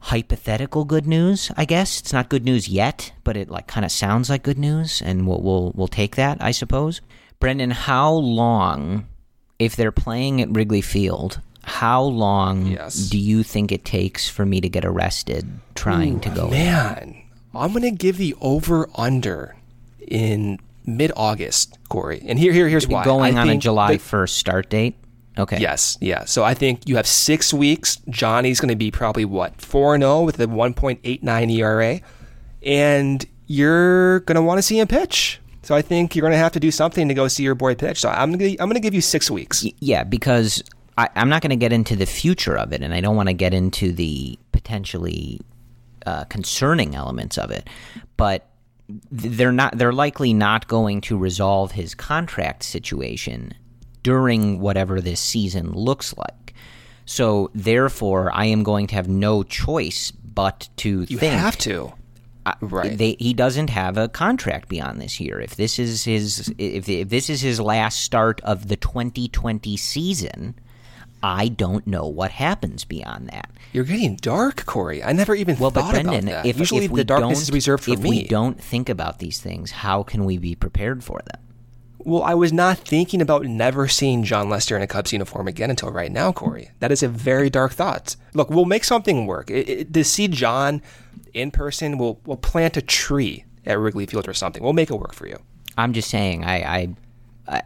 hypothetical 0.00 0.84
good 0.84 1.06
news, 1.06 1.50
I 1.56 1.64
guess. 1.64 2.00
It's 2.00 2.12
not 2.12 2.28
good 2.28 2.44
news 2.44 2.68
yet, 2.68 3.12
but 3.24 3.36
it 3.36 3.50
like 3.50 3.66
kind 3.66 3.84
of 3.84 3.92
sounds 3.92 4.30
like 4.30 4.42
good 4.42 4.58
news 4.58 5.02
and 5.02 5.26
we'll 5.26 5.40
we'll 5.42 5.72
we'll 5.74 5.88
take 5.88 6.16
that, 6.16 6.38
I 6.40 6.50
suppose. 6.52 7.00
Brendan, 7.40 7.70
how 7.70 8.12
long 8.12 9.06
if 9.58 9.76
they're 9.76 9.92
playing 9.92 10.40
at 10.40 10.48
Wrigley 10.50 10.80
Field, 10.80 11.40
how 11.64 12.02
long 12.02 12.66
Yes. 12.66 12.94
do 13.08 13.18
you 13.18 13.42
think 13.42 13.70
it 13.72 13.84
takes 13.84 14.28
for 14.28 14.46
me 14.46 14.60
to 14.60 14.68
get 14.68 14.84
arrested 14.84 15.46
trying 15.74 16.20
to 16.20 16.30
go? 16.30 16.48
Man, 16.48 17.22
I'm 17.54 17.72
gonna 17.72 17.90
give 17.90 18.16
the 18.18 18.34
over 18.40 18.88
under 18.94 19.56
in 20.06 20.58
mid 20.86 21.12
August, 21.16 21.78
Corey. 21.88 22.22
And 22.26 22.38
here, 22.38 22.52
here, 22.52 22.68
here's 22.68 22.88
why. 22.88 23.04
going 23.04 23.36
I 23.36 23.42
on 23.42 23.50
a 23.50 23.56
July 23.58 23.96
1st 23.96 24.30
start 24.30 24.70
date? 24.70 24.94
Okay. 25.38 25.58
Yes, 25.60 25.96
yeah. 26.00 26.24
So 26.24 26.42
I 26.42 26.54
think 26.54 26.88
you 26.88 26.96
have 26.96 27.06
six 27.06 27.54
weeks. 27.54 27.96
Johnny's 28.08 28.60
going 28.60 28.70
to 28.70 28.76
be 28.76 28.90
probably 28.90 29.24
what 29.24 29.60
four 29.60 29.94
and 29.94 30.02
zero 30.02 30.22
with 30.22 30.40
a 30.40 30.46
1.89 30.46 31.52
ERA, 31.52 32.00
and 32.62 33.24
you're 33.46 34.20
going 34.20 34.36
to 34.36 34.42
want 34.42 34.58
to 34.58 34.62
see 34.62 34.80
him 34.80 34.88
pitch. 34.88 35.40
So 35.62 35.74
I 35.74 35.82
think 35.82 36.16
you're 36.16 36.22
going 36.22 36.32
to 36.32 36.38
have 36.38 36.52
to 36.52 36.60
do 36.60 36.70
something 36.70 37.08
to 37.08 37.14
go 37.14 37.28
see 37.28 37.42
your 37.42 37.54
boy 37.54 37.74
pitch. 37.74 38.00
So 38.00 38.08
I'm 38.08 38.32
going 38.32 38.56
to 38.56 38.62
I'm 38.62 38.68
going 38.68 38.74
to 38.74 38.80
give 38.80 38.94
you 38.94 39.00
six 39.00 39.30
weeks. 39.30 39.64
Yeah, 39.78 40.02
because 40.02 40.62
I, 40.96 41.08
I'm 41.14 41.28
not 41.28 41.42
going 41.42 41.50
to 41.50 41.56
get 41.56 41.72
into 41.72 41.94
the 41.94 42.06
future 42.06 42.56
of 42.56 42.72
it, 42.72 42.82
and 42.82 42.92
I 42.92 43.00
don't 43.00 43.16
want 43.16 43.28
to 43.28 43.34
get 43.34 43.54
into 43.54 43.92
the 43.92 44.38
potentially 44.50 45.40
uh, 46.04 46.24
concerning 46.24 46.94
elements 46.96 47.38
of 47.38 47.50
it. 47.50 47.68
But 48.16 48.50
they're 49.10 49.52
not. 49.52 49.78
They're 49.78 49.92
likely 49.92 50.32
not 50.32 50.66
going 50.66 51.00
to 51.02 51.16
resolve 51.16 51.72
his 51.72 51.94
contract 51.94 52.64
situation 52.64 53.54
during 54.02 54.60
whatever 54.60 55.00
this 55.00 55.20
season 55.20 55.72
looks 55.72 56.16
like. 56.16 56.54
So 57.04 57.50
therefore, 57.54 58.30
I 58.34 58.46
am 58.46 58.62
going 58.62 58.86
to 58.88 58.94
have 58.94 59.08
no 59.08 59.42
choice 59.42 60.10
but 60.10 60.68
to 60.78 61.06
You 61.08 61.18
think 61.18 61.34
have 61.34 61.58
to. 61.58 61.92
I- 62.46 62.54
Right. 62.62 62.96
They, 62.96 63.16
he 63.18 63.34
doesn't 63.34 63.68
have 63.68 63.98
a 63.98 64.08
contract 64.08 64.70
beyond 64.70 65.02
this 65.02 65.20
year. 65.20 65.38
If 65.38 65.56
this 65.56 65.78
is 65.78 66.04
his, 66.04 66.52
if, 66.56 66.88
if 66.88 67.10
this 67.10 67.28
is 67.28 67.42
his 67.42 67.60
last 67.60 68.00
start 68.00 68.40
of 68.42 68.68
the 68.68 68.76
2020 68.76 69.76
season, 69.76 70.54
I 71.22 71.48
don't 71.48 71.86
know 71.86 72.06
what 72.06 72.30
happens 72.30 72.84
beyond 72.86 73.28
that. 73.28 73.50
You're 73.74 73.84
getting 73.84 74.16
dark, 74.16 74.64
Corey. 74.64 75.02
I 75.04 75.12
never 75.12 75.34
even 75.34 75.58
Well, 75.58 75.70
but 75.70 75.82
thought 75.82 75.90
Brendan, 75.92 76.28
about 76.28 76.44
that. 76.44 76.46
if 76.46 76.58
Usually 76.58 76.86
if 76.86 76.92
the 76.92 77.04
darkness 77.04 77.42
is 77.42 77.50
reserved 77.50 77.84
for 77.84 77.90
if 77.90 78.00
me. 78.00 78.08
we 78.08 78.24
don't 78.24 78.58
think 78.58 78.88
about 78.88 79.18
these 79.18 79.40
things, 79.40 79.70
how 79.70 80.02
can 80.02 80.24
we 80.24 80.38
be 80.38 80.54
prepared 80.54 81.04
for 81.04 81.20
them? 81.30 81.42
Well, 81.98 82.22
I 82.22 82.34
was 82.34 82.52
not 82.52 82.78
thinking 82.78 83.20
about 83.20 83.44
never 83.44 83.88
seeing 83.88 84.22
Jon 84.22 84.48
Lester 84.48 84.76
in 84.76 84.82
a 84.82 84.86
Cubs 84.86 85.12
uniform 85.12 85.48
again 85.48 85.68
until 85.68 85.90
right 85.90 86.12
now, 86.12 86.32
Corey. 86.32 86.70
That 86.78 86.92
is 86.92 87.02
a 87.02 87.08
very 87.08 87.50
dark 87.50 87.72
thought. 87.72 88.14
Look, 88.34 88.50
we'll 88.50 88.64
make 88.66 88.84
something 88.84 89.26
work. 89.26 89.50
It, 89.50 89.68
it, 89.68 89.94
to 89.94 90.04
see 90.04 90.28
Jon 90.28 90.80
in 91.34 91.50
person, 91.50 91.98
we'll 91.98 92.20
we'll 92.24 92.36
plant 92.36 92.76
a 92.76 92.82
tree 92.82 93.44
at 93.66 93.78
Wrigley 93.78 94.06
Field 94.06 94.28
or 94.28 94.34
something. 94.34 94.62
We'll 94.62 94.72
make 94.72 94.90
it 94.90 94.96
work 94.96 95.12
for 95.12 95.26
you. 95.26 95.38
I'm 95.76 95.92
just 95.92 96.10
saying, 96.10 96.44
I, 96.44 96.56
I, 96.62 96.88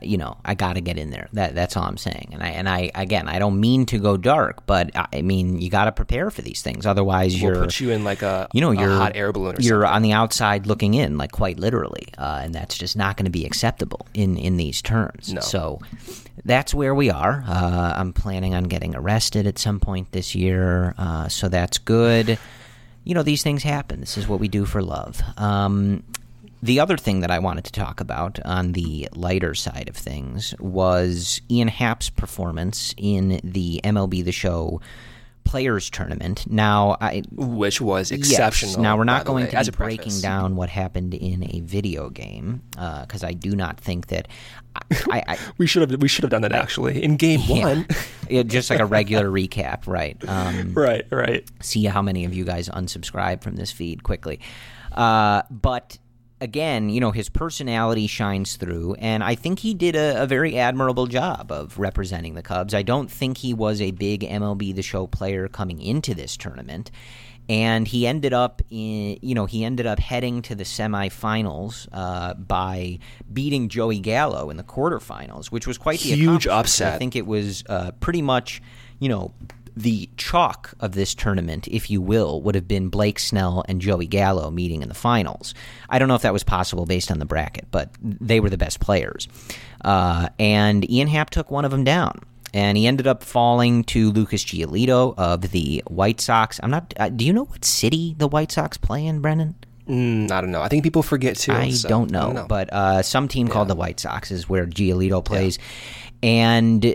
You 0.01 0.17
know, 0.17 0.37
I 0.45 0.55
got 0.55 0.75
to 0.75 0.81
get 0.81 0.99
in 0.99 1.11
there. 1.11 1.29
That 1.33 1.55
that's 1.55 1.77
all 1.77 1.85
I'm 1.85 1.97
saying. 1.97 2.31
And 2.33 2.43
I 2.43 2.49
and 2.49 2.69
I 2.69 2.91
again, 2.95 3.29
I 3.29 3.39
don't 3.39 3.61
mean 3.61 3.87
to 3.87 3.99
go 3.99 4.17
dark, 4.17 4.65
but 4.67 4.91
I, 4.95 5.23
mean 5.23 5.61
you 5.61 5.71
got 5.71 5.87
to 5.87 5.93
prepare 5.93 6.31
for 6.31 6.43
these 6.43 6.63
things. 6.63 6.87
Otherwise, 6.87 7.35
We'll 7.35 7.55
you're 7.55 7.65
put 7.65 7.81
you 7.81 7.91
in 7.91 8.05
like 8.05 8.23
a 8.23 8.49
you 8.53 8.61
know 8.61 8.71
you're 8.71 8.91
hot 8.91 9.13
air 9.17 9.33
balloon 9.33 9.57
or 9.57 9.61
you're 9.61 9.83
something. 9.83 9.95
on 9.95 10.03
the 10.03 10.13
outside 10.13 10.67
looking 10.67 10.95
in, 10.95 11.19
like 11.19 11.33
quite 11.33 11.59
literally, 11.59 12.07
uh, 12.19 12.41
and 12.43 12.55
that's 12.55 12.79
just 12.79 12.97
not 12.97 13.17
going 13.17 13.25
to 13.25 13.31
be 13.31 13.45
acceptable 13.45 14.07
in 14.15 14.37
in 14.37 14.57
these 14.57 14.83
terms. 14.83 15.33
No. 15.33 15.41
So 15.41 15.81
that's 16.45 16.73
where 16.75 16.95
we 16.95 17.11
are. 17.11 17.45
Uh, 17.47 17.95
I'm 17.97 18.13
planning 18.13 18.55
on 18.55 18.65
getting 18.65 18.95
arrested 18.95 19.47
at 19.47 19.59
some 19.59 19.81
point 19.81 20.13
this 20.13 20.35
year, 20.35 20.95
uh, 20.99 21.29
so 21.29 21.49
that's 21.49 21.79
good. 21.79 22.39
You 23.05 23.15
know, 23.15 23.23
these 23.23 23.43
things 23.43 23.63
happen. 23.65 24.01
This 24.01 24.17
is 24.17 24.29
what 24.29 24.39
we 24.39 24.47
do 24.49 24.65
for 24.65 24.81
love. 24.81 25.21
Um, 25.37 26.05
the 26.63 26.79
other 26.81 26.97
thing 26.97 27.21
that 27.21 27.31
I 27.31 27.39
wanted 27.41 27.65
to 27.65 27.73
talk 27.73 28.01
about 28.01 28.39
on 28.45 28.73
the 28.73 29.09
lighter 29.15 29.55
side 29.55 29.89
of 29.89 29.97
things 29.97 30.55
was 30.61 31.41
Ian 31.51 31.69
Happ's 31.69 32.09
performance 32.09 32.95
in 32.97 33.41
the 33.43 33.81
MLB 33.83 34.25
The 34.25 34.33
Show 34.33 34.81
Players 35.45 35.91
Tournament. 35.91 36.47
Now, 36.49 36.97
I 37.01 37.23
which 37.33 37.81
was 37.81 38.13
Yes. 38.13 38.21
exceptional. 38.21 38.81
Now 38.81 38.97
we're 38.97 39.03
not 39.03 39.25
going 39.25 39.47
way, 39.47 39.51
to 39.51 39.73
be 39.73 39.77
breaking 39.77 40.21
down 40.21 40.55
what 40.55 40.69
happened 40.69 41.15
in 41.15 41.43
a 41.53 41.61
video 41.63 42.11
game 42.11 42.63
because 42.71 43.25
I 43.25 43.33
do 43.33 43.57
not 43.57 43.81
think 43.81 44.07
that 44.07 44.29
I, 44.77 44.81
I, 45.11 45.23
I 45.29 45.39
We 45.59 45.67
should 45.67 45.91
have 45.91 46.01
we 46.01 46.07
should 46.07 46.23
have 46.23 46.31
done 46.31 46.43
that 46.43 46.53
actually 46.53 47.03
in 47.03 47.17
game 47.17 47.41
yeah. 47.47 47.65
one. 47.65 47.87
Yeah, 48.31 48.45
just 48.45 48.71
like 48.71 48.79
a 48.79 48.87
regular 48.87 49.27
recap, 49.29 49.87
right? 49.87 50.17
Um, 50.27 50.73
right, 50.75 51.05
right. 51.11 51.47
see 51.61 51.85
how 51.85 52.01
many 52.01 52.25
of 52.25 52.33
you 52.33 52.45
guys 52.45 52.69
unsubscribe 52.71 53.43
from 53.43 53.57
this 53.57 53.71
feed 53.71 54.05
quickly. 54.05 54.41
Uh, 54.93 55.43
but 55.51 55.99
again, 56.43 56.91
you 56.91 57.01
know, 57.01 57.13
his 57.13 57.29
personality 57.29 58.07
shines 58.07 58.57
through, 58.57 58.95
and 58.99 59.23
I 59.23 59.37
think 59.37 59.61
he 59.61 59.75
did 59.75 59.95
a, 59.95 60.23
a 60.23 60.27
very 60.27 60.59
admirable 60.59 61.07
job 61.07 61.53
of 61.53 61.79
representing 61.79 62.35
the 62.35 62.43
Cubs. 62.43 62.75
I 62.75 62.83
don't 62.83 63.11
think 63.11 63.39
he 63.39 63.55
was 63.55 63.81
a 63.81 63.93
big 63.93 64.23
MLB 64.23 64.75
The 64.75 64.83
Show 64.83 65.07
player 65.07 65.49
coming 65.49 65.81
into 65.81 66.15
this 66.15 66.37
tournament. 66.37 66.91
And 67.49 67.89
he 67.89 68.07
ended 68.07 68.33
up 68.33 68.63
in, 68.71 69.19
you 69.21 69.35
know, 69.35 69.47
he 69.47 69.65
ended 69.65 69.85
up 69.85 69.99
heading 69.99 70.43
to 70.43 70.55
the 70.55 70.65
semifinals 70.65 71.89
uh, 71.93 72.35
by 72.35 73.01
beating 73.33 73.69
Joey 73.69 73.99
Gallo 73.99 74.49
in 74.49 74.57
the 74.57 74.63
quarterfinals, 74.63 75.47
which 75.47 75.67
was 75.67 75.77
quite 75.77 75.99
the 76.01 76.11
Huge 76.11 76.47
upset. 76.47 76.95
I 76.95 76.99
think 76.99 77.17
it 77.17 77.27
was 77.27 77.65
uh, 77.69 77.91
pretty 77.99 78.23
much, 78.23 78.63
you 79.01 79.09
know, 79.09 79.35
the 79.77 80.09
chalk 80.17 80.75
of 80.81 80.93
this 80.93 81.15
tournament, 81.15 81.67
if 81.69 81.91
you 81.91 82.01
will, 82.01 82.41
would 82.43 82.55
have 82.55 82.69
been 82.69 82.89
Blake 82.89 83.19
Snell 83.19 83.65
and 83.69 83.81
Joey 83.81 84.07
Gallo 84.07 84.51
meeting 84.51 84.83
in 84.83 84.89
the 84.89 84.95
finals. 84.95 85.55
I 85.89 85.99
don't 85.99 86.09
know 86.09 86.15
if 86.15 86.23
that 86.23 86.33
was 86.33 86.45
possible 86.45 86.87
based 86.87 87.11
on 87.11 87.19
the 87.19 87.25
bracket, 87.25 87.67
but 87.71 87.91
they 88.03 88.41
were 88.41 88.51
the 88.51 88.59
best 88.59 88.81
players. 88.81 89.29
Uh, 89.85 90.29
and 90.39 90.89
Ian 90.91 91.09
Happ 91.09 91.31
took 91.31 91.51
one 91.51 91.65
of 91.65 91.71
them 91.71 91.85
down. 91.85 92.21
And 92.55 92.77
he 92.77 92.87
ended 92.87 93.07
up 93.07 93.23
falling 93.23 93.83
to 93.85 94.11
Lucas 94.11 94.45
Giolito 94.45 95.15
of 95.17 95.53
the 95.53 95.83
White 95.87 96.21
Sox. 96.21 96.61
I'm 96.63 96.71
not. 96.71 96.93
Uh, 96.99 97.09
do 97.09 97.25
you 97.25 97.33
know 97.33 97.45
what 97.45 97.65
city 97.65 98.15
the 98.19 98.29
White 98.29 98.53
Sox 98.53 98.77
play 98.77 99.07
in, 99.07 99.23
Brennan? 99.23 99.55
Mm, 99.89 100.31
I 100.31 100.43
don't 100.43 100.51
know. 100.51 100.61
I 100.61 100.69
think 100.69 100.85
people 100.85 101.03
forget 101.03 101.37
too. 101.37 101.53
I 101.53 101.71
so, 101.71 101.89
don't 101.89 102.11
know, 102.11 102.45
but 102.49 102.71
uh, 102.71 103.03
some 103.03 103.27
team 103.27 103.49
called 103.49 103.69
the 103.69 103.75
White 103.75 104.01
Sox 104.01 104.31
is 104.31 104.51
where 104.51 104.67
Giolito 104.67 105.25
plays, 105.25 105.59
and 106.23 106.95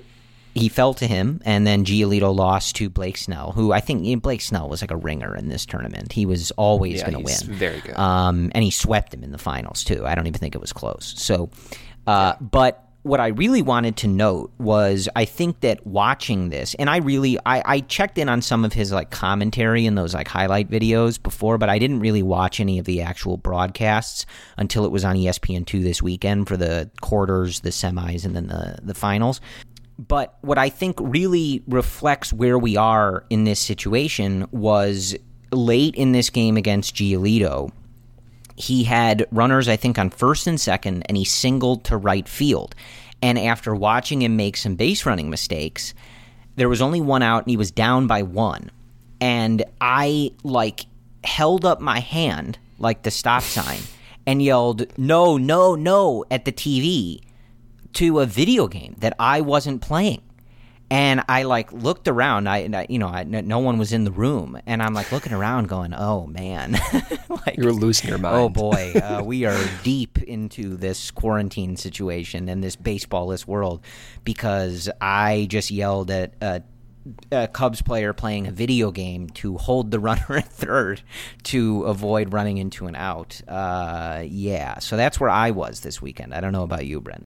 he 0.60 0.70
fell 0.70 0.94
to 0.96 1.08
him, 1.08 1.42
and 1.46 1.66
then 1.66 1.86
Giolito 1.86 2.36
lost 2.36 2.76
to 2.78 2.90
Blake 2.90 3.18
Snell, 3.18 3.52
who 3.52 3.72
I 3.72 3.80
think 3.80 4.06
you 4.06 4.16
know, 4.16 4.20
Blake 4.22 4.42
Snell 4.42 4.68
was 4.70 4.82
like 4.82 4.92
a 4.92 4.96
ringer 4.98 5.36
in 5.36 5.50
this 5.50 5.66
tournament. 5.66 6.12
He 6.14 6.26
was 6.26 6.52
always 6.52 7.00
Yeah, 7.00 7.12
going 7.12 7.24
to 7.26 7.46
win, 7.48 7.58
very 7.58 7.82
good. 7.82 7.98
um, 7.98 8.52
and 8.54 8.64
he 8.64 8.72
swept 8.72 9.14
him 9.14 9.24
in 9.24 9.32
the 9.32 9.38
finals 9.38 9.84
too. 9.84 10.06
I 10.06 10.16
don't 10.16 10.28
even 10.28 10.40
think 10.40 10.56
it 10.56 10.62
was 10.62 10.74
close. 10.74 11.14
So, 11.18 11.50
uh, 12.06 12.34
but 12.42 12.84
what 13.04 13.22
I 13.22 13.28
really 13.28 13.62
wanted 13.62 13.96
to 13.98 14.08
note 14.10 14.52
was 14.58 15.08
I 15.16 15.24
think 15.24 15.62
that 15.62 15.88
watching 15.88 16.50
this, 16.50 16.74
and 16.76 16.90
I 16.90 16.98
really 16.98 17.38
I, 17.46 17.62
I 17.66 17.80
checked 17.82 18.18
in 18.18 18.28
on 18.28 18.42
some 18.42 18.66
of 18.66 18.74
his 18.74 18.92
like 18.92 19.12
commentary 19.12 19.86
in 19.86 19.96
those 19.96 20.14
like 20.14 20.28
highlight 20.28 20.70
videos 20.70 21.22
before, 21.22 21.58
but 21.58 21.70
I 21.70 21.80
didn't 21.80 22.00
really 22.02 22.22
watch 22.24 22.60
any 22.60 22.80
of 22.80 22.86
the 22.86 23.02
actual 23.02 23.38
broadcasts 23.38 24.26
until 24.58 24.84
it 24.84 24.92
was 24.92 25.06
on 25.06 25.16
ESPN 25.16 25.66
two 25.66 25.84
this 25.84 26.02
weekend 26.02 26.50
for 26.50 26.58
the 26.58 26.90
quarters, 27.00 27.62
the 27.62 27.70
semis, 27.70 28.26
and 28.26 28.36
then 28.36 28.48
the 28.48 28.80
the 28.84 28.94
finals. 28.94 29.40
But 30.00 30.38
what 30.42 30.58
I 30.58 30.70
think 30.70 30.98
really 31.00 31.64
reflects 31.68 32.32
where 32.32 32.58
we 32.58 32.78
are 32.78 33.26
in 33.30 33.46
this 33.46 33.60
situation 33.60 34.48
was 34.52 35.16
late 35.52 35.96
in 35.96 36.12
this 36.12 36.30
game 36.30 36.58
against 36.58 36.96
Giolito 36.96 37.72
he 38.58 38.84
had 38.84 39.28
runners, 39.32 39.70
I 39.70 39.76
think, 39.76 40.00
on 40.00 40.10
first 40.10 40.48
and 40.48 40.60
second, 40.60 41.04
and 41.08 41.16
he 41.16 41.24
singled 41.24 41.84
to 41.86 41.98
right 41.98 42.28
field. 42.28 42.74
And 43.22 43.38
after 43.38 43.74
watching 43.74 44.24
him 44.24 44.36
make 44.36 44.58
some 44.58 44.76
base 44.76 45.06
running 45.06 45.30
mistakes, 45.30 45.94
there 46.56 46.68
was 46.68 46.82
only 46.82 47.00
one 47.00 47.22
out, 47.22 47.44
and 47.44 47.52
he 47.52 47.58
was 47.58 47.72
down 47.72 48.08
by 48.08 48.24
one. 48.24 48.72
And 49.22 49.64
I, 49.80 50.32
like, 50.44 50.88
held 51.24 51.66
up 51.66 51.80
my 51.80 52.00
hand, 52.00 52.58
like 52.80 53.04
the 53.04 53.12
stop 53.12 53.44
sign, 53.44 53.80
and 54.26 54.42
yelled, 54.42 54.86
no, 54.98 55.38
no, 55.38 55.76
no, 55.76 56.26
at 56.32 56.46
the 56.46 56.52
TV 56.52 57.22
to 57.98 58.20
a 58.20 58.28
video 58.28 58.68
game 58.68 58.96
that 59.00 59.16
I 59.18 59.42
wasn't 59.42 59.82
playing. 59.82 60.22
And 60.90 61.24
I 61.28 61.44
like 61.44 61.74
looked 61.74 62.08
around. 62.08 62.48
I, 62.48 62.60
I 62.72 62.86
you 62.88 63.00
know, 63.00 63.08
I, 63.08 63.24
no 63.24 63.60
one 63.60 63.78
was 63.78 63.92
in 63.92 64.06
the 64.06 64.12
room, 64.12 64.58
and 64.66 64.82
I'm 64.82 64.94
like 64.94 65.12
looking 65.12 65.34
around, 65.34 65.68
going, 65.68 65.94
"Oh 65.94 66.28
man, 66.28 66.80
like 67.30 67.58
you're 67.58 67.74
losing 67.74 68.08
your 68.08 68.20
mind." 68.20 68.36
Oh 68.38 68.48
boy, 68.72 68.94
uh, 68.94 69.22
we 69.22 69.44
are 69.44 69.60
deep 69.84 70.18
into 70.24 70.78
this 70.78 71.12
quarantine 71.12 71.76
situation 71.76 72.48
and 72.48 72.64
this 72.64 72.78
baseballless 72.78 73.46
world 73.46 73.82
because 74.24 74.90
I 75.02 75.48
just 75.50 75.72
yelled 75.72 76.10
at 76.10 76.36
a, 76.40 76.62
a 77.32 77.48
Cubs 77.48 77.82
player 77.82 78.14
playing 78.14 78.48
a 78.48 78.52
video 78.52 78.92
game 78.92 79.30
to 79.32 79.58
hold 79.58 79.92
the 79.92 80.00
runner 80.08 80.38
at 80.38 80.48
third 80.48 81.02
to 81.44 81.84
avoid 81.84 82.34
running 82.34 82.58
into 82.58 82.88
an 82.88 82.96
out. 82.96 83.42
Uh, 83.48 84.24
yeah, 84.26 84.80
so 84.80 84.98
that's 84.98 85.20
where 85.20 85.30
I 85.30 85.52
was 85.52 85.82
this 85.82 86.02
weekend. 86.02 86.34
I 86.34 86.42
don't 86.42 86.52
know 86.52 86.64
about 86.64 86.86
you, 86.86 87.02
Brent. 87.02 87.26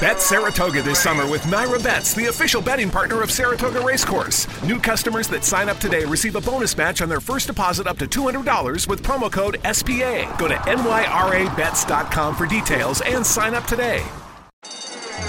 Bet 0.00 0.20
Saratoga 0.20 0.82
this 0.82 0.98
summer 0.98 1.28
with 1.30 1.42
NYRA 1.42 1.82
Bets, 1.82 2.14
the 2.14 2.26
official 2.26 2.62
betting 2.62 2.90
partner 2.90 3.22
of 3.22 3.30
Saratoga 3.30 3.80
Racecourse. 3.80 4.46
New 4.62 4.80
customers 4.80 5.28
that 5.28 5.44
sign 5.44 5.68
up 5.68 5.78
today 5.78 6.04
receive 6.04 6.36
a 6.36 6.40
bonus 6.40 6.76
match 6.76 7.02
on 7.02 7.08
their 7.08 7.20
first 7.20 7.46
deposit 7.46 7.86
up 7.86 7.98
to 7.98 8.06
$200 8.06 8.88
with 8.88 9.02
promo 9.02 9.30
code 9.30 9.58
SPA. 9.72 10.36
Go 10.38 10.48
to 10.48 10.54
nyrabets.com 10.54 12.34
for 12.34 12.46
details 12.46 13.00
and 13.02 13.24
sign 13.24 13.54
up 13.54 13.64
today. 13.64 14.04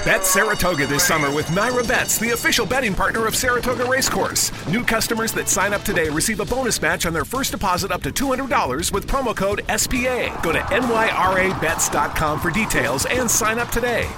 Bet 0.04 0.26
Saratoga 0.26 0.88
this 0.88 1.06
summer 1.06 1.32
with 1.32 1.46
NYRA 1.48 1.88
Bets, 1.88 2.18
the 2.18 2.32
official 2.32 2.66
betting 2.66 2.96
partner 2.96 3.28
of 3.28 3.36
Saratoga 3.36 3.86
Racecourse. 3.86 4.52
New 4.68 4.84
customers 4.84 5.32
that 5.34 5.48
sign 5.48 5.74
up 5.74 5.84
today 5.84 6.10
receive 6.10 6.40
a 6.40 6.46
bonus 6.46 6.82
match 6.82 7.06
on 7.06 7.14
their 7.14 7.24
first 7.26 7.52
deposit 7.52 7.92
up 7.92 8.02
to 8.02 8.10
$200 8.12 8.92
with 8.92 9.06
promo 9.06 9.36
code 9.36 9.62
SPA. 9.78 10.42
Go 10.42 10.52
to 10.52 10.60
nyrabets.com 10.60 12.40
for 12.40 12.50
details 12.50 13.06
and 13.06 13.30
sign 13.30 13.60
up 13.60 13.70
today. 13.70 14.10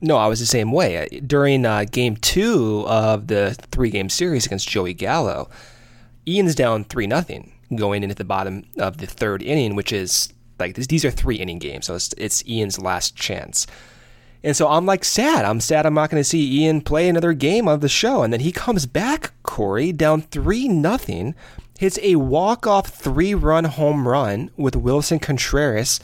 No, 0.00 0.16
I 0.16 0.28
was 0.28 0.38
the 0.38 0.46
same 0.46 0.70
way. 0.70 1.08
During 1.26 1.66
uh, 1.66 1.86
game 1.90 2.16
two 2.16 2.84
of 2.86 3.26
the 3.26 3.56
three 3.72 3.90
game 3.90 4.08
series 4.08 4.46
against 4.46 4.68
Joey 4.68 4.94
Gallo, 4.94 5.50
Ian's 6.28 6.54
down 6.54 6.84
3 6.84 7.08
nothing 7.08 7.52
going 7.74 8.04
into 8.04 8.14
the 8.14 8.24
bottom 8.24 8.64
of 8.78 8.98
the 8.98 9.06
third 9.06 9.42
inning, 9.42 9.74
which 9.74 9.92
is 9.92 10.32
like 10.60 10.76
these 10.76 11.04
are 11.04 11.10
three 11.10 11.36
inning 11.36 11.58
games. 11.58 11.86
So 11.86 11.96
it's, 11.96 12.12
it's 12.16 12.46
Ian's 12.46 12.78
last 12.78 13.16
chance. 13.16 13.66
And 14.44 14.54
so 14.54 14.68
I'm 14.68 14.84
like 14.84 15.04
sad. 15.04 15.46
I'm 15.46 15.58
sad 15.58 15.86
I'm 15.86 15.94
not 15.94 16.10
going 16.10 16.20
to 16.20 16.28
see 16.28 16.60
Ian 16.62 16.82
play 16.82 17.08
another 17.08 17.32
game 17.32 17.66
of 17.66 17.80
the 17.80 17.88
show. 17.88 18.22
And 18.22 18.30
then 18.30 18.40
he 18.40 18.52
comes 18.52 18.84
back, 18.84 19.32
Corey, 19.42 19.90
down 19.90 20.20
3 20.20 20.68
nothing, 20.68 21.34
hits 21.78 21.98
a 22.02 22.16
walk-off 22.16 22.88
three-run 22.88 23.64
home 23.64 24.06
run 24.06 24.50
with 24.58 24.74
Willson 24.74 25.18
Contreras. 25.18 25.98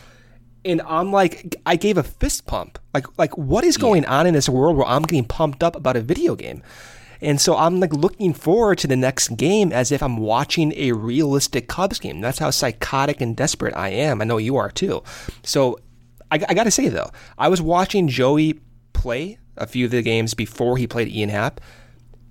And 0.65 0.81
I'm 0.83 1.13
like, 1.13 1.55
I 1.67 1.77
gave 1.77 1.99
a 1.99 2.03
fist 2.03 2.47
pump. 2.47 2.79
Like, 2.95 3.19
like 3.19 3.37
what 3.37 3.63
is 3.63 3.77
going 3.77 4.07
on 4.07 4.27
in 4.27 4.33
this 4.33 4.49
world 4.49 4.77
where 4.77 4.87
I'm 4.87 5.03
getting 5.03 5.27
pumped 5.27 5.63
up 5.63 5.77
about 5.77 5.97
a 5.97 6.01
video 6.01 6.35
game? 6.35 6.63
And 7.21 7.39
so 7.39 7.55
I'm 7.59 7.79
like 7.79 7.93
looking 7.93 8.33
forward 8.33 8.79
to 8.79 8.87
the 8.87 8.97
next 8.97 9.37
game 9.37 9.71
as 9.71 9.93
if 9.93 10.03
I'm 10.03 10.17
watching 10.17 10.73
a 10.77 10.93
realistic 10.93 11.69
Cubs 11.69 11.99
game. 11.99 12.23
That's 12.23 12.39
how 12.39 12.51
psychotic 12.51 13.21
and 13.21 13.37
desperate 13.37 13.77
I 13.77 13.91
am. 13.91 14.23
I 14.23 14.25
know 14.25 14.39
you 14.39 14.57
are 14.57 14.71
too. 14.71 15.03
So 15.43 15.79
I, 16.31 16.41
I 16.49 16.55
got 16.55 16.65
to 16.65 16.71
say 16.71 16.89
though, 16.89 17.11
I 17.39 17.49
was 17.49 17.61
watching 17.63 18.09
Joey 18.09 18.61
play 18.93 19.39
a 19.57 19.67
few 19.67 19.85
of 19.87 19.91
the 19.91 20.03
games 20.03 20.35
before 20.35 20.77
he 20.77 20.87
played 20.87 21.09
Ian 21.09 21.31
Happ. 21.31 21.61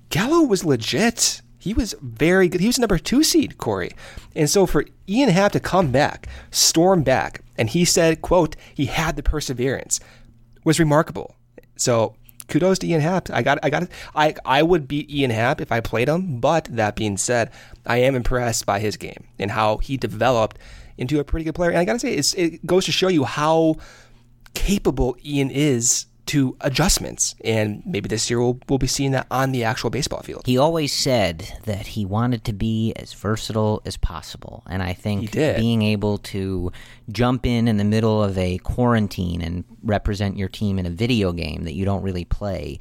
Gallo 0.09 0.41
was 0.41 0.65
legit. 0.65 1.41
He 1.59 1.73
was 1.73 1.93
very 2.01 2.47
good. 2.47 2.61
He 2.61 2.67
was 2.67 2.79
number 2.79 2.97
two 2.97 3.23
seed, 3.23 3.57
Corey. 3.57 3.91
And 4.35 4.49
so 4.49 4.65
for 4.65 4.85
Ian 5.07 5.29
Happ 5.29 5.51
to 5.51 5.59
come 5.59 5.91
back, 5.91 6.27
storm 6.51 7.03
back, 7.03 7.41
and 7.57 7.69
he 7.69 7.85
said, 7.85 8.21
quote, 8.21 8.55
he 8.73 8.85
had 8.85 9.15
the 9.15 9.23
perseverance, 9.23 9.99
was 10.63 10.79
remarkable. 10.79 11.35
So 11.75 12.15
kudos 12.47 12.79
to 12.79 12.87
Ian 12.87 13.01
Happ. 13.01 13.29
I 13.29 13.41
got, 13.41 13.59
I 13.61 13.69
got, 13.69 13.89
I, 14.15 14.35
I 14.45 14.63
would 14.63 14.87
beat 14.87 15.11
Ian 15.11 15.31
Happ 15.31 15.61
if 15.61 15.71
I 15.71 15.81
played 15.81 16.07
him. 16.09 16.39
But 16.39 16.65
that 16.71 16.95
being 16.95 17.17
said, 17.17 17.51
I 17.85 17.97
am 17.97 18.15
impressed 18.15 18.65
by 18.65 18.79
his 18.79 18.97
game 18.97 19.25
and 19.37 19.51
how 19.51 19.77
he 19.77 19.97
developed 19.97 20.57
into 20.99 21.19
a 21.19 21.23
pretty 21.23 21.45
good 21.45 21.55
player. 21.55 21.71
And 21.71 21.79
I 21.79 21.85
got 21.85 21.99
to 21.99 22.23
say, 22.23 22.41
it 22.41 22.65
goes 22.65 22.85
to 22.85 22.91
show 22.91 23.07
you 23.07 23.23
how 23.23 23.75
capable 24.53 25.15
Ian 25.25 25.49
is 25.49 26.05
to 26.27 26.55
adjustments. 26.61 27.33
And 27.43 27.81
maybe 27.85 28.07
this 28.07 28.29
year 28.29 28.39
we'll, 28.39 28.59
we'll 28.67 28.77
be 28.77 28.85
seeing 28.85 29.11
that 29.11 29.25
on 29.31 29.51
the 29.51 29.63
actual 29.63 29.89
baseball 29.89 30.21
field. 30.21 30.43
He 30.45 30.59
always 30.59 30.93
said 30.93 31.59
that 31.63 31.87
he 31.87 32.05
wanted 32.05 32.43
to 32.43 32.53
be 32.53 32.93
as 32.97 33.13
versatile 33.13 33.81
as 33.85 33.97
possible. 33.97 34.61
And 34.69 34.83
I 34.83 34.93
think 34.93 35.31
being 35.31 35.81
able 35.81 36.19
to 36.19 36.71
jump 37.11 37.47
in 37.47 37.67
in 37.67 37.77
the 37.77 37.83
middle 37.83 38.21
of 38.21 38.37
a 38.37 38.59
quarantine 38.59 39.41
and 39.41 39.63
represent 39.81 40.37
your 40.37 40.49
team 40.49 40.77
in 40.77 40.85
a 40.85 40.91
video 40.91 41.31
game 41.31 41.63
that 41.63 41.73
you 41.73 41.85
don't 41.85 42.03
really 42.03 42.25
play 42.25 42.77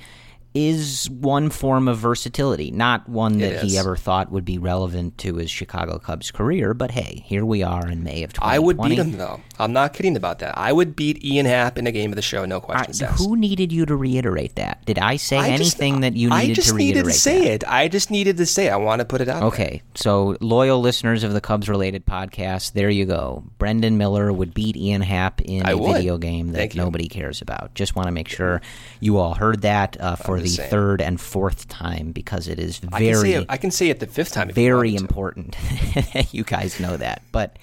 is 0.59 1.09
one 1.09 1.51
form 1.51 1.87
of 1.87 1.99
versatility, 1.99 2.73
not 2.73 3.09
one 3.09 3.39
that 3.39 3.63
he 3.63 3.79
ever 3.79 3.97
thought 3.97 4.33
would 4.33 4.45
be 4.45 4.59
relevant 4.59 5.17
to 5.19 5.37
his 5.37 5.51
Chicago 5.51 6.01
Cubs 6.01 6.33
career. 6.33 6.75
But 6.75 6.91
hey, 6.91 7.23
here 7.25 7.45
we 7.45 7.63
are 7.63 7.89
in 7.89 8.03
May 8.03 8.25
of 8.25 8.33
2020. 8.33 8.57
I 8.57 8.59
would 8.59 8.83
beat 8.83 8.99
him 8.99 9.13
though. 9.13 9.41
I'm 9.61 9.73
not 9.73 9.93
kidding 9.93 10.17
about 10.17 10.41
that. 10.41 10.59
I 10.59 10.73
would 10.73 10.97
beat 10.97 11.25
Ian 11.25 11.47
Happ 11.47 11.79
in 11.79 11.87
a 11.87 11.93
game 11.93 12.11
of 12.11 12.17
the 12.17 12.23
show, 12.23 12.45
no 12.45 12.61
questions 12.61 13.01
asked. 13.01 13.25
Who 13.25 13.37
needed 13.37 13.73
you 13.73 13.87
to 13.87 13.95
reiterate 13.95 14.57
that? 14.57 14.85
Did 14.85 14.99
I 14.99 15.17
say 15.17 15.39
I 15.39 15.51
anything 15.51 16.01
that 16.01 16.15
you 16.15 16.31
needed 16.31 16.41
to 16.41 16.41
reiterate? 16.41 16.51
I 16.51 16.55
just 16.55 16.75
needed 16.75 17.05
to 17.05 17.13
say 17.13 17.39
that? 17.45 17.51
it. 17.51 17.65
I 17.69 17.89
just 17.89 18.11
needed 18.11 18.37
to 18.39 18.47
say. 18.47 18.67
It. 18.67 18.71
I 18.71 18.77
want 18.77 18.99
to 18.99 19.05
put 19.05 19.21
it 19.21 19.29
out. 19.29 19.45
Okay, 19.45 19.71
there. 19.71 19.81
so 19.95 20.37
loyal 20.41 20.81
listeners 20.81 21.23
of 21.23 21.33
the 21.35 21.41
Cubs 21.41 21.69
related 21.69 22.05
podcast, 22.05 22.73
there 22.73 22.91
you 22.91 23.05
go. 23.05 23.45
Brendan 23.59 23.97
Miller 23.97 24.33
would 24.33 24.55
beat 24.55 24.77
Ian 24.77 25.03
Happ 25.03 25.41
in 25.43 25.67
I 25.67 25.73
a 25.73 25.77
would. 25.77 25.95
video 25.95 26.19
game 26.19 26.53
that 26.53 26.75
nobody 26.75 27.07
cares 27.07 27.41
about. 27.43 27.75
Just 27.75 27.95
want 27.95 28.07
to 28.07 28.13
make 28.13 28.29
sure 28.29 28.61
you 29.01 29.19
all 29.19 29.35
heard 29.35 29.63
that 29.63 29.97
uh, 30.01 30.17
for 30.17 30.41
the 30.41 30.48
saying. 30.57 30.71
third 30.71 31.01
and 31.01 31.21
fourth 31.21 31.69
time 31.69 32.13
because 32.13 32.49
it 32.49 32.59
is 32.59 32.79
very. 32.79 33.09
I 33.09 33.13
can 33.13 33.21
say 33.21 33.33
it, 33.33 33.47
I 33.49 33.57
can 33.57 33.71
say 33.71 33.91
it 33.91 34.01
the 34.01 34.07
fifth 34.07 34.33
time. 34.33 34.51
very 34.51 34.95
important. 34.95 35.57
you 36.33 36.45
guys 36.45 36.81
know 36.81 36.97
that, 36.97 37.23
but 37.33 37.59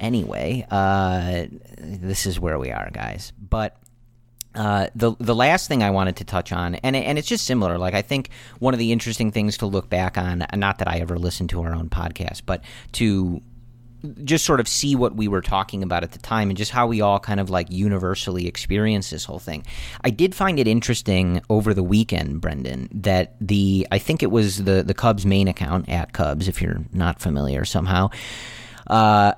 anyway, 0.00 0.66
uh, 0.70 1.46
this 1.78 2.26
is 2.26 2.40
where 2.40 2.58
we 2.58 2.70
are, 2.70 2.90
guys. 2.92 3.32
But. 3.38 3.76
Uh, 4.54 4.88
the 4.94 5.14
the 5.20 5.34
last 5.34 5.68
thing 5.68 5.82
I 5.82 5.90
wanted 5.90 6.16
to 6.16 6.24
touch 6.24 6.50
on, 6.50 6.76
and 6.76 6.96
and 6.96 7.18
it's 7.18 7.28
just 7.28 7.44
similar. 7.44 7.76
Like 7.76 7.92
I 7.92 8.00
think 8.00 8.30
one 8.58 8.72
of 8.72 8.78
the 8.78 8.90
interesting 8.90 9.30
things 9.30 9.58
to 9.58 9.66
look 9.66 9.90
back 9.90 10.16
on, 10.16 10.46
not 10.54 10.78
that 10.78 10.88
I 10.88 10.96
ever 11.00 11.18
listened 11.18 11.50
to 11.50 11.60
our 11.60 11.74
own 11.74 11.90
podcast, 11.90 12.40
but 12.46 12.64
to 12.92 13.42
just 14.24 14.44
sort 14.44 14.60
of 14.60 14.68
see 14.68 14.94
what 14.94 15.16
we 15.16 15.28
were 15.28 15.40
talking 15.40 15.82
about 15.82 16.02
at 16.02 16.12
the 16.12 16.18
time 16.18 16.50
and 16.50 16.56
just 16.56 16.70
how 16.70 16.86
we 16.86 17.00
all 17.00 17.18
kind 17.18 17.40
of 17.40 17.50
like 17.50 17.70
universally 17.70 18.46
experience 18.46 19.10
this 19.10 19.24
whole 19.24 19.38
thing. 19.38 19.64
I 20.02 20.10
did 20.10 20.34
find 20.34 20.58
it 20.58 20.66
interesting 20.66 21.42
over 21.50 21.74
the 21.74 21.82
weekend, 21.82 22.40
Brendan, 22.40 22.88
that 22.92 23.36
the 23.40 23.86
I 23.90 23.98
think 23.98 24.22
it 24.22 24.30
was 24.30 24.64
the 24.64 24.82
the 24.82 24.94
Cubs 24.94 25.26
main 25.26 25.48
account 25.48 25.88
at 25.88 26.12
Cubs, 26.12 26.48
if 26.48 26.62
you're 26.62 26.84
not 26.92 27.20
familiar 27.20 27.64
somehow. 27.64 28.10
Uh, 28.86 29.32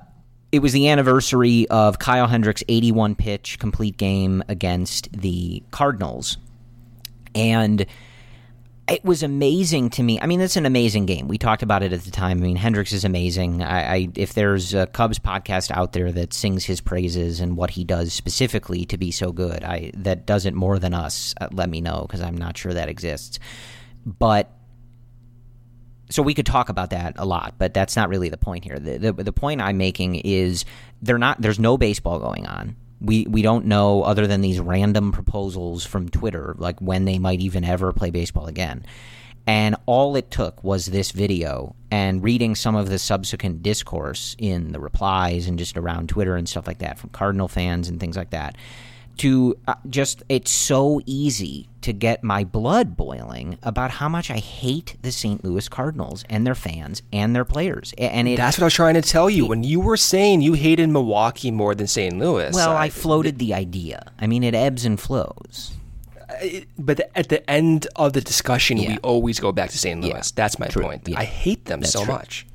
it 0.51 0.59
was 0.59 0.73
the 0.73 0.89
anniversary 0.89 1.67
of 1.69 1.99
Kyle 1.99 2.27
Hendricks' 2.27 2.63
81 2.67 3.15
pitch 3.15 3.59
complete 3.59 3.97
game 3.97 4.43
against 4.47 5.11
the 5.11 5.61
Cardinals. 5.71 6.37
And 7.35 7.85
it 8.89 9.05
was 9.05 9.23
amazing 9.23 9.89
to 9.91 10.03
me. 10.03 10.19
I 10.19 10.25
mean, 10.25 10.41
it's 10.41 10.55
an 10.55 10.65
amazing 10.65 11.05
game. 11.05 11.27
We 11.27 11.37
talked 11.37 11.63
about 11.63 11.83
it 11.83 11.93
at 11.93 12.01
the 12.01 12.11
time. 12.11 12.39
I 12.39 12.41
mean, 12.41 12.55
Hendricks 12.55 12.91
is 12.91 13.05
amazing. 13.05 13.61
I, 13.61 13.93
I, 13.93 14.09
if 14.15 14.33
there's 14.33 14.73
a 14.73 14.87
Cubs 14.87 15.19
podcast 15.19 15.71
out 15.71 15.93
there 15.93 16.11
that 16.11 16.33
sings 16.33 16.65
his 16.65 16.81
praises 16.81 17.39
and 17.39 17.55
what 17.55 17.71
he 17.71 17.83
does 17.83 18.13
specifically 18.13 18.85
to 18.85 18.97
be 18.97 19.11
so 19.11 19.31
good, 19.31 19.63
I 19.63 19.91
that 19.95 20.25
does 20.25 20.45
it 20.45 20.53
more 20.53 20.79
than 20.79 20.93
us. 20.93 21.35
Uh, 21.39 21.49
let 21.51 21.69
me 21.69 21.81
know 21.81 22.05
because 22.07 22.21
I'm 22.21 22.37
not 22.37 22.57
sure 22.57 22.73
that 22.73 22.89
exists. 22.89 23.39
But 24.05 24.51
so 26.09 26.23
we 26.23 26.33
could 26.33 26.47
talk 26.47 26.69
about 26.69 26.89
that 26.89 27.13
a 27.17 27.25
lot, 27.25 27.55
but 27.57 27.73
that's 27.73 27.95
not 27.95 28.09
really 28.09 28.29
the 28.29 28.37
point 28.37 28.63
here. 28.63 28.79
The, 28.79 28.97
the, 28.97 29.13
the 29.13 29.33
point 29.33 29.61
I'm 29.61 29.77
making 29.77 30.15
is 30.15 30.65
they're 31.01 31.19
not. 31.19 31.39
There's 31.39 31.59
no 31.59 31.77
baseball 31.77 32.19
going 32.19 32.47
on 32.47 32.75
we 33.01 33.25
we 33.27 33.41
don't 33.41 33.65
know 33.65 34.03
other 34.03 34.27
than 34.27 34.41
these 34.41 34.59
random 34.59 35.11
proposals 35.11 35.85
from 35.85 36.09
Twitter, 36.09 36.55
like 36.57 36.79
when 36.79 37.05
they 37.05 37.19
might 37.19 37.39
even 37.39 37.63
ever 37.63 37.93
play 37.93 38.09
baseball 38.09 38.47
again. 38.47 38.85
And 39.47 39.75
all 39.87 40.15
it 40.15 40.29
took 40.29 40.63
was 40.63 40.85
this 40.85 41.11
video 41.11 41.75
and 41.89 42.23
reading 42.23 42.53
some 42.53 42.75
of 42.75 42.89
the 42.89 42.99
subsequent 42.99 43.63
discourse 43.63 44.35
in 44.37 44.73
the 44.73 44.79
replies 44.79 45.47
and 45.47 45.57
just 45.57 45.75
around 45.75 46.09
Twitter 46.09 46.35
and 46.35 46.47
stuff 46.47 46.67
like 46.67 46.79
that 46.79 46.99
from 46.99 47.09
Cardinal 47.09 47.47
fans 47.47 47.89
and 47.89 47.99
things 47.99 48.15
like 48.15 48.29
that 48.29 48.55
to 49.19 49.57
uh, 49.67 49.75
just 49.89 50.23
it's 50.29 50.49
so 50.49 51.01
easy 51.05 51.67
to 51.81 51.93
get 51.93 52.23
my 52.23 52.43
blood 52.43 52.95
boiling 52.95 53.57
about 53.63 53.91
how 53.91 54.09
much 54.09 54.31
I 54.31 54.37
hate 54.37 54.95
the 55.01 55.11
St. 55.11 55.43
Louis 55.43 55.67
Cardinals 55.67 56.23
and 56.29 56.45
their 56.45 56.55
fans 56.55 57.01
and 57.11 57.35
their 57.35 57.45
players. 57.45 57.93
And 57.97 58.27
it, 58.27 58.37
that's 58.37 58.57
what 58.57 58.63
I 58.63 58.65
was 58.65 58.73
trying 58.73 58.95
to 58.95 59.01
tell 59.01 59.29
you 59.29 59.45
when 59.45 59.63
you 59.63 59.81
were 59.81 59.97
saying 59.97 60.41
you 60.41 60.53
hated 60.53 60.89
Milwaukee 60.89 61.51
more 61.51 61.75
than 61.75 61.87
St. 61.87 62.17
Louis. 62.17 62.53
Well, 62.53 62.71
I, 62.71 62.85
I 62.85 62.89
floated 62.89 63.39
the 63.39 63.53
idea. 63.53 64.11
I 64.19 64.27
mean, 64.27 64.43
it 64.43 64.55
ebbs 64.55 64.85
and 64.85 64.99
flows. 64.99 65.73
But 66.77 67.11
at 67.15 67.27
the 67.27 67.47
end 67.49 67.87
of 67.97 68.13
the 68.13 68.21
discussion, 68.21 68.77
yeah. 68.77 68.89
we 68.89 68.97
always 68.99 69.39
go 69.39 69.51
back 69.51 69.69
to 69.71 69.77
St. 69.77 69.99
Louis. 69.99 70.11
Yeah. 70.11 70.21
That's 70.35 70.59
my 70.59 70.67
true. 70.67 70.83
point. 70.83 71.07
Yeah. 71.07 71.19
I 71.19 71.25
hate 71.25 71.65
them 71.65 71.81
that's 71.81 71.91
so 71.91 72.05
true. 72.05 72.13
much. 72.13 72.45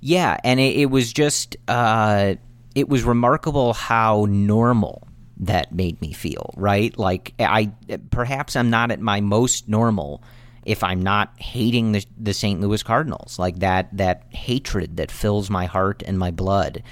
Yeah, 0.00 0.38
and 0.44 0.60
it, 0.60 0.76
it 0.76 0.86
was 0.86 1.12
just 1.12 1.56
uh, 1.66 2.34
it 2.76 2.88
was 2.88 3.02
remarkable 3.02 3.72
how 3.72 4.26
normal 4.28 5.07
that 5.38 5.72
made 5.72 6.00
me 6.00 6.12
feel, 6.12 6.52
right? 6.56 6.96
Like 6.98 7.34
I 7.38 7.72
perhaps 8.10 8.56
I'm 8.56 8.70
not 8.70 8.90
at 8.90 9.00
my 9.00 9.20
most 9.20 9.68
normal 9.68 10.22
if 10.64 10.84
I'm 10.84 11.00
not 11.00 11.32
hating 11.40 11.92
the, 11.92 12.04
the 12.18 12.34
St. 12.34 12.60
Louis 12.60 12.82
Cardinals. 12.82 13.38
Like 13.38 13.60
that 13.60 13.96
that 13.96 14.24
hatred 14.30 14.96
that 14.96 15.10
fills 15.10 15.48
my 15.48 15.66
heart 15.66 16.02
and 16.06 16.18
my 16.18 16.30
blood 16.30 16.82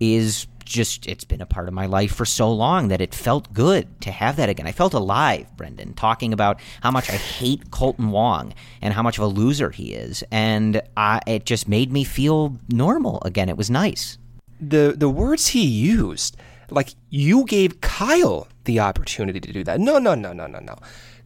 is 0.00 0.46
just 0.64 1.06
it's 1.06 1.24
been 1.24 1.40
a 1.40 1.46
part 1.46 1.68
of 1.68 1.74
my 1.74 1.86
life 1.86 2.14
for 2.14 2.24
so 2.24 2.50
long 2.50 2.88
that 2.88 3.00
it 3.00 3.14
felt 3.14 3.52
good 3.52 4.00
to 4.00 4.10
have 4.10 4.36
that 4.36 4.48
again. 4.48 4.66
I 4.66 4.72
felt 4.72 4.94
alive, 4.94 5.46
Brendan, 5.56 5.94
talking 5.94 6.32
about 6.32 6.60
how 6.82 6.90
much 6.90 7.10
I 7.10 7.16
hate 7.16 7.70
Kolten 7.70 8.10
Wong 8.10 8.54
and 8.80 8.94
how 8.94 9.02
much 9.02 9.18
of 9.18 9.24
a 9.24 9.28
loser 9.28 9.70
he 9.70 9.92
is, 9.92 10.24
and 10.30 10.82
I, 10.96 11.20
it 11.26 11.44
just 11.44 11.68
made 11.68 11.92
me 11.92 12.04
feel 12.04 12.58
normal 12.68 13.22
again. 13.24 13.48
It 13.48 13.56
was 13.56 13.70
nice. 13.70 14.18
The 14.60 14.94
the 14.96 15.10
words 15.10 15.48
he 15.48 15.64
used, 15.64 16.36
like 16.74 16.94
you 17.10 17.44
gave 17.44 17.80
Kyle 17.80 18.48
the 18.64 18.80
opportunity 18.80 19.40
to 19.40 19.52
do 19.52 19.64
that. 19.64 19.80
No, 19.80 19.98
no, 19.98 20.14
no, 20.14 20.32
no, 20.32 20.46
no, 20.46 20.58
no. 20.58 20.76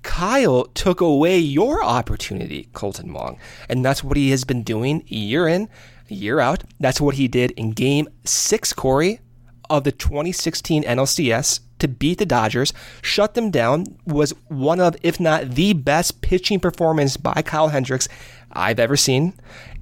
Kyle 0.02 0.64
took 0.74 1.00
away 1.00 1.38
your 1.38 1.82
opportunity, 1.82 2.68
Kolten 2.72 3.12
Wong, 3.12 3.38
and 3.68 3.84
that's 3.84 4.04
what 4.04 4.16
he 4.16 4.30
has 4.30 4.44
been 4.44 4.62
doing 4.62 5.02
year 5.06 5.48
in, 5.48 5.68
year 6.08 6.40
out. 6.40 6.64
That's 6.78 7.00
what 7.00 7.16
he 7.16 7.28
did 7.28 7.50
in 7.52 7.72
Game 7.72 8.08
Six, 8.24 8.72
Corey, 8.72 9.20
of 9.68 9.84
the 9.84 9.92
2016 9.92 10.84
NLCS 10.84 11.60
to 11.78 11.88
beat 11.88 12.18
the 12.18 12.26
Dodgers, 12.26 12.72
shut 13.02 13.34
them 13.34 13.50
down, 13.50 13.86
was 14.06 14.34
one 14.48 14.80
of, 14.80 14.96
if 15.02 15.20
not 15.20 15.50
the 15.50 15.72
best 15.72 16.20
pitching 16.20 16.60
performance 16.60 17.16
by 17.16 17.42
Kyle 17.42 17.68
Hendricks 17.68 18.08
I've 18.50 18.80
ever 18.80 18.96
seen. 18.96 19.34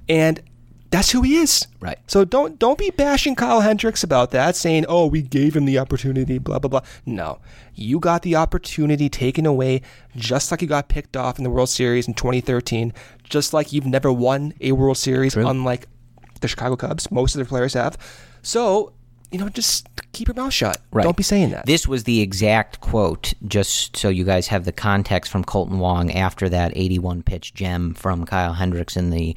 And 0.07 0.41
that's 0.89 1.11
who 1.11 1.21
he 1.21 1.37
is. 1.37 1.67
Right. 1.79 1.97
So 2.07 2.23
don't 2.25 2.57
don't 2.59 2.77
be 2.77 2.89
bashing 2.89 3.35
Kyle 3.35 3.61
Hendricks 3.61 4.03
about 4.03 4.31
that, 4.31 4.55
saying, 4.55 4.85
"Oh, 4.87 5.07
we 5.07 5.21
gave 5.21 5.55
him 5.55 5.65
the 5.65 5.79
opportunity." 5.79 6.37
Blah 6.37 6.59
blah 6.59 6.69
blah. 6.69 6.81
No, 7.05 7.39
you 7.73 7.99
got 7.99 8.21
the 8.21 8.35
opportunity 8.35 9.09
taken 9.09 9.45
away, 9.45 9.81
just 10.15 10.51
like 10.51 10.61
you 10.61 10.67
got 10.67 10.89
picked 10.89 11.17
off 11.17 11.37
in 11.37 11.43
the 11.43 11.49
World 11.49 11.69
Series 11.69 12.07
in 12.07 12.13
2013, 12.13 12.93
just 13.23 13.53
like 13.53 13.73
you've 13.73 13.85
never 13.85 14.11
won 14.11 14.53
a 14.61 14.71
World 14.71 14.97
Series, 14.97 15.33
True. 15.33 15.47
unlike 15.47 15.87
the 16.41 16.47
Chicago 16.47 16.75
Cubs. 16.75 17.11
Most 17.11 17.35
of 17.35 17.39
their 17.39 17.45
players 17.45 17.73
have. 17.73 17.97
So 18.41 18.93
you 19.31 19.39
know, 19.39 19.49
just 19.49 19.87
keep 20.13 20.27
your 20.27 20.35
mouth 20.35 20.53
shut. 20.53 20.77
Right. 20.91 21.03
Don't 21.03 21.17
be 21.17 21.23
saying 21.23 21.49
that. 21.51 21.65
This 21.65 21.87
was 21.87 22.05
the 22.05 22.21
exact 22.21 22.79
quote, 22.79 23.33
just 23.45 23.97
so 23.97 24.09
you 24.09 24.23
guys 24.23 24.47
have 24.47 24.63
the 24.63 24.71
context 24.71 25.31
from 25.31 25.43
Kolten 25.43 25.79
Wong 25.79 26.11
after 26.11 26.47
that 26.49 26.71
81 26.75 27.23
pitch 27.23 27.53
gem 27.53 27.93
from 27.93 28.25
Kyle 28.25 28.53
Hendricks 28.53 28.95
in 28.95 29.09
the 29.09 29.35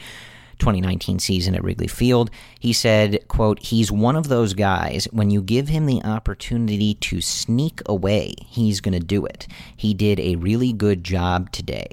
2019 0.60 1.18
season 1.18 1.54
at 1.54 1.64
Wrigley 1.64 1.88
Field. 1.88 2.30
He 2.58 2.72
said, 2.72 3.26
quote, 3.28 3.58
he's 3.60 3.90
one 3.90 4.16
of 4.16 4.28
those 4.28 4.54
guys, 4.54 5.06
when 5.10 5.30
you 5.30 5.42
give 5.42 5.68
him 5.68 5.86
the 5.86 6.02
opportunity 6.04 6.94
to 6.94 7.20
sneak 7.20 7.80
away, 7.86 8.34
he's 8.46 8.80
going 8.80 8.98
to 8.98 9.04
do 9.04 9.26
it. 9.26 9.48
He 9.76 9.94
did 9.94 10.20
a 10.20 10.36
really 10.36 10.72
good 10.72 11.02
job 11.02 11.50
today 11.50 11.88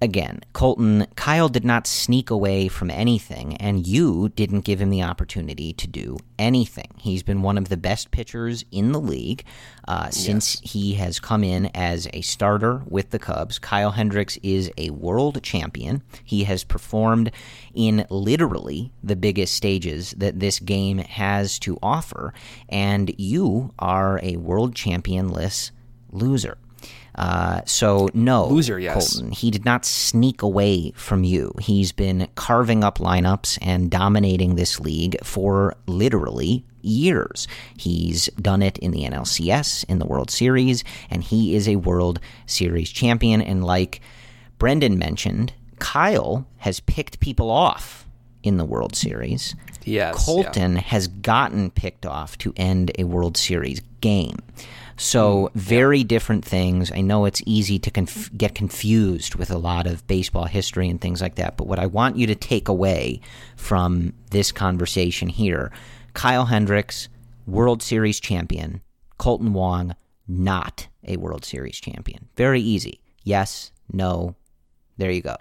again, 0.00 0.40
Kolten, 0.52 1.06
Kyle 1.16 1.48
did 1.48 1.64
not 1.64 1.86
sneak 1.86 2.30
away 2.30 2.68
from 2.68 2.90
anything, 2.90 3.56
and 3.56 3.86
you 3.86 4.28
didn't 4.30 4.60
give 4.60 4.80
him 4.80 4.90
the 4.90 5.02
opportunity 5.02 5.72
to 5.74 5.86
do 5.86 6.18
anything. 6.38 6.90
He's 6.98 7.22
been 7.22 7.42
one 7.42 7.58
of 7.58 7.68
the 7.68 7.76
best 7.76 8.10
pitchers 8.10 8.64
in 8.70 8.92
the 8.92 9.00
league 9.00 9.44
uh, 9.88 10.10
since 10.10 10.60
yes. 10.60 10.72
he 10.72 10.94
has 10.94 11.20
come 11.20 11.42
in 11.42 11.66
as 11.74 12.08
a 12.12 12.20
starter 12.20 12.82
with 12.86 13.10
the 13.10 13.18
Cubs. 13.18 13.58
Kyle 13.58 13.92
Hendricks 13.92 14.38
is 14.42 14.70
a 14.76 14.90
world 14.90 15.42
champion. 15.42 16.02
He 16.24 16.44
has 16.44 16.64
performed 16.64 17.30
in 17.74 18.06
literally 18.10 18.92
the 19.02 19.16
biggest 19.16 19.54
stages 19.54 20.14
that 20.18 20.40
this 20.40 20.58
game 20.58 20.98
has 20.98 21.58
to 21.60 21.78
offer, 21.82 22.34
and 22.68 23.14
you 23.18 23.72
are 23.78 24.20
a 24.22 24.36
world 24.36 24.74
championless 24.74 25.70
loser. 26.10 26.58
Uh, 27.16 27.62
so 27.64 28.10
no, 28.12 28.46
loser, 28.46 28.78
yes. 28.78 29.18
Kolten. 29.20 29.34
He 29.34 29.50
did 29.50 29.64
not 29.64 29.84
sneak 29.84 30.42
away 30.42 30.92
from 30.94 31.24
you. 31.24 31.52
He's 31.58 31.90
been 31.90 32.28
carving 32.34 32.84
up 32.84 32.98
lineups 32.98 33.58
and 33.62 33.90
dominating 33.90 34.54
this 34.54 34.78
league 34.78 35.16
for 35.24 35.74
literally 35.86 36.64
years. 36.82 37.48
He's 37.76 38.26
done 38.40 38.62
it 38.62 38.78
in 38.78 38.90
the 38.90 39.04
NLCS, 39.04 39.84
in 39.88 39.98
the 39.98 40.06
World 40.06 40.30
Series, 40.30 40.84
and 41.10 41.24
he 41.24 41.56
is 41.56 41.68
a 41.68 41.76
World 41.76 42.20
Series 42.44 42.90
champion. 42.90 43.40
And 43.40 43.64
like 43.64 44.00
Brendan 44.58 44.98
mentioned, 44.98 45.54
Kyle 45.78 46.46
has 46.58 46.80
picked 46.80 47.20
people 47.20 47.50
off 47.50 48.06
in 48.42 48.58
the 48.58 48.64
World 48.64 48.94
Series. 48.94 49.54
Yes, 49.84 50.28
Kolten 50.28 50.74
yeah. 50.74 50.80
has 50.80 51.08
gotten 51.08 51.70
picked 51.70 52.04
off 52.04 52.36
to 52.38 52.52
end 52.56 52.92
a 52.98 53.04
World 53.04 53.36
Series 53.36 53.80
game. 54.00 54.36
So, 54.96 55.48
mm, 55.48 55.54
very 55.54 56.04
different 56.04 56.44
things. 56.44 56.90
I 56.90 57.00
know 57.00 57.24
it's 57.24 57.42
easy 57.46 57.78
to 57.80 57.90
conf- 57.90 58.30
get 58.36 58.54
confused 58.54 59.34
with 59.34 59.50
a 59.50 59.58
lot 59.58 59.86
of 59.86 60.06
baseball 60.06 60.44
history 60.44 60.88
and 60.88 61.00
things 61.00 61.20
like 61.20 61.34
that, 61.36 61.56
but 61.56 61.66
what 61.66 61.78
I 61.78 61.86
want 61.86 62.16
you 62.16 62.26
to 62.28 62.34
take 62.34 62.68
away 62.68 63.20
from 63.56 64.14
this 64.30 64.52
conversation 64.52 65.28
here 65.28 65.70
Kyle 66.14 66.46
Hendricks, 66.46 67.08
World 67.46 67.82
Series 67.82 68.20
champion, 68.20 68.80
Kolten 69.18 69.52
Wong, 69.52 69.94
not 70.26 70.88
a 71.06 71.18
World 71.18 71.44
Series 71.44 71.78
champion. 71.78 72.28
Very 72.36 72.60
easy. 72.60 73.00
Yes, 73.22 73.70
no. 73.92 74.34
There 74.96 75.10
you 75.10 75.20
go. 75.20 75.36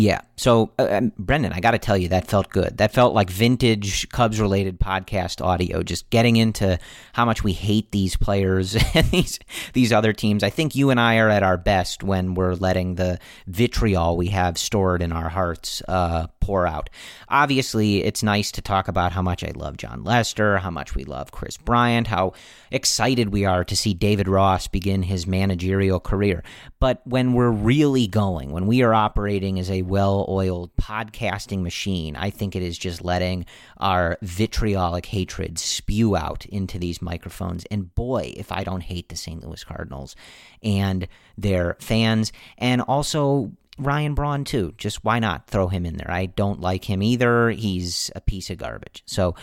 Yeah. 0.00 0.22
So, 0.36 0.72
uh, 0.78 0.88
um, 0.90 1.12
Brendan, 1.18 1.52
I 1.52 1.60
got 1.60 1.72
to 1.72 1.78
tell 1.78 1.98
you, 1.98 2.08
that 2.08 2.26
felt 2.26 2.48
good. 2.48 2.78
That 2.78 2.90
felt 2.90 3.12
like 3.12 3.28
vintage 3.28 4.08
Cubs 4.08 4.40
related 4.40 4.80
podcast 4.80 5.44
audio, 5.44 5.82
just 5.82 6.08
getting 6.08 6.36
into 6.36 6.78
how 7.12 7.26
much 7.26 7.44
we 7.44 7.52
hate 7.52 7.90
these 7.90 8.16
players 8.16 8.74
and 8.94 9.06
these, 9.10 9.38
these 9.74 9.92
other 9.92 10.14
teams. 10.14 10.42
I 10.42 10.48
think 10.48 10.74
you 10.74 10.88
and 10.88 10.98
I 10.98 11.18
are 11.18 11.28
at 11.28 11.42
our 11.42 11.58
best 11.58 12.02
when 12.02 12.32
we're 12.32 12.54
letting 12.54 12.94
the 12.94 13.18
vitriol 13.46 14.16
we 14.16 14.28
have 14.28 14.56
stored 14.56 15.02
in 15.02 15.12
our 15.12 15.28
hearts 15.28 15.82
uh, 15.86 16.28
pour 16.40 16.66
out. 16.66 16.88
Obviously, 17.30 18.02
it's 18.02 18.24
nice 18.24 18.50
to 18.52 18.60
talk 18.60 18.88
about 18.88 19.12
how 19.12 19.22
much 19.22 19.44
I 19.44 19.52
love 19.54 19.76
Jon 19.76 20.02
Lester, 20.02 20.58
how 20.58 20.70
much 20.70 20.96
we 20.96 21.04
love 21.04 21.30
Kris 21.30 21.56
Bryant, 21.56 22.08
how 22.08 22.32
excited 22.72 23.28
we 23.32 23.44
are 23.44 23.62
to 23.64 23.76
see 23.76 23.94
David 23.94 24.26
Ross 24.26 24.66
begin 24.66 25.04
his 25.04 25.28
managerial 25.28 26.00
career. 26.00 26.42
But 26.80 27.06
when 27.06 27.32
we're 27.32 27.50
really 27.50 28.08
going, 28.08 28.50
when 28.50 28.66
we 28.66 28.82
are 28.82 28.92
operating 28.92 29.60
as 29.60 29.70
a 29.70 29.82
well 29.82 30.26
oiled 30.28 30.74
podcasting 30.76 31.62
machine, 31.62 32.16
I 32.16 32.30
think 32.30 32.56
it 32.56 32.64
is 32.64 32.76
just 32.76 33.04
letting 33.04 33.46
our 33.76 34.18
vitriolic 34.22 35.06
hatred 35.06 35.58
spew 35.58 36.16
out 36.16 36.46
into 36.46 36.80
these 36.80 37.00
microphones. 37.00 37.64
And 37.70 37.94
boy, 37.94 38.32
if 38.36 38.50
I 38.50 38.64
don't 38.64 38.82
hate 38.82 39.08
the 39.08 39.16
St. 39.16 39.46
Louis 39.46 39.62
Cardinals 39.62 40.16
and 40.64 41.06
their 41.38 41.76
fans, 41.78 42.32
and 42.58 42.82
also 42.82 43.52
Ryan 43.80 44.14
Braun 44.14 44.44
too. 44.44 44.74
Just 44.76 45.04
why 45.04 45.18
not 45.18 45.46
throw 45.46 45.68
him 45.68 45.86
in 45.86 45.96
there? 45.96 46.10
I 46.10 46.26
don't 46.26 46.60
like 46.60 46.84
him 46.84 47.02
either. 47.02 47.50
He's 47.50 48.10
a 48.14 48.20
piece 48.20 48.50
of 48.50 48.58
garbage. 48.58 49.02
So 49.06 49.34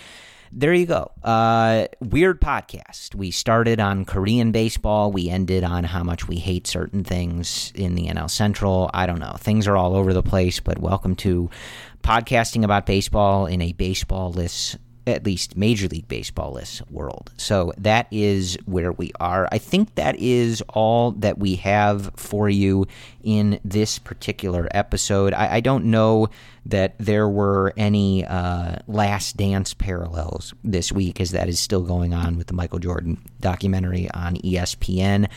there 0.52 0.74
you 0.74 0.86
go. 0.86 1.12
Uh, 1.24 1.88
weird 2.00 2.40
podcast. 2.40 3.16
We 3.16 3.32
started 3.32 3.80
on 3.80 4.06
Korean 4.06 4.52
baseball. 4.52 5.12
We 5.12 5.30
ended 5.30 5.64
on 5.64 5.84
how 5.84 6.04
much 6.04 6.28
we 6.28 6.38
hate 6.38 6.68
certain 6.68 7.04
things 7.04 7.74
in 7.76 7.96
the 7.96 8.08
NL 8.08 8.30
Central. 8.30 8.90
I 8.94 9.06
don't 9.08 9.20
know. 9.20 9.36
Things 9.38 9.68
are 9.68 9.76
all 9.76 9.96
over 9.96 10.14
the 10.14 10.24
place, 10.24 10.60
but 10.60 10.80
welcome 10.80 11.16
to 11.18 11.50
podcasting 12.02 12.64
about 12.64 12.86
baseball 12.86 13.46
in 13.46 13.62
a 13.62 13.74
baseball-less 13.74 14.78
at 15.08 15.26
least 15.26 15.56
Major 15.58 15.88
League 15.88 16.08
Baseball 16.08 16.54
list 16.54 16.82
world. 16.92 17.32
So 17.38 17.74
that 17.78 18.08
is 18.12 18.58
where 18.66 18.92
we 18.92 19.12
are. 19.20 19.48
I 19.52 19.58
think 19.58 19.96
that 19.96 20.18
is 20.20 20.62
all 20.70 21.12
that 21.14 21.38
we 21.38 21.56
have 21.56 22.12
for 22.16 22.50
you 22.50 22.88
in 23.24 23.60
this 23.64 24.00
particular 24.00 24.68
episode. 24.72 25.34
I, 25.34 25.56
I 25.56 25.60
don't 25.60 25.86
know 25.86 26.30
that 26.68 26.96
there 26.98 27.30
were 27.30 27.74
any 27.78 28.26
uh, 28.26 28.78
Last 28.88 29.38
Dance 29.38 29.74
parallels 29.74 30.54
this 30.64 30.92
week, 30.92 31.22
as 31.22 31.32
that 31.32 31.48
is 31.48 31.60
still 31.60 31.82
going 31.82 32.14
on 32.14 32.38
with 32.38 32.48
the 32.48 32.54
Michael 32.54 32.80
Jordan 32.80 33.18
documentary 33.40 34.10
on 34.12 34.36
ESPN. 34.38 35.30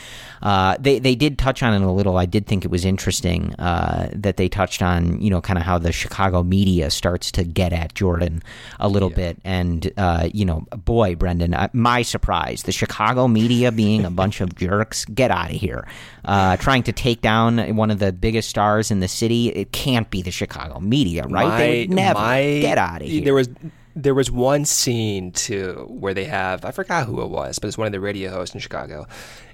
Uh, 0.43 0.77
they 0.81 0.99
they 0.99 1.15
did 1.15 1.39
touch 1.39 1.63
on 1.63 1.73
it 1.73 1.85
a 1.85 1.91
little. 1.91 2.17
I 2.17 2.27
did 2.27 2.47
think 2.47 2.65
it 2.65 2.71
was 2.71 2.85
interesting 2.85 3.55
uh, 3.59 4.11
that 4.13 4.37
they 4.37 4.49
touched 4.49 4.83
on 4.83 5.21
you 5.21 5.31
know 5.31 5.41
kind 5.41 5.59
of 5.59 5.65
how 5.65 5.79
the 5.79 5.93
Chicago 5.93 6.43
media 6.43 6.91
starts 6.91 7.31
to 7.33 7.45
get 7.45 7.73
at 7.73 7.95
Jordan 7.95 8.43
a 8.81 8.89
little 8.89 9.11
yeah. 9.11 9.17
bit, 9.17 9.39
and 9.45 9.93
uh, 9.97 10.29
you 10.33 10.45
know, 10.45 10.67
boy, 10.85 11.15
Brendan, 11.15 11.55
uh, 11.55 11.69
my 11.73 12.03
surprise, 12.03 12.65
the 12.65 12.73
Chicago 12.73 13.29
media 13.29 13.71
being 13.71 14.05
a 14.05 14.11
bunch 14.11 14.41
of 14.41 14.57
jerks, 14.57 15.05
get 15.05 15.31
out 15.31 15.51
of 15.51 15.57
here, 15.57 15.87
uh, 16.25 16.57
trying 16.57 16.83
to 16.83 16.93
take 16.93 17.21
down 17.21 17.77
one 17.77 17.91
of 17.91 18.01
the 18.01 18.13
biggest 18.13 18.49
stars 18.49 18.91
in 18.91 18.99
the 18.99 19.09
city. 19.09 19.49
It 19.51 19.71
can't 19.71 20.11
be 20.11 20.23
the 20.23 20.33
Chicago 20.33 20.81
media 20.81 21.20
right? 21.29 21.49
My, 21.49 21.59
they 21.59 21.81
would 21.81 21.91
never 21.91 22.19
my, 22.19 22.59
get 22.61 22.79
out 22.79 23.03
of 23.03 23.09
here. 23.09 23.25
There 23.25 23.35
was 23.35 23.49
there 23.97 24.15
was 24.15 24.31
one 24.31 24.65
scene 24.65 25.33
too 25.33 25.87
where 25.89 26.15
they 26.15 26.25
have 26.25 26.65
I 26.65 26.71
forgot 26.71 27.07
who 27.07 27.23
it 27.23 27.29
was, 27.29 27.59
but 27.59 27.69
it's 27.69 27.79
one 27.79 27.87
of 27.87 27.93
the 27.93 28.01
radio 28.01 28.31
hosts 28.31 28.55
in 28.55 28.61
Chicago, 28.61 29.07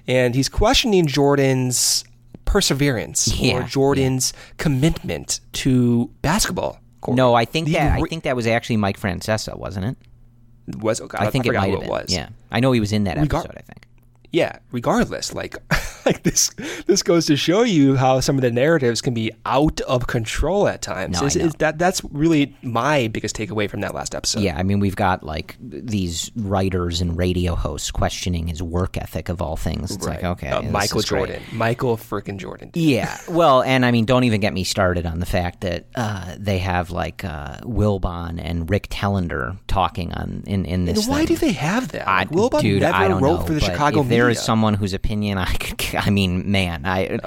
and 0.07 0.35
he's 0.35 0.49
questioning 0.49 1.07
Jordan's 1.07 2.03
perseverance 2.45 3.27
yeah, 3.39 3.57
or 3.57 3.63
Jordan's 3.63 4.33
yeah. 4.33 4.53
commitment 4.57 5.39
to 5.53 6.09
basketball. 6.21 6.79
No, 7.07 7.35
I 7.35 7.45
think 7.45 7.67
the, 7.67 7.73
that 7.73 7.99
I 7.99 8.01
think 8.01 8.23
that 8.23 8.35
was 8.35 8.47
actually 8.47 8.77
Mike 8.77 8.99
Francesa, 8.99 9.57
wasn't 9.57 9.85
it? 9.85 10.77
Was 10.77 10.99
oh 10.99 11.05
okay, 11.05 11.17
I 11.19 11.29
think 11.29 11.45
I 11.45 11.49
it 11.49 11.53
might 11.53 11.71
have 11.71 11.79
been. 11.81 11.89
Was. 11.89 12.13
Yeah, 12.13 12.29
I 12.51 12.59
know 12.59 12.71
he 12.71 12.79
was 12.79 12.91
in 12.91 13.05
that 13.05 13.17
episode. 13.17 13.55
I 13.55 13.61
think. 13.61 13.87
Yeah, 14.31 14.59
regardless, 14.71 15.33
like 15.33 15.55
like 16.07 16.23
this 16.23 16.49
this 16.87 17.03
goes 17.03 17.25
to 17.27 17.35
show 17.35 17.63
you 17.63 17.95
how 17.95 18.19
some 18.19 18.35
of 18.35 18.41
the 18.41 18.51
narratives 18.51 19.01
can 19.01 19.13
be 19.13 19.31
out 19.45 19.81
of 19.81 20.07
control 20.07 20.67
at 20.67 20.81
times. 20.81 21.13
No, 21.17 21.23
I 21.23 21.25
Is- 21.27 21.35
is 21.35 21.53
that 21.59 21.77
that's 21.77 22.01
really 22.11 22.55
my 22.61 23.07
biggest 23.09 23.35
takeaway 23.35 23.69
from 23.69 23.81
that 23.81 23.93
last 23.93 24.15
episode. 24.15 24.41
Yeah, 24.41 24.57
I 24.57 24.63
mean, 24.63 24.79
we've 24.79 24.95
got 24.95 25.23
like 25.23 25.55
these 25.59 26.31
writers 26.35 27.01
and 27.01 27.17
radio 27.17 27.55
hosts 27.55 27.91
questioning 27.91 28.47
his 28.47 28.61
work 28.63 28.97
ethic 28.97 29.29
of 29.29 29.41
all 29.41 29.55
things. 29.55 29.91
It's 29.91 30.05
like, 30.05 30.23
okay, 30.23 30.49
Uh, 30.49 30.61
Michael 30.63 30.99
is 30.99 31.05
great. 31.05 31.19
Jordan, 31.27 31.43
Michael 31.53 31.97
freaking 31.97 32.37
Jordan. 32.37 32.71
Yeah, 32.73 33.15
well, 33.29 33.61
and 33.63 33.85
I 33.85 33.91
mean, 33.91 34.05
don't 34.05 34.23
even 34.23 34.41
get 34.41 34.53
me 34.53 34.63
started 34.63 35.05
on 35.05 35.19
the 35.19 35.25
fact 35.25 35.61
that 35.61 35.85
uh, 35.95 36.35
they 36.37 36.57
have 36.59 36.89
like 36.91 37.23
uh, 37.23 37.57
Wilbon 37.61 38.39
and 38.41 38.69
Rick 38.69 38.89
Telander 38.89 39.57
talking 39.67 40.13
on 40.13 40.43
in 40.47 40.65
in 40.65 40.85
this. 40.85 40.99
And 40.99 41.07
why 41.09 41.25
thing. 41.25 41.35
do 41.35 41.35
they 41.37 41.51
have 41.53 41.89
that? 41.89 42.07
I, 42.07 42.19
Like, 42.19 42.29
Wilbon 42.31 42.61
dude, 42.61 42.81
never 42.81 42.95
I 42.95 43.07
don't 43.07 43.21
wrote 43.21 43.39
know, 43.41 43.45
for 43.45 43.53
the 43.53 43.59
Chicago 43.61 44.01
if 44.01 44.09
there 44.09 44.29
is 44.29 44.37
media. 44.37 44.43
someone 44.45 44.73
whose 44.75 44.93
opinion 44.93 45.37
I 45.37 45.45
could, 45.59 45.95
I 45.97 46.09
mean, 46.09 46.51
man, 46.51 46.85
I 46.85 47.19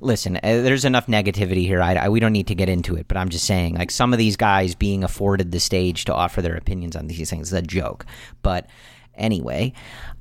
listen. 0.00 0.36
Uh, 0.36 0.40
there's 0.42 0.84
enough 0.84 1.06
negativity 1.06 1.66
here. 1.66 1.80
I, 1.82 1.94
I- 1.94 2.08
we 2.08 2.20
don't 2.20 2.32
need 2.32 2.48
to 2.48 2.54
get 2.54 2.68
into 2.68 2.96
it, 2.96 3.08
but 3.08 3.16
I'm 3.16 3.28
just 3.28 3.44
saying, 3.46 3.74
like 3.74 3.90
some 3.90 4.12
of 4.12 4.18
these 4.18 4.36
guys 4.36 4.74
being 4.74 5.04
afforded 5.04 5.52
the 5.52 5.60
stage 5.60 6.04
to 6.06 6.14
offer 6.14 6.42
their 6.42 6.56
opinions 6.56 6.96
on 6.96 7.06
these 7.06 7.30
things 7.30 7.48
is 7.48 7.52
a 7.52 7.62
joke. 7.62 8.04
But 8.42 8.66
anyway. 9.14 9.72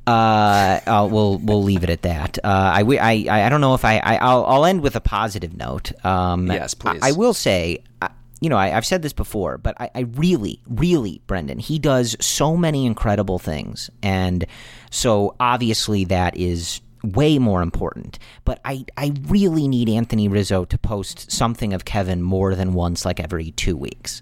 Uh, 0.07 0.79
uh, 0.85 1.07
we'll 1.11 1.39
we'll 1.39 1.63
leave 1.63 1.83
it 1.83 1.89
at 1.89 2.03
that. 2.03 2.37
Uh, 2.43 2.47
I, 2.75 2.81
I 3.01 3.45
I 3.45 3.49
don't 3.49 3.59
know 3.59 3.73
if 3.73 3.83
I, 3.83 3.97
I 3.97 4.17
I'll, 4.17 4.45
I'll 4.45 4.65
end 4.65 4.81
with 4.81 4.95
a 4.95 5.01
positive 5.01 5.57
note. 5.57 5.91
Um, 6.05 6.45
Yes, 6.45 6.75
please. 6.75 6.99
I, 7.01 7.09
I 7.09 7.11
will 7.13 7.33
say, 7.33 7.79
uh, 8.03 8.09
you 8.39 8.49
know, 8.49 8.55
I, 8.55 8.77
I've 8.77 8.85
said 8.85 9.01
this 9.01 9.13
before, 9.13 9.57
but 9.57 9.73
I, 9.81 9.89
I 9.95 9.99
really, 10.01 10.61
really, 10.67 11.21
Brendan, 11.25 11.57
he 11.57 11.79
does 11.79 12.15
so 12.21 12.55
many 12.55 12.85
incredible 12.85 13.39
things, 13.39 13.89
and 14.03 14.45
so 14.91 15.35
obviously 15.39 16.05
that 16.05 16.37
is 16.37 16.81
way 17.13 17.39
more 17.39 17.61
important. 17.61 18.19
But 18.43 18.59
I, 18.65 18.85
I 18.97 19.13
really 19.27 19.67
need 19.67 19.89
Anthony 19.89 20.27
Rizzo 20.27 20.65
to 20.65 20.77
post 20.77 21.31
something 21.31 21.73
of 21.73 21.85
Kevin 21.85 22.21
more 22.21 22.55
than 22.55 22.73
once, 22.73 23.05
like 23.05 23.19
every 23.19 23.51
two 23.51 23.77
weeks. 23.77 24.21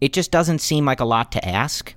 It 0.00 0.12
just 0.12 0.30
doesn't 0.30 0.60
seem 0.60 0.84
like 0.84 1.00
a 1.00 1.04
lot 1.04 1.32
to 1.32 1.48
ask 1.48 1.94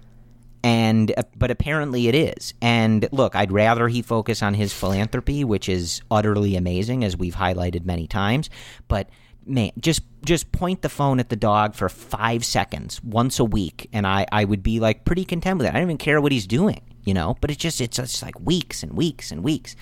and 0.65 1.13
uh, 1.15 1.21
but 1.35 1.51
apparently 1.51 2.07
it 2.07 2.15
is. 2.15 2.55
And 2.59 3.07
look, 3.11 3.35
I'd 3.35 3.51
rather 3.51 3.87
he 3.87 4.01
focus 4.01 4.41
on 4.41 4.55
his 4.55 4.73
philanthropy, 4.73 5.43
which 5.43 5.69
is 5.69 6.01
utterly 6.09 6.55
amazing, 6.55 7.03
as 7.03 7.15
we've 7.15 7.35
highlighted 7.35 7.85
many 7.85 8.07
times. 8.07 8.49
But 8.87 9.07
man, 9.45 9.71
just 9.79 10.01
just 10.23 10.51
point 10.51 10.81
the 10.81 10.89
phone 10.89 11.19
at 11.19 11.29
the 11.29 11.35
dog 11.35 11.75
for 11.75 11.87
five 11.89 12.43
seconds 12.43 13.03
once 13.03 13.39
a 13.39 13.45
week, 13.45 13.89
and 13.93 14.05
I 14.07 14.25
I 14.31 14.45
would 14.45 14.63
be 14.63 14.79
like 14.79 15.05
pretty 15.05 15.25
content 15.25 15.57
with 15.57 15.67
it. 15.67 15.69
I 15.69 15.73
don't 15.73 15.83
even 15.83 15.97
care 15.97 16.21
what 16.21 16.31
he's 16.31 16.47
doing, 16.47 16.81
you 17.03 17.13
know. 17.13 17.37
But 17.41 17.51
it's 17.51 17.61
just 17.61 17.81
it's 17.81 17.97
just 17.97 18.23
like 18.23 18.39
weeks 18.39 18.83
and 18.83 18.93
weeks 18.93 19.31
and 19.31 19.43
weeks. 19.43 19.75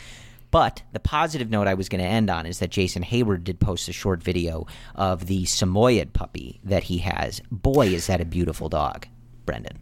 But 0.52 0.84
the 0.92 1.00
positive 1.00 1.50
note 1.50 1.68
I 1.68 1.74
was 1.74 1.90
going 1.90 2.04
to 2.04 2.08
end 2.08 2.30
on 2.30 2.46
is 2.46 2.60
that 2.60 2.70
Jason 2.70 3.04
Heyward 3.04 3.44
did 3.44 3.60
post 3.60 3.90
a 3.90 3.94
short 3.94 4.22
video 4.22 4.68
of 4.94 5.26
the 5.26 5.46
Samoyed 5.46 6.14
puppy 6.14 6.60
that 6.64 6.84
he 6.84 7.00
has. 7.00 7.42
Boy, 7.50 7.88
is 7.88 8.06
that 8.06 8.22
a 8.22 8.26
beautiful 8.26 8.70
dog, 8.70 9.08
Brendan. 9.48 9.80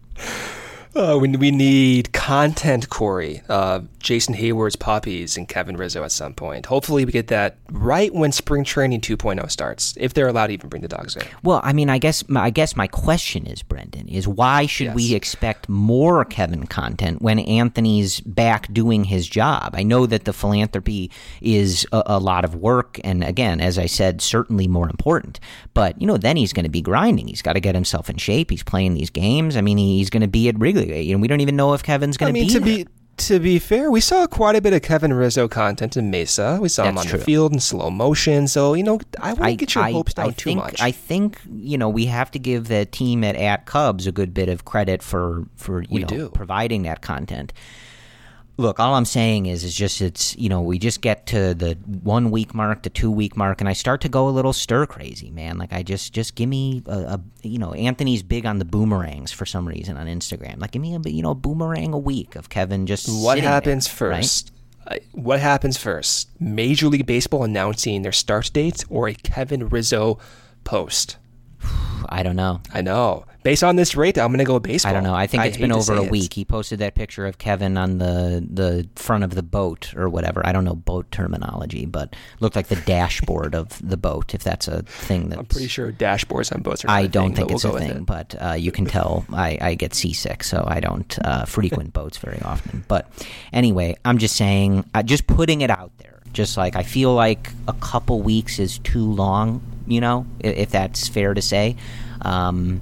Uh, 0.93 1.17
we, 1.19 1.29
we 1.29 1.51
need 1.51 2.11
content, 2.11 2.89
Corey. 2.89 3.41
Uh, 3.47 3.81
Jason 3.99 4.35
Heyward's 4.35 4.75
puppies 4.75 5.37
and 5.37 5.47
Kevin 5.47 5.77
Rizzo 5.77 6.03
at 6.03 6.11
some 6.11 6.33
point. 6.33 6.65
Hopefully, 6.65 7.05
we 7.05 7.11
get 7.11 7.27
that 7.27 7.57
right 7.71 8.13
when 8.13 8.31
spring 8.31 8.63
training 8.63 8.99
2.0 9.01 9.49
starts, 9.49 9.93
if 9.97 10.13
they're 10.13 10.27
allowed 10.27 10.47
to 10.47 10.53
even 10.53 10.69
bring 10.69 10.81
the 10.81 10.87
dogs 10.87 11.15
in. 11.15 11.23
Well, 11.43 11.61
I 11.63 11.71
mean, 11.71 11.89
I 11.89 11.97
guess 11.97 12.27
my, 12.27 12.41
I 12.43 12.49
guess 12.49 12.75
my 12.75 12.87
question 12.87 13.45
is, 13.45 13.63
Brendan, 13.63 14.09
is 14.09 14.27
why 14.27 14.65
should 14.65 14.93
we 14.93 15.13
expect 15.13 15.69
more 15.69 16.25
Kevin 16.25 16.67
content 16.67 17.21
when 17.21 17.39
Anthony's 17.39 18.19
back 18.21 18.71
doing 18.73 19.05
his 19.05 19.27
job? 19.27 19.73
I 19.77 19.83
know 19.83 20.05
that 20.05 20.25
the 20.25 20.33
philanthropy 20.33 21.09
is 21.39 21.87
a, 21.93 22.03
a 22.07 22.19
lot 22.19 22.43
of 22.43 22.55
work, 22.55 22.99
and 23.03 23.23
again, 23.23 23.61
as 23.61 23.77
I 23.79 23.85
said, 23.85 24.21
certainly 24.21 24.67
more 24.67 24.89
important. 24.89 25.39
But 25.73 25.99
you 26.01 26.07
know, 26.07 26.17
then 26.17 26.35
he's 26.35 26.53
going 26.53 26.65
to 26.65 26.69
be 26.69 26.81
grinding. 26.81 27.27
He's 27.27 27.41
got 27.41 27.53
to 27.53 27.59
get 27.61 27.75
himself 27.75 28.09
in 28.09 28.17
shape. 28.17 28.49
He's 28.49 28.63
playing 28.63 28.95
these 28.95 29.09
games. 29.09 29.55
I 29.55 29.61
mean, 29.61 29.77
he's 29.77 30.09
going 30.09 30.21
to 30.21 30.27
be 30.27 30.49
at 30.49 30.59
Wrigley. 30.59 30.80
You 30.87 31.15
know, 31.15 31.21
we 31.21 31.27
don't 31.27 31.41
even 31.41 31.55
know 31.55 31.73
if 31.73 31.83
Kevin's 31.83 32.17
going 32.17 32.29
I 32.29 32.33
mean, 32.33 32.47
be 32.47 32.53
to 32.53 32.59
there. 32.59 32.65
be 32.85 32.87
to 33.17 33.39
be 33.39 33.59
fair, 33.59 33.91
we 33.91 34.01
saw 34.01 34.25
quite 34.25 34.55
a 34.55 34.61
bit 34.61 34.73
of 34.73 34.81
Kevin 34.81 35.13
Rizzo 35.13 35.47
content 35.47 35.95
in 35.95 36.09
Mesa. 36.09 36.57
We 36.59 36.69
saw 36.69 36.85
him 36.85 36.97
on 36.97 37.05
true. 37.05 37.19
the 37.19 37.23
field 37.25 37.53
in 37.53 37.59
slow 37.59 37.89
motion. 37.91 38.47
So 38.47 38.73
you 38.73 38.83
know, 38.83 38.99
I 39.19 39.33
wouldn't 39.33 39.59
get 39.59 39.75
your 39.75 39.83
hopes 39.85 40.13
down 40.15 40.29
I 40.29 40.31
too 40.31 40.43
think, 40.45 40.57
much. 40.59 40.81
I 40.81 40.91
think 40.91 41.39
you 41.51 41.77
know 41.77 41.89
we 41.89 42.05
have 42.07 42.31
to 42.31 42.39
give 42.39 42.67
the 42.67 42.85
team 42.85 43.23
at 43.23 43.35
at 43.35 43.65
Cubs 43.65 44.07
a 44.07 44.11
good 44.11 44.33
bit 44.33 44.49
of 44.49 44.65
credit 44.65 45.03
for 45.03 45.45
for 45.55 45.81
you 45.83 45.87
We 45.91 46.01
know 46.01 46.07
do. 46.07 46.29
providing 46.29 46.83
that 46.83 47.01
content. 47.01 47.53
Look, 48.61 48.79
all 48.79 48.93
I'm 48.93 49.05
saying 49.05 49.47
is, 49.47 49.63
is 49.63 49.73
just 49.75 50.01
it's 50.01 50.37
you 50.37 50.47
know 50.47 50.61
we 50.61 50.77
just 50.77 51.01
get 51.01 51.25
to 51.27 51.55
the 51.55 51.73
one 52.03 52.29
week 52.29 52.53
mark, 52.53 52.83
the 52.83 52.91
two 52.91 53.09
week 53.09 53.35
mark, 53.35 53.59
and 53.59 53.67
I 53.67 53.73
start 53.73 54.01
to 54.01 54.09
go 54.09 54.29
a 54.29 54.31
little 54.31 54.53
stir 54.53 54.85
crazy, 54.85 55.31
man. 55.31 55.57
Like 55.57 55.73
I 55.73 55.81
just 55.81 56.13
just 56.13 56.35
give 56.35 56.47
me 56.47 56.83
a, 56.85 56.91
a 56.91 57.21
you 57.41 57.57
know 57.57 57.73
Anthony's 57.73 58.21
big 58.21 58.45
on 58.45 58.59
the 58.59 58.65
boomerangs 58.65 59.31
for 59.31 59.47
some 59.47 59.67
reason 59.67 59.97
on 59.97 60.05
Instagram. 60.05 60.61
Like 60.61 60.71
give 60.71 60.81
me 60.81 60.93
a 60.93 60.99
you 61.09 61.23
know 61.23 61.33
boomerang 61.33 61.91
a 61.93 61.97
week 61.97 62.35
of 62.35 62.49
Kevin 62.49 62.85
just 62.85 63.09
what 63.09 63.35
there, 63.35 63.43
happens 63.43 63.87
right? 63.87 63.97
first? 63.97 64.51
Uh, 64.85 64.97
What 65.13 65.39
happens 65.39 65.77
first? 65.77 66.29
Major 66.39 66.87
League 66.87 67.07
Baseball 67.07 67.43
announcing 67.43 68.03
their 68.03 68.11
start 68.11 68.51
dates 68.53 68.85
or 68.89 69.07
a 69.07 69.15
Kevin 69.15 69.69
Rizzo 69.69 70.19
post? 70.63 71.17
I 72.09 72.21
don't 72.21 72.35
know. 72.35 72.61
I 72.71 72.81
know. 72.81 73.25
Based 73.43 73.63
on 73.63 73.75
this 73.75 73.95
rate, 73.95 74.17
I'm 74.19 74.27
going 74.27 74.37
to 74.37 74.43
go 74.43 74.59
baseball. 74.59 74.91
I 74.91 74.93
don't 74.93 75.03
know. 75.03 75.15
I 75.15 75.25
think 75.25 75.43
it's 75.45 75.55
hate 75.57 75.61
been 75.63 75.71
over 75.71 75.93
a 75.93 76.03
it. 76.03 76.11
week. 76.11 76.33
He 76.33 76.45
posted 76.45 76.77
that 76.79 76.93
picture 76.93 77.25
of 77.25 77.37
Kevin 77.39 77.75
on 77.77 77.97
the 77.97 78.45
the 78.47 78.87
front 78.95 79.23
of 79.23 79.31
the 79.33 79.41
boat 79.41 79.93
or 79.95 80.09
whatever. 80.09 80.45
I 80.45 80.51
don't 80.51 80.63
know 80.63 80.75
boat 80.75 81.09
terminology, 81.11 81.85
but 81.85 82.15
looked 82.39 82.55
like 82.55 82.67
the 82.67 82.75
dashboard 82.75 83.55
of 83.55 83.79
the 83.87 83.97
boat. 83.97 84.35
If 84.35 84.43
that's 84.43 84.67
a 84.67 84.83
thing 84.83 85.29
that 85.29 85.39
I'm 85.39 85.45
pretty 85.45 85.67
sure 85.67 85.91
dashboards 85.91 86.53
on 86.53 86.61
boats 86.61 86.83
are. 86.83 86.87
not 86.87 86.93
I 86.97 87.07
don't 87.07 87.29
thing, 87.29 87.47
think 87.47 87.51
it's 87.51 87.63
we'll 87.63 87.77
a 87.77 87.79
thing, 87.79 87.89
it. 87.97 88.05
but 88.05 88.35
uh, 88.39 88.53
you 88.53 88.71
can 88.71 88.85
tell 88.85 89.25
I, 89.33 89.57
I 89.59 89.73
get 89.75 89.95
seasick, 89.95 90.43
so 90.43 90.63
I 90.67 90.79
don't 90.79 91.17
uh, 91.25 91.45
frequent 91.45 91.93
boats 91.99 92.17
very 92.19 92.41
often. 92.43 92.85
But 92.87 93.09
anyway, 93.51 93.95
I'm 94.05 94.19
just 94.19 94.35
saying, 94.35 94.85
uh, 94.93 95.01
just 95.03 95.25
putting 95.25 95.61
it 95.61 95.69
out 95.71 95.91
there. 95.97 96.19
Just 96.31 96.57
like 96.57 96.75
I 96.75 96.83
feel 96.83 97.13
like 97.15 97.51
a 97.67 97.73
couple 97.73 98.21
weeks 98.21 98.59
is 98.59 98.77
too 98.79 99.11
long, 99.11 99.61
you 99.87 99.99
know, 99.99 100.25
i- 100.43 100.47
if 100.47 100.69
that's 100.69 101.07
fair 101.07 101.33
to 101.33 101.41
say. 101.41 101.75
Um, 102.21 102.81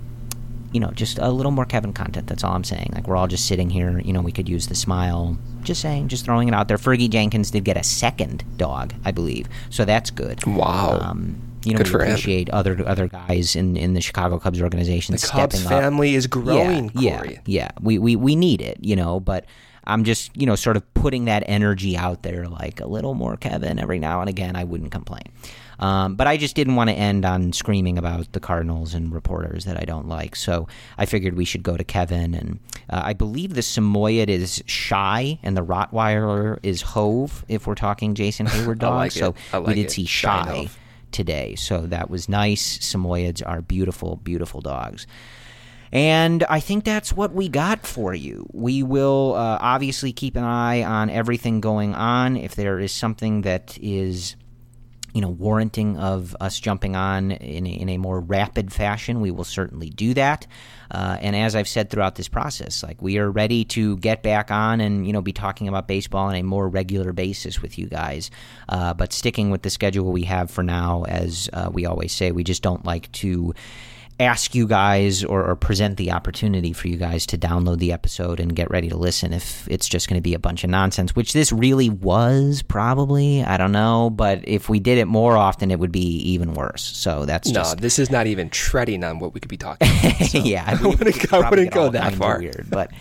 you 0.71 0.79
know, 0.79 0.91
just 0.91 1.17
a 1.19 1.29
little 1.31 1.51
more 1.51 1.65
Kevin 1.65 1.93
content. 1.93 2.27
That's 2.27 2.43
all 2.43 2.53
I'm 2.53 2.63
saying. 2.63 2.91
Like 2.93 3.07
we're 3.07 3.15
all 3.17 3.27
just 3.27 3.47
sitting 3.47 3.69
here. 3.69 3.99
You 3.99 4.13
know, 4.13 4.21
we 4.21 4.31
could 4.31 4.47
use 4.49 4.67
the 4.67 4.75
smile. 4.75 5.37
Just 5.63 5.81
saying, 5.81 6.07
just 6.07 6.25
throwing 6.25 6.47
it 6.47 6.53
out 6.53 6.67
there. 6.67 6.77
Fergie 6.77 7.09
Jenkins 7.09 7.51
did 7.51 7.63
get 7.65 7.75
a 7.77 7.83
second 7.83 8.43
dog, 8.57 8.93
I 9.03 9.11
believe, 9.11 9.47
so 9.69 9.83
that's 9.85 10.09
good. 10.11 10.45
Wow. 10.45 10.97
Um, 11.01 11.41
you 11.65 11.73
know, 11.73 11.77
Good 11.79 11.87
we 11.87 11.91
for 11.91 11.99
him. 12.03 12.11
appreciate 12.11 12.49
other 12.51 12.81
other 12.87 13.07
guys 13.09 13.55
in, 13.57 13.75
in 13.75 13.93
the 13.93 13.99
Chicago 13.99 14.39
Cubs 14.39 14.61
organization 14.61 15.13
The 15.15 15.27
Cubs 15.27 15.55
stepping 15.59 15.65
up. 15.65 15.83
family 15.83 16.15
is 16.15 16.25
growing, 16.27 16.89
yeah, 16.95 17.17
Corey. 17.17 17.33
Yeah, 17.33 17.39
yeah, 17.45 17.71
we, 17.81 17.99
we 17.99 18.15
we 18.15 18.35
need 18.37 18.61
it, 18.61 18.77
you 18.81 18.95
know. 18.95 19.19
But 19.19 19.43
I'm 19.89 20.03
just 20.03 20.35
you 20.37 20.45
know 20.45 20.55
sort 20.55 20.77
of 20.77 20.93
putting 20.93 21.25
that 21.25 21.43
energy 21.47 21.97
out 21.97 22.23
there, 22.23 22.47
like 22.47 22.79
a 22.79 22.87
little 22.87 23.13
more 23.13 23.35
Kevin 23.37 23.79
every 23.79 23.99
now 23.99 24.21
and 24.21 24.29
again. 24.29 24.55
I 24.55 24.63
wouldn't 24.63 24.91
complain. 24.91 25.23
Um, 25.79 26.15
but 26.15 26.27
I 26.27 26.35
just 26.35 26.55
didn't 26.57 26.75
want 26.75 26.89
to 26.89 26.95
end 26.95 27.23
on 27.23 27.53
screaming 27.53 27.97
about 27.97 28.33
the 28.33 28.41
Cardinals 28.41 28.93
and 28.93 29.13
reporters 29.13 29.63
that 29.63 29.77
I 29.79 29.85
don't 29.85 30.09
like. 30.09 30.35
So 30.35 30.67
I 30.97 31.05
figured 31.05 31.37
we 31.37 31.45
should 31.45 31.63
go 31.63 31.77
to 31.77 31.85
Kevin. 31.85 32.35
And 32.35 32.59
uh, 32.89 33.01
I 33.05 33.13
believe 33.13 33.53
the 33.53 33.61
Samoyed 33.61 34.27
is 34.27 34.61
Shy 34.65 35.39
and 35.41 35.55
the 35.55 35.63
Rottweiler 35.63 36.59
is 36.63 36.81
Hove, 36.81 37.45
if 37.47 37.65
we're 37.65 37.75
talking 37.75 38.13
Jason 38.13 38.45
Heyward 38.47 38.79
dogs. 38.79 38.93
like. 38.93 39.11
So 39.13 39.35
I 39.53 39.59
we 39.59 39.73
did 39.75 39.85
it. 39.85 39.91
see 39.91 40.03
Shy 40.05 40.37
and 40.39 40.47
Shy 40.49 40.55
Hove. 40.63 40.77
today. 41.11 41.55
So 41.55 41.79
that 41.87 42.09
was 42.09 42.27
nice. 42.27 42.79
Samoyeds 42.79 43.41
are 43.45 43.61
beautiful, 43.61 44.17
beautiful 44.17 44.59
dogs. 44.59 45.07
And 45.91 46.43
I 46.43 46.59
think 46.59 46.83
that's 46.83 47.13
what 47.13 47.33
we 47.33 47.49
got 47.49 47.85
for 47.85 48.13
you. 48.13 48.47
We 48.53 48.83
will 48.83 49.33
uh, 49.35 49.57
obviously 49.59 50.13
keep 50.13 50.35
an 50.35 50.43
eye 50.43 50.83
on 50.83 51.09
everything 51.09 51.61
going 51.61 51.95
on. 51.95 52.37
If 52.37 52.55
there 52.55 52.79
is 52.79 52.91
something 52.91 53.41
that 53.41 53.77
is, 53.81 54.35
you 55.13 55.21
know, 55.21 55.29
warranting 55.29 55.97
of 55.97 56.35
us 56.39 56.59
jumping 56.59 56.95
on 56.95 57.31
in 57.31 57.65
a, 57.65 57.69
in 57.69 57.89
a 57.89 57.97
more 57.97 58.19
rapid 58.19 58.71
fashion, 58.71 59.19
we 59.19 59.31
will 59.31 59.43
certainly 59.43 59.89
do 59.89 60.13
that. 60.13 60.45
Uh, 60.91 61.17
and 61.21 61.35
as 61.35 61.55
I've 61.55 61.67
said 61.67 61.89
throughout 61.89 62.15
this 62.15 62.27
process, 62.27 62.83
like 62.83 63.01
we 63.01 63.17
are 63.17 63.29
ready 63.29 63.65
to 63.65 63.97
get 63.97 64.21
back 64.21 64.51
on 64.51 64.81
and 64.81 65.07
you 65.07 65.13
know 65.13 65.21
be 65.21 65.33
talking 65.33 65.67
about 65.67 65.87
baseball 65.87 66.27
on 66.27 66.35
a 66.35 66.43
more 66.43 66.67
regular 66.67 67.13
basis 67.13 67.63
with 67.63 67.79
you 67.79 67.87
guys. 67.87 68.29
Uh, 68.67 68.93
but 68.93 69.11
sticking 69.11 69.49
with 69.49 69.63
the 69.63 69.69
schedule 69.71 70.11
we 70.11 70.23
have 70.23 70.51
for 70.51 70.63
now, 70.63 71.03
as 71.07 71.49
uh, 71.53 71.69
we 71.71 71.87
always 71.87 72.11
say, 72.11 72.31
we 72.31 72.43
just 72.43 72.61
don't 72.61 72.85
like 72.85 73.11
to 73.13 73.53
ask 74.19 74.53
you 74.53 74.67
guys 74.67 75.23
or, 75.23 75.45
or 75.49 75.55
present 75.55 75.95
the 75.97 76.11
opportunity 76.11 76.73
for 76.73 76.87
you 76.89 76.97
guys 76.97 77.25
to 77.27 77.37
download 77.37 77.77
the 77.79 77.93
episode 77.93 78.39
and 78.39 78.55
get 78.55 78.69
ready 78.69 78.89
to 78.89 78.97
listen 78.97 79.31
if 79.31 79.67
it's 79.69 79.87
just 79.87 80.09
going 80.09 80.17
to 80.17 80.21
be 80.21 80.33
a 80.33 80.39
bunch 80.39 80.63
of 80.65 80.69
nonsense, 80.69 81.15
which 81.15 81.31
this 81.33 81.51
really 81.53 81.89
was 81.89 82.61
probably. 82.61 83.43
I 83.43 83.55
don't 83.57 83.71
know. 83.71 84.09
But 84.09 84.45
if 84.47 84.67
we 84.69 84.79
did 84.79 84.97
it 84.97 85.05
more 85.05 85.37
often, 85.37 85.71
it 85.71 85.79
would 85.79 85.91
be 85.91 86.17
even 86.31 86.53
worse. 86.53 86.83
So 86.83 87.25
that's 87.25 87.47
No, 87.49 87.61
just. 87.61 87.77
this 87.79 87.97
is 87.99 88.11
not 88.11 88.27
even 88.27 88.49
treading 88.49 89.03
on 89.03 89.19
what 89.19 89.33
we 89.33 89.39
could 89.39 89.49
be 89.49 89.57
talking 89.57 89.87
about. 89.87 90.27
so 90.27 90.37
yeah, 90.43 90.63
I 90.67 90.75
we- 90.81 90.89
we 90.89 90.95
wouldn't, 90.95 91.33
I 91.33 91.49
wouldn't 91.49 91.71
go 91.71 91.89
that 91.89 92.15
far. 92.15 92.39
Weird, 92.39 92.67
but 92.69 92.91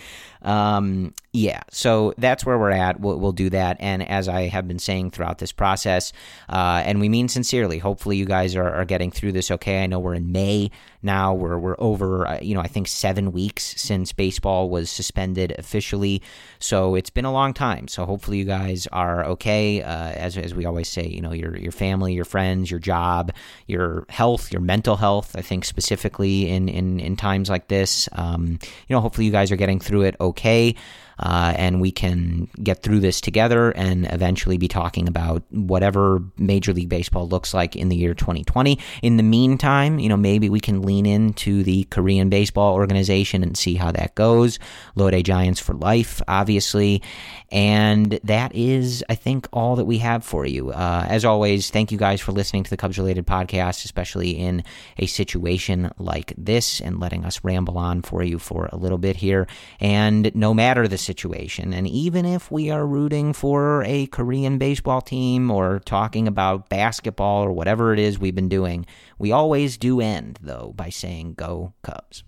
um, 0.43 1.15
Yeah, 1.35 1.61
so 1.71 2.15
that's 2.17 2.47
where 2.47 2.59
we're 2.59 2.71
at. 2.71 3.01
We'll, 3.01 3.19
we'll, 3.19 3.33
do 3.33 3.51
that. 3.51 3.77
And 3.81 4.03
as 4.09 4.29
I 4.29 4.49
have 4.49 4.67
been 4.67 4.79
saying 4.79 5.11
throughout 5.11 5.39
this 5.39 5.53
process, 5.53 6.15
uh, 6.49 6.83
and 6.87 7.01
we 7.01 7.11
mean 7.11 7.29
sincerely, 7.29 7.79
hopefully 7.79 8.17
you 8.17 8.25
guys 8.25 8.57
are, 8.57 8.73
are, 8.73 8.87
getting 8.87 9.11
through 9.11 9.33
this 9.33 9.51
okay. 9.51 9.85
I 9.85 9.87
know 9.87 9.99
we're 9.99 10.15
in 10.15 10.33
May 10.33 10.71
now. 11.03 11.35
We're, 11.35 11.59
we're 11.59 11.77
over, 11.79 12.27
uh, 12.27 12.39
you 12.41 12.55
know, 12.55 12.63
I 12.63 12.67
think 12.67 12.89
seven 12.89 13.33
weeks 13.33 13.75
since 13.77 14.15
baseball 14.15 14.71
was 14.71 14.89
suspended 14.91 15.55
officially. 15.59 16.23
So 16.61 16.95
it's 16.95 17.11
been 17.11 17.27
a 17.27 17.33
long 17.33 17.53
time. 17.53 17.89
So 17.89 18.07
hopefully 18.07 18.39
you 18.39 18.47
guys 18.47 18.87
are 18.87 19.27
okay. 19.27 19.83
Uh, 19.83 20.13
as, 20.13 20.39
as 20.39 20.55
we 20.55 20.65
always 20.65 20.89
say, 20.89 21.07
you 21.07 21.21
know, 21.21 21.33
your, 21.33 21.59
your 21.59 21.73
family, 21.73 22.15
your 22.15 22.25
friends, 22.25 22.71
your 22.71 22.81
job, 22.81 23.33
your 23.67 24.07
health, 24.09 24.51
your 24.51 24.63
mental 24.63 24.97
health, 24.97 25.37
I 25.37 25.43
think 25.43 25.67
specifically 25.67 26.49
in, 26.49 26.71
in, 26.71 27.01
in 27.01 27.17
times 27.17 27.51
like 27.51 27.69
this. 27.69 28.09
Um, 28.13 28.59
you 28.89 28.97
know, 28.97 29.01
hopefully 29.03 29.27
you 29.27 29.33
guys 29.33 29.53
are 29.53 29.57
getting 29.57 29.79
through 29.79 30.03
it 30.03 30.17
okay 30.23 30.75
uh, 31.19 31.53
and 31.57 31.81
we 31.81 31.91
can 31.91 32.49
get 32.63 32.83
through 32.83 33.01
this 33.01 33.21
together 33.21 33.71
and 33.71 34.07
eventually 34.13 34.57
be 34.57 34.69
talking 34.69 35.09
about 35.09 35.43
whatever 35.51 36.23
Major 36.37 36.73
League 36.73 36.89
Baseball 36.89 37.29
looks 37.29 37.53
like 37.53 37.77
in 37.77 37.89
the 37.89 37.97
year 37.97 38.15
2020. 38.15 38.79
In 39.03 39.17
the 39.17 39.23
meantime, 39.23 39.99
you 39.99 40.09
know, 40.09 40.17
maybe 40.17 40.49
we 40.49 40.61
can 40.61 40.83
lean 40.83 41.07
into 41.07 41.63
the 41.63 41.85
Korean 41.85 42.29
Baseball 42.29 42.75
Organization 42.75 43.43
and 43.43 43.57
see 43.57 43.75
how 43.75 43.91
that 43.93 44.15
goes. 44.15 44.59
Lotte 44.95 45.23
Giants 45.25 45.61
for 45.61 45.75
life, 45.75 46.23
obviously. 46.29 47.03
And 47.51 48.21
that 48.25 48.55
is, 48.55 49.03
I 49.09 49.15
think, 49.15 49.49
all 49.53 49.77
that 49.77 49.87
we 49.87 49.99
have 49.99 50.23
for 50.25 50.45
you. 50.45 50.71
Uh, 50.71 51.07
as 51.09 51.25
always, 51.25 51.71
thank 51.71 51.91
you 51.91 51.99
guys 51.99 52.21
for 52.21 52.33
listening 52.33 52.65
to 52.65 52.71
the 52.71 52.77
Cubs 52.77 52.99
related 52.99 53.27
podcast, 53.27 53.85
especially 53.85 54.31
in 54.31 54.63
a 54.99 55.07
situation 55.07 55.91
like 55.99 56.35
this 56.37 56.81
and 56.81 57.01
letting 57.01 57.25
us 57.25 57.43
ramble 57.43 57.79
on 57.79 58.03
for 58.03 58.23
you 58.23 58.39
for 58.39 58.69
a 58.71 58.77
little 58.77 58.99
bit 58.99 59.17
here. 59.17 59.47
And 59.81 60.35
no 60.35 60.53
matter 60.53 60.87
the 60.87 60.99
situation. 61.09 61.73
And 61.73 61.89
even 61.89 62.25
if 62.25 62.51
we 62.51 62.71
are 62.71 62.87
rooting 62.87 63.33
for 63.33 63.83
a 63.85 64.07
Korean 64.07 64.59
baseball 64.59 65.01
team 65.01 65.51
or 65.51 65.81
talking 65.81 66.29
about 66.29 66.69
basketball 66.69 67.43
or 67.43 67.53
whatever 67.53 67.93
it 67.95 67.99
is 67.99 68.19
we've 68.19 68.35
been 68.35 68.49
doing, 68.49 68.85
we 69.19 69.33
always 69.33 69.79
do 69.79 70.01
end, 70.01 70.39
though, 70.43 70.73
by 70.77 70.91
saying, 70.91 71.35
Go 71.35 71.73
Cubs. 71.83 72.25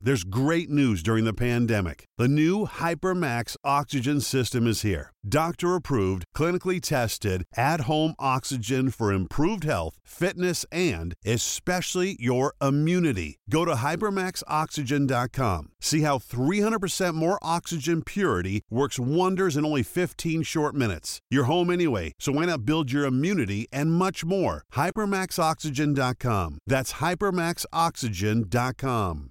There's 0.00 0.22
great 0.22 0.70
news 0.70 1.02
during 1.02 1.24
the 1.24 1.34
pandemic. 1.34 2.04
The 2.18 2.28
new 2.28 2.66
HyperMax 2.66 3.56
oxygen 3.64 4.20
system 4.20 4.68
is 4.68 4.82
here. 4.82 5.10
Doctor 5.28 5.74
approved, 5.74 6.24
clinically 6.36 6.80
tested, 6.80 7.42
at 7.56 7.80
home 7.82 8.14
oxygen 8.18 8.90
for 8.92 9.12
improved 9.12 9.64
health, 9.64 9.98
fitness, 10.04 10.64
and 10.70 11.14
especially 11.24 12.16
your 12.20 12.54
immunity. 12.62 13.38
Go 13.50 13.64
to 13.64 13.72
hypermaxoxygen.com. 13.72 15.72
See 15.80 16.02
how 16.02 16.18
300% 16.18 17.14
more 17.14 17.40
oxygen 17.42 18.02
purity 18.02 18.62
works 18.70 19.00
wonders 19.00 19.56
in 19.56 19.64
only 19.64 19.82
15 19.82 20.44
short 20.44 20.76
minutes. 20.76 21.18
You're 21.28 21.44
home 21.44 21.70
anyway, 21.70 22.12
so 22.20 22.30
why 22.32 22.44
not 22.44 22.64
build 22.64 22.92
your 22.92 23.04
immunity 23.04 23.66
and 23.72 23.92
much 23.92 24.24
more? 24.24 24.62
Hypermaxoxygen.com. 24.74 26.58
That's 26.66 26.92
hypermaxoxygen.com. 26.94 29.30